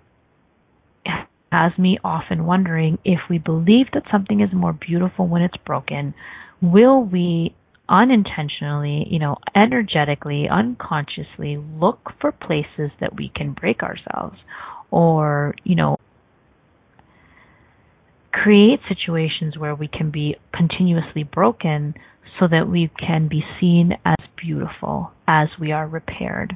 has 1.51 1.77
me 1.77 1.97
often 2.03 2.45
wondering 2.45 2.97
if 3.03 3.19
we 3.29 3.37
believe 3.37 3.87
that 3.93 4.03
something 4.11 4.41
is 4.41 4.49
more 4.53 4.73
beautiful 4.73 5.27
when 5.27 5.41
it's 5.41 5.57
broken, 5.65 6.13
will 6.61 7.03
we 7.03 7.55
unintentionally, 7.89 9.05
you 9.09 9.19
know, 9.19 9.37
energetically, 9.55 10.47
unconsciously 10.49 11.57
look 11.57 12.11
for 12.19 12.31
places 12.31 12.91
that 12.99 13.15
we 13.15 13.31
can 13.33 13.53
break 13.53 13.81
ourselves 13.81 14.37
or, 14.91 15.55
you 15.63 15.75
know, 15.75 15.97
create 18.31 18.79
situations 18.87 19.57
where 19.57 19.75
we 19.75 19.87
can 19.87 20.11
be 20.11 20.35
continuously 20.53 21.23
broken 21.23 21.93
so 22.39 22.47
that 22.47 22.67
we 22.69 22.89
can 22.99 23.27
be 23.27 23.43
seen 23.59 23.93
as 24.05 24.17
beautiful 24.35 25.11
as 25.27 25.47
we 25.59 25.71
are 25.71 25.87
repaired. 25.87 26.55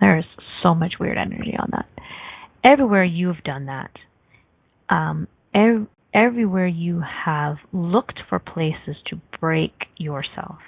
There 0.00 0.18
is 0.18 0.24
so 0.62 0.74
much 0.74 0.94
weird 1.00 1.18
energy 1.18 1.54
on 1.58 1.70
that. 1.72 1.86
Everywhere 2.64 3.04
you've 3.04 3.42
done 3.44 3.66
that, 3.66 3.90
um, 4.88 5.26
ev- 5.54 5.86
everywhere 6.14 6.66
you 6.66 7.02
have 7.24 7.56
looked 7.72 8.20
for 8.28 8.38
places 8.38 8.96
to 9.06 9.20
break 9.40 9.72
yourself 9.96 10.58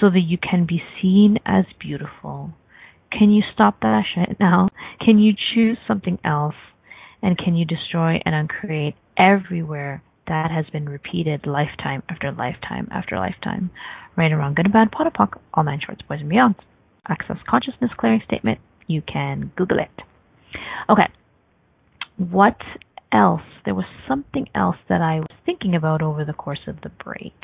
so 0.00 0.08
that 0.08 0.20
you 0.20 0.38
can 0.38 0.66
be 0.66 0.82
seen 1.00 1.38
as 1.44 1.64
beautiful. 1.78 2.52
Can 3.12 3.30
you 3.30 3.42
stop 3.52 3.80
that 3.80 4.02
shit 4.14 4.38
now? 4.38 4.68
Can 5.04 5.18
you 5.18 5.34
choose 5.54 5.78
something 5.86 6.18
else? 6.24 6.54
And 7.22 7.36
can 7.36 7.54
you 7.54 7.64
destroy 7.64 8.18
and 8.24 8.34
uncreate 8.34 8.94
everywhere 9.18 10.02
that 10.30 10.50
has 10.52 10.64
been 10.72 10.88
repeated 10.88 11.44
lifetime 11.44 12.02
after 12.08 12.30
lifetime 12.30 12.88
after 12.92 13.16
lifetime. 13.16 13.70
Right 14.16 14.32
around 14.32 14.56
good 14.56 14.66
and 14.66 14.72
bad, 14.72 14.92
POD 14.92 15.12
POC, 15.12 15.40
all 15.52 15.64
nine 15.64 15.80
shorts, 15.84 16.02
boys 16.08 16.20
and 16.20 16.28
beyond. 16.28 16.54
Access 17.08 17.36
consciousness 17.48 17.90
clearing 17.98 18.22
statement. 18.26 18.60
You 18.86 19.02
can 19.02 19.50
Google 19.56 19.78
it. 19.78 20.04
Okay. 20.88 21.08
What 22.16 22.58
else? 23.12 23.42
There 23.64 23.74
was 23.74 23.86
something 24.08 24.46
else 24.54 24.76
that 24.88 25.00
I 25.00 25.18
was 25.18 25.28
thinking 25.44 25.74
about 25.74 26.00
over 26.00 26.24
the 26.24 26.32
course 26.32 26.60
of 26.68 26.76
the 26.82 26.90
break. 27.04 27.34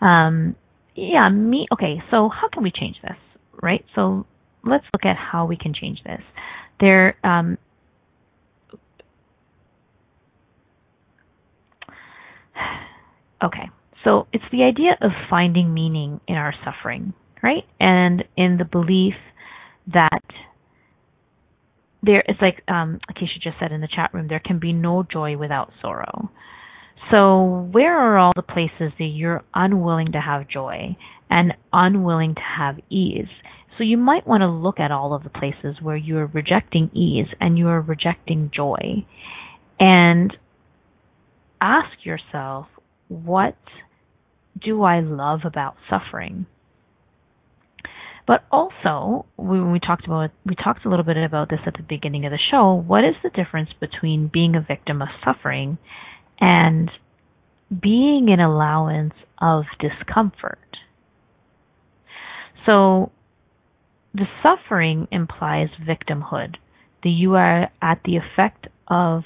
Um, 0.00 0.54
yeah, 0.94 1.28
me. 1.28 1.66
Okay, 1.72 2.00
so 2.10 2.28
how 2.28 2.48
can 2.52 2.62
we 2.62 2.70
change 2.70 2.96
this? 3.02 3.16
Right. 3.60 3.84
So 3.96 4.26
let's 4.64 4.84
look 4.92 5.04
at 5.04 5.16
how 5.16 5.46
we 5.46 5.56
can 5.56 5.74
change 5.74 5.98
this. 6.04 6.20
There, 6.80 7.16
um, 7.24 7.58
Okay, 13.42 13.70
so 14.04 14.26
it's 14.32 14.44
the 14.50 14.64
idea 14.64 14.96
of 15.00 15.10
finding 15.30 15.72
meaning 15.72 16.20
in 16.26 16.34
our 16.36 16.54
suffering. 16.64 17.14
right? 17.42 17.64
And 17.80 18.24
in 18.36 18.58
the 18.58 18.64
belief 18.64 19.14
that 19.92 20.22
there, 22.02 22.22
it's 22.26 22.40
like 22.40 22.62
um, 22.68 23.00
Akeisha 23.10 23.40
just 23.42 23.56
said 23.60 23.72
in 23.72 23.80
the 23.80 23.88
chat 23.88 24.12
room, 24.14 24.28
there 24.28 24.40
can 24.44 24.58
be 24.58 24.72
no 24.72 25.02
joy 25.02 25.36
without 25.36 25.72
sorrow. 25.82 26.30
So, 27.10 27.68
where 27.72 27.96
are 27.96 28.18
all 28.18 28.32
the 28.36 28.42
places 28.42 28.92
that 28.98 29.10
you're 29.12 29.42
unwilling 29.54 30.12
to 30.12 30.20
have 30.20 30.48
joy 30.48 30.96
and 31.30 31.54
unwilling 31.72 32.34
to 32.34 32.40
have 32.58 32.78
ease? 32.90 33.28
So, 33.76 33.84
you 33.84 33.96
might 33.96 34.26
want 34.26 34.42
to 34.42 34.48
look 34.48 34.78
at 34.78 34.90
all 34.90 35.14
of 35.14 35.22
the 35.22 35.30
places 35.30 35.76
where 35.80 35.96
you're 35.96 36.26
rejecting 36.26 36.90
ease 36.94 37.28
and 37.40 37.56
you're 37.56 37.80
rejecting 37.80 38.50
joy 38.54 39.04
and 39.80 40.36
ask 41.60 42.04
yourself, 42.04 42.66
what 43.08 43.56
do 44.62 44.82
I 44.82 45.00
love 45.00 45.40
about 45.44 45.76
suffering? 45.88 46.46
But 48.26 48.44
also, 48.52 49.24
when 49.36 49.72
we 49.72 49.80
talked 49.80 50.04
about 50.04 50.30
we 50.44 50.54
talked 50.54 50.84
a 50.84 50.90
little 50.90 51.04
bit 51.04 51.16
about 51.16 51.48
this 51.48 51.60
at 51.66 51.72
the 51.72 51.82
beginning 51.82 52.26
of 52.26 52.30
the 52.30 52.38
show. 52.50 52.74
What 52.74 53.02
is 53.02 53.14
the 53.22 53.30
difference 53.30 53.70
between 53.80 54.30
being 54.30 54.54
a 54.54 54.60
victim 54.60 55.00
of 55.00 55.08
suffering 55.24 55.78
and 56.38 56.90
being 57.70 58.28
an 58.28 58.38
allowance 58.38 59.14
of 59.40 59.64
discomfort? 59.80 60.58
So, 62.66 63.12
the 64.12 64.26
suffering 64.42 65.08
implies 65.10 65.68
victimhood. 65.80 66.56
That 67.04 67.10
you 67.10 67.34
are 67.36 67.70
at 67.80 68.00
the 68.04 68.16
effect 68.16 68.66
of 68.88 69.22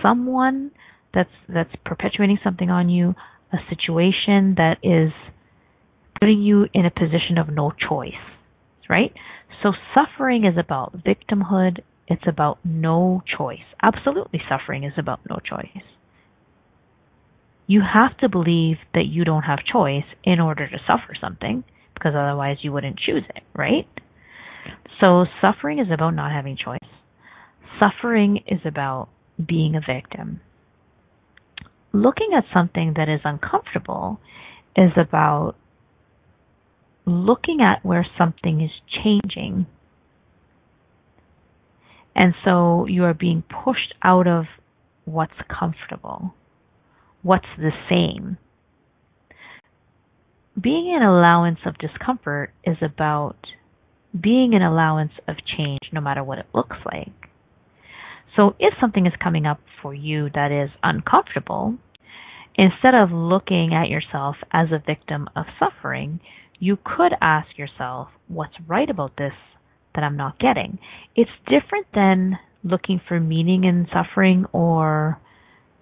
someone 0.00 0.70
that's 1.18 1.30
that's 1.48 1.74
perpetuating 1.84 2.38
something 2.44 2.70
on 2.70 2.88
you, 2.88 3.14
a 3.52 3.58
situation 3.68 4.54
that 4.56 4.78
is 4.82 5.12
putting 6.20 6.40
you 6.40 6.66
in 6.72 6.86
a 6.86 6.90
position 6.90 7.38
of 7.38 7.48
no 7.48 7.72
choice 7.72 8.14
right? 8.88 9.12
So 9.62 9.72
suffering 9.94 10.44
is 10.44 10.56
about 10.58 11.04
victimhood. 11.04 11.80
It's 12.06 12.26
about 12.26 12.58
no 12.64 13.22
choice. 13.36 13.58
Absolutely, 13.82 14.40
suffering 14.48 14.84
is 14.84 14.94
about 14.96 15.20
no 15.28 15.38
choice. 15.38 15.82
You 17.66 17.82
have 17.82 18.16
to 18.18 18.28
believe 18.30 18.76
that 18.94 19.06
you 19.06 19.24
don't 19.24 19.42
have 19.42 19.58
choice 19.70 20.04
in 20.24 20.40
order 20.40 20.66
to 20.68 20.78
suffer 20.86 21.14
something, 21.20 21.64
because 21.92 22.14
otherwise 22.16 22.58
you 22.62 22.72
wouldn't 22.72 22.98
choose 22.98 23.24
it, 23.34 23.42
right? 23.54 23.86
So 25.00 25.26
suffering 25.40 25.78
is 25.78 25.88
about 25.92 26.14
not 26.14 26.32
having 26.32 26.56
choice. 26.56 26.78
Suffering 27.78 28.42
is 28.46 28.60
about 28.64 29.10
being 29.46 29.74
a 29.76 29.80
victim. 29.80 30.40
Looking 31.92 32.30
at 32.36 32.44
something 32.52 32.94
that 32.96 33.08
is 33.08 33.20
uncomfortable 33.24 34.20
is 34.76 34.92
about 34.96 35.54
looking 37.06 37.60
at 37.60 37.84
where 37.84 38.06
something 38.16 38.60
is 38.60 38.70
changing. 39.02 39.66
And 42.14 42.34
so 42.44 42.86
you 42.86 43.04
are 43.04 43.14
being 43.14 43.42
pushed 43.42 43.94
out 44.02 44.26
of 44.26 44.44
what's 45.04 45.32
comfortable, 45.48 46.34
what's 47.22 47.46
the 47.56 47.70
same. 47.88 48.36
Being 50.60 50.94
an 50.94 51.06
allowance 51.06 51.60
of 51.64 51.78
discomfort 51.78 52.52
is 52.64 52.76
about 52.82 53.36
being 54.18 54.54
an 54.54 54.62
allowance 54.62 55.12
of 55.26 55.36
change 55.56 55.80
no 55.92 56.00
matter 56.00 56.24
what 56.24 56.38
it 56.38 56.46
looks 56.52 56.76
like. 56.84 57.27
So 58.38 58.54
if 58.60 58.72
something 58.80 59.04
is 59.04 59.12
coming 59.20 59.46
up 59.46 59.58
for 59.82 59.92
you 59.92 60.30
that 60.32 60.52
is 60.52 60.70
uncomfortable, 60.84 61.74
instead 62.54 62.94
of 62.94 63.10
looking 63.10 63.74
at 63.74 63.88
yourself 63.88 64.36
as 64.52 64.68
a 64.70 64.78
victim 64.78 65.28
of 65.34 65.46
suffering, 65.58 66.20
you 66.60 66.78
could 66.84 67.12
ask 67.20 67.58
yourself, 67.58 68.08
what's 68.28 68.54
right 68.68 68.88
about 68.88 69.16
this 69.18 69.32
that 69.96 70.04
I'm 70.04 70.16
not 70.16 70.38
getting? 70.38 70.78
It's 71.16 71.30
different 71.46 71.88
than 71.92 72.38
looking 72.62 73.00
for 73.08 73.18
meaning 73.18 73.64
in 73.64 73.88
suffering 73.92 74.44
or 74.52 75.18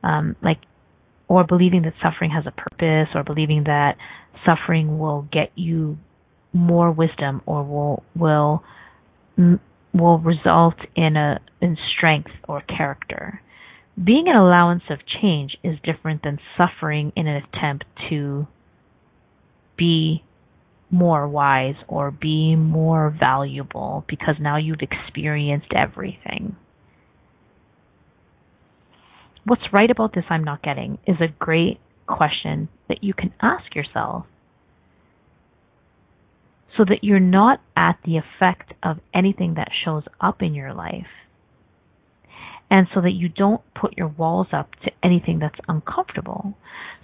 um, 0.02 0.34
like 0.42 0.58
or 1.28 1.44
believing 1.44 1.82
that 1.82 1.92
suffering 2.02 2.30
has 2.30 2.44
a 2.46 2.52
purpose 2.52 3.08
or 3.14 3.22
believing 3.22 3.64
that 3.64 3.96
suffering 4.48 4.98
will 4.98 5.28
get 5.30 5.50
you 5.56 5.98
more 6.54 6.90
wisdom 6.90 7.42
or 7.44 7.62
will 7.64 8.02
will 8.14 8.62
will 9.98 10.18
result 10.18 10.76
in 10.94 11.16
a 11.16 11.40
in 11.60 11.76
strength 11.96 12.30
or 12.48 12.60
character. 12.62 13.40
Being 14.02 14.28
an 14.28 14.36
allowance 14.36 14.82
of 14.90 14.98
change 15.22 15.56
is 15.64 15.78
different 15.82 16.22
than 16.22 16.38
suffering 16.56 17.12
in 17.16 17.26
an 17.26 17.42
attempt 17.42 17.84
to 18.10 18.46
be 19.76 20.22
more 20.90 21.26
wise 21.26 21.74
or 21.88 22.10
be 22.10 22.56
more 22.56 23.14
valuable 23.18 24.04
because 24.06 24.36
now 24.40 24.56
you've 24.56 24.82
experienced 24.82 25.72
everything. 25.74 26.56
What's 29.44 29.72
right 29.72 29.90
about 29.90 30.14
this 30.14 30.24
I'm 30.28 30.44
not 30.44 30.62
getting 30.62 30.98
is 31.06 31.16
a 31.20 31.32
great 31.38 31.78
question 32.06 32.68
that 32.88 33.02
you 33.02 33.14
can 33.14 33.32
ask 33.40 33.74
yourself 33.74 34.26
so 36.76 36.84
that 36.84 37.02
you're 37.02 37.20
not 37.20 37.60
at 37.76 37.98
the 38.04 38.18
effect 38.18 38.72
of 38.82 38.98
anything 39.14 39.54
that 39.54 39.68
shows 39.84 40.04
up 40.20 40.42
in 40.42 40.54
your 40.54 40.74
life. 40.74 41.06
And 42.70 42.88
so 42.94 43.00
that 43.00 43.12
you 43.12 43.28
don't 43.28 43.62
put 43.80 43.96
your 43.96 44.08
walls 44.08 44.48
up 44.52 44.70
to 44.84 44.90
anything 45.02 45.38
that's 45.38 45.58
uncomfortable. 45.68 46.54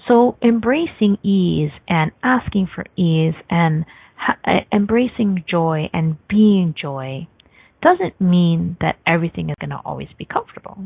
So 0.09 0.37
embracing 0.43 1.19
ease 1.23 1.71
and 1.89 2.11
asking 2.23 2.69
for 2.75 2.85
ease 2.97 3.35
and 3.49 3.85
ha- 4.17 4.39
uh, 4.45 4.61
embracing 4.73 5.45
joy 5.49 5.89
and 5.93 6.17
being 6.29 6.75
joy 6.81 7.29
doesn't 7.81 8.21
mean 8.21 8.77
that 8.81 8.97
everything 9.07 9.51
is 9.51 9.57
going 9.61 9.71
to 9.71 9.81
always 9.85 10.09
be 10.19 10.25
comfortable. 10.25 10.79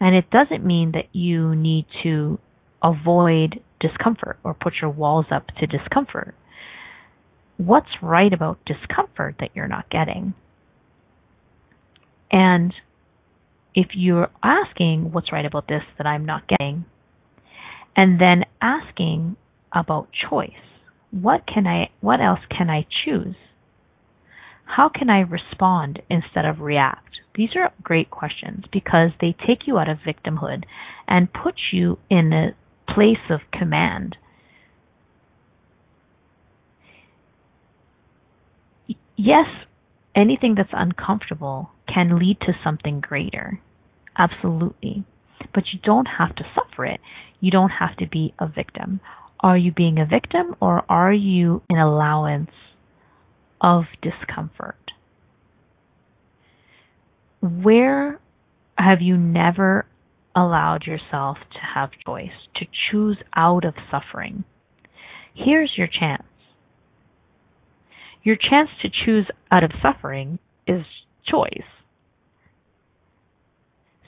And 0.00 0.16
it 0.16 0.30
doesn't 0.30 0.64
mean 0.64 0.92
that 0.92 1.14
you 1.14 1.54
need 1.54 1.86
to 2.02 2.38
avoid 2.82 3.60
discomfort 3.80 4.38
or 4.42 4.54
put 4.54 4.74
your 4.80 4.90
walls 4.90 5.26
up 5.30 5.46
to 5.60 5.66
discomfort. 5.66 6.34
What's 7.64 8.02
right 8.02 8.32
about 8.32 8.58
discomfort 8.64 9.36
that 9.40 9.50
you're 9.54 9.68
not 9.68 9.88
getting? 9.90 10.34
And 12.30 12.74
if 13.74 13.88
you're 13.94 14.30
asking 14.42 15.12
what's 15.12 15.32
right 15.32 15.44
about 15.44 15.68
this 15.68 15.82
that 15.98 16.06
I'm 16.06 16.24
not 16.24 16.48
getting, 16.48 16.84
and 17.96 18.20
then 18.20 18.44
asking 18.60 19.36
about 19.72 20.08
choice. 20.28 20.50
What 21.10 21.46
can 21.46 21.66
I 21.66 21.90
what 22.00 22.20
else 22.20 22.40
can 22.50 22.70
I 22.70 22.86
choose? 23.04 23.36
How 24.64 24.88
can 24.88 25.10
I 25.10 25.20
respond 25.20 26.00
instead 26.08 26.44
of 26.44 26.60
react? 26.60 27.20
These 27.34 27.50
are 27.56 27.72
great 27.82 28.10
questions 28.10 28.64
because 28.72 29.10
they 29.20 29.34
take 29.46 29.66
you 29.66 29.78
out 29.78 29.88
of 29.88 29.98
victimhood 29.98 30.64
and 31.06 31.32
put 31.32 31.54
you 31.72 31.98
in 32.10 32.32
a 32.32 32.54
place 32.92 33.30
of 33.30 33.40
command. 33.52 34.16
Yes, 39.24 39.46
anything 40.16 40.56
that's 40.56 40.72
uncomfortable 40.72 41.70
can 41.86 42.18
lead 42.18 42.38
to 42.40 42.54
something 42.64 42.98
greater. 42.98 43.60
Absolutely. 44.18 45.04
But 45.54 45.62
you 45.72 45.78
don't 45.80 46.08
have 46.18 46.34
to 46.34 46.44
suffer 46.56 46.86
it. 46.86 46.98
You 47.38 47.52
don't 47.52 47.70
have 47.70 47.96
to 47.98 48.08
be 48.08 48.34
a 48.40 48.48
victim. 48.48 49.00
Are 49.38 49.56
you 49.56 49.70
being 49.70 50.00
a 50.00 50.06
victim 50.06 50.56
or 50.60 50.82
are 50.88 51.12
you 51.12 51.62
an 51.70 51.78
allowance 51.78 52.50
of 53.60 53.84
discomfort? 54.02 54.90
Where 57.40 58.18
have 58.76 59.00
you 59.00 59.16
never 59.16 59.86
allowed 60.34 60.84
yourself 60.84 61.36
to 61.52 61.58
have 61.76 61.90
choice, 62.04 62.48
to 62.56 62.66
choose 62.90 63.18
out 63.36 63.64
of 63.64 63.74
suffering? 63.88 64.42
Here's 65.32 65.70
your 65.76 65.86
chance. 65.86 66.24
Your 68.22 68.36
chance 68.36 68.70
to 68.82 68.88
choose 69.04 69.26
out 69.50 69.64
of 69.64 69.72
suffering 69.84 70.38
is 70.66 70.84
choice. 71.26 71.66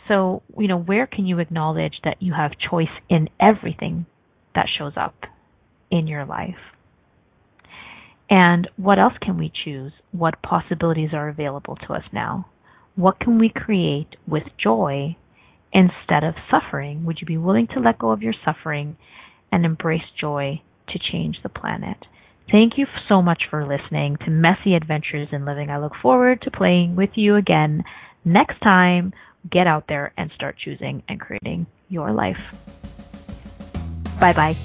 So, 0.09 0.43
you 0.59 0.69
know, 0.69 0.79
where 0.79 1.07
can 1.07 1.27
you 1.27 1.39
acknowledge 1.39 1.95
that 2.05 2.23
you 2.23 2.35
have 2.35 2.53
choice 2.71 2.89
in 3.09 3.29
everything 3.41 4.07
that 4.55 4.67
shows 4.79 4.93
up 4.97 5.15
in 5.91 6.07
your 6.07 6.27
life? 6.27 6.55
And 8.31 8.69
what 8.77 8.99
else 8.99 9.15
can 9.21 9.39
we 9.39 9.53
choose? 9.65 9.93
What 10.13 10.43
possibilities 10.43 11.11
are 11.13 11.29
available 11.29 11.77
to 11.87 11.95
us 11.95 12.05
now? 12.13 12.47
What 12.97 13.19
can 13.21 13.39
we 13.39 13.49
create 13.49 14.17
with 14.27 14.45
joy 14.63 15.17
instead 15.73 16.25
of 16.25 16.35
suffering? 16.51 17.05
Would 17.05 17.19
you 17.21 17.27
be 17.27 17.39
willing 17.39 17.67
to 17.75 17.81
let 17.81 17.99
go 17.99 18.11
of 18.11 18.23
your 18.23 18.35
suffering 18.45 18.97
and 19.51 19.65
embrace 19.65 20.03
joy 20.21 20.63
to 20.89 20.99
change 20.99 21.39
the 21.43 21.49
planet? 21.49 21.99
Thank 22.51 22.79
you 22.79 22.87
so 23.09 23.23
much 23.23 23.45
for 23.51 23.67
listening 23.67 24.17
to 24.25 24.31
Messy 24.31 24.75
Adventures 24.75 25.29
in 25.33 25.45
Living. 25.45 25.71
I 25.71 25.79
look 25.79 25.95
forward 26.03 26.43
to 26.43 26.51
playing 26.51 26.95
with 26.95 27.11
you 27.15 27.37
again 27.37 27.83
next 28.25 28.61
time 28.61 29.13
get 29.51 29.67
out 29.67 29.85
there 29.89 30.13
and 30.17 30.31
start 30.35 30.57
choosing 30.59 31.03
and 31.09 31.21
creating 31.21 31.67
your 31.89 32.13
life. 32.13 32.41
Bye 34.21 34.33
bye. 34.33 34.57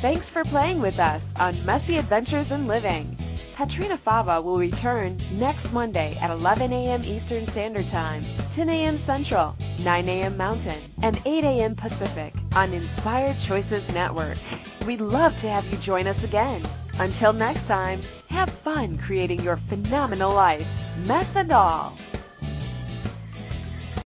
Thanks 0.00 0.30
for 0.30 0.44
playing 0.44 0.80
with 0.80 0.98
us 0.98 1.26
on 1.36 1.64
Messy 1.64 1.98
Adventures 1.98 2.50
in 2.50 2.66
Living. 2.66 3.16
Petrina 3.56 3.98
Fava 3.98 4.40
will 4.40 4.58
return 4.58 5.20
next 5.32 5.72
Monday 5.72 6.16
at 6.20 6.30
11 6.30 6.72
a.m. 6.72 7.04
Eastern 7.04 7.46
Standard 7.46 7.86
Time, 7.88 8.24
10 8.52 8.68
a.m. 8.68 8.96
Central, 8.96 9.56
9 9.78 10.08
a.m. 10.08 10.36
Mountain, 10.36 10.92
and 11.02 11.20
8 11.24 11.44
a.m. 11.44 11.74
Pacific 11.74 12.32
on 12.54 12.72
Inspired 12.72 13.38
Choices 13.38 13.86
Network. 13.92 14.38
We'd 14.86 15.00
love 15.00 15.36
to 15.38 15.48
have 15.48 15.66
you 15.66 15.78
join 15.78 16.06
us 16.06 16.22
again. 16.24 16.62
Until 16.98 17.32
next 17.32 17.66
time, 17.66 18.02
have 18.28 18.50
fun 18.50 18.98
creating 18.98 19.40
your 19.40 19.56
phenomenal 19.56 20.32
life, 20.32 20.66
mess 20.98 21.34
and 21.36 21.52
all. 21.52 21.96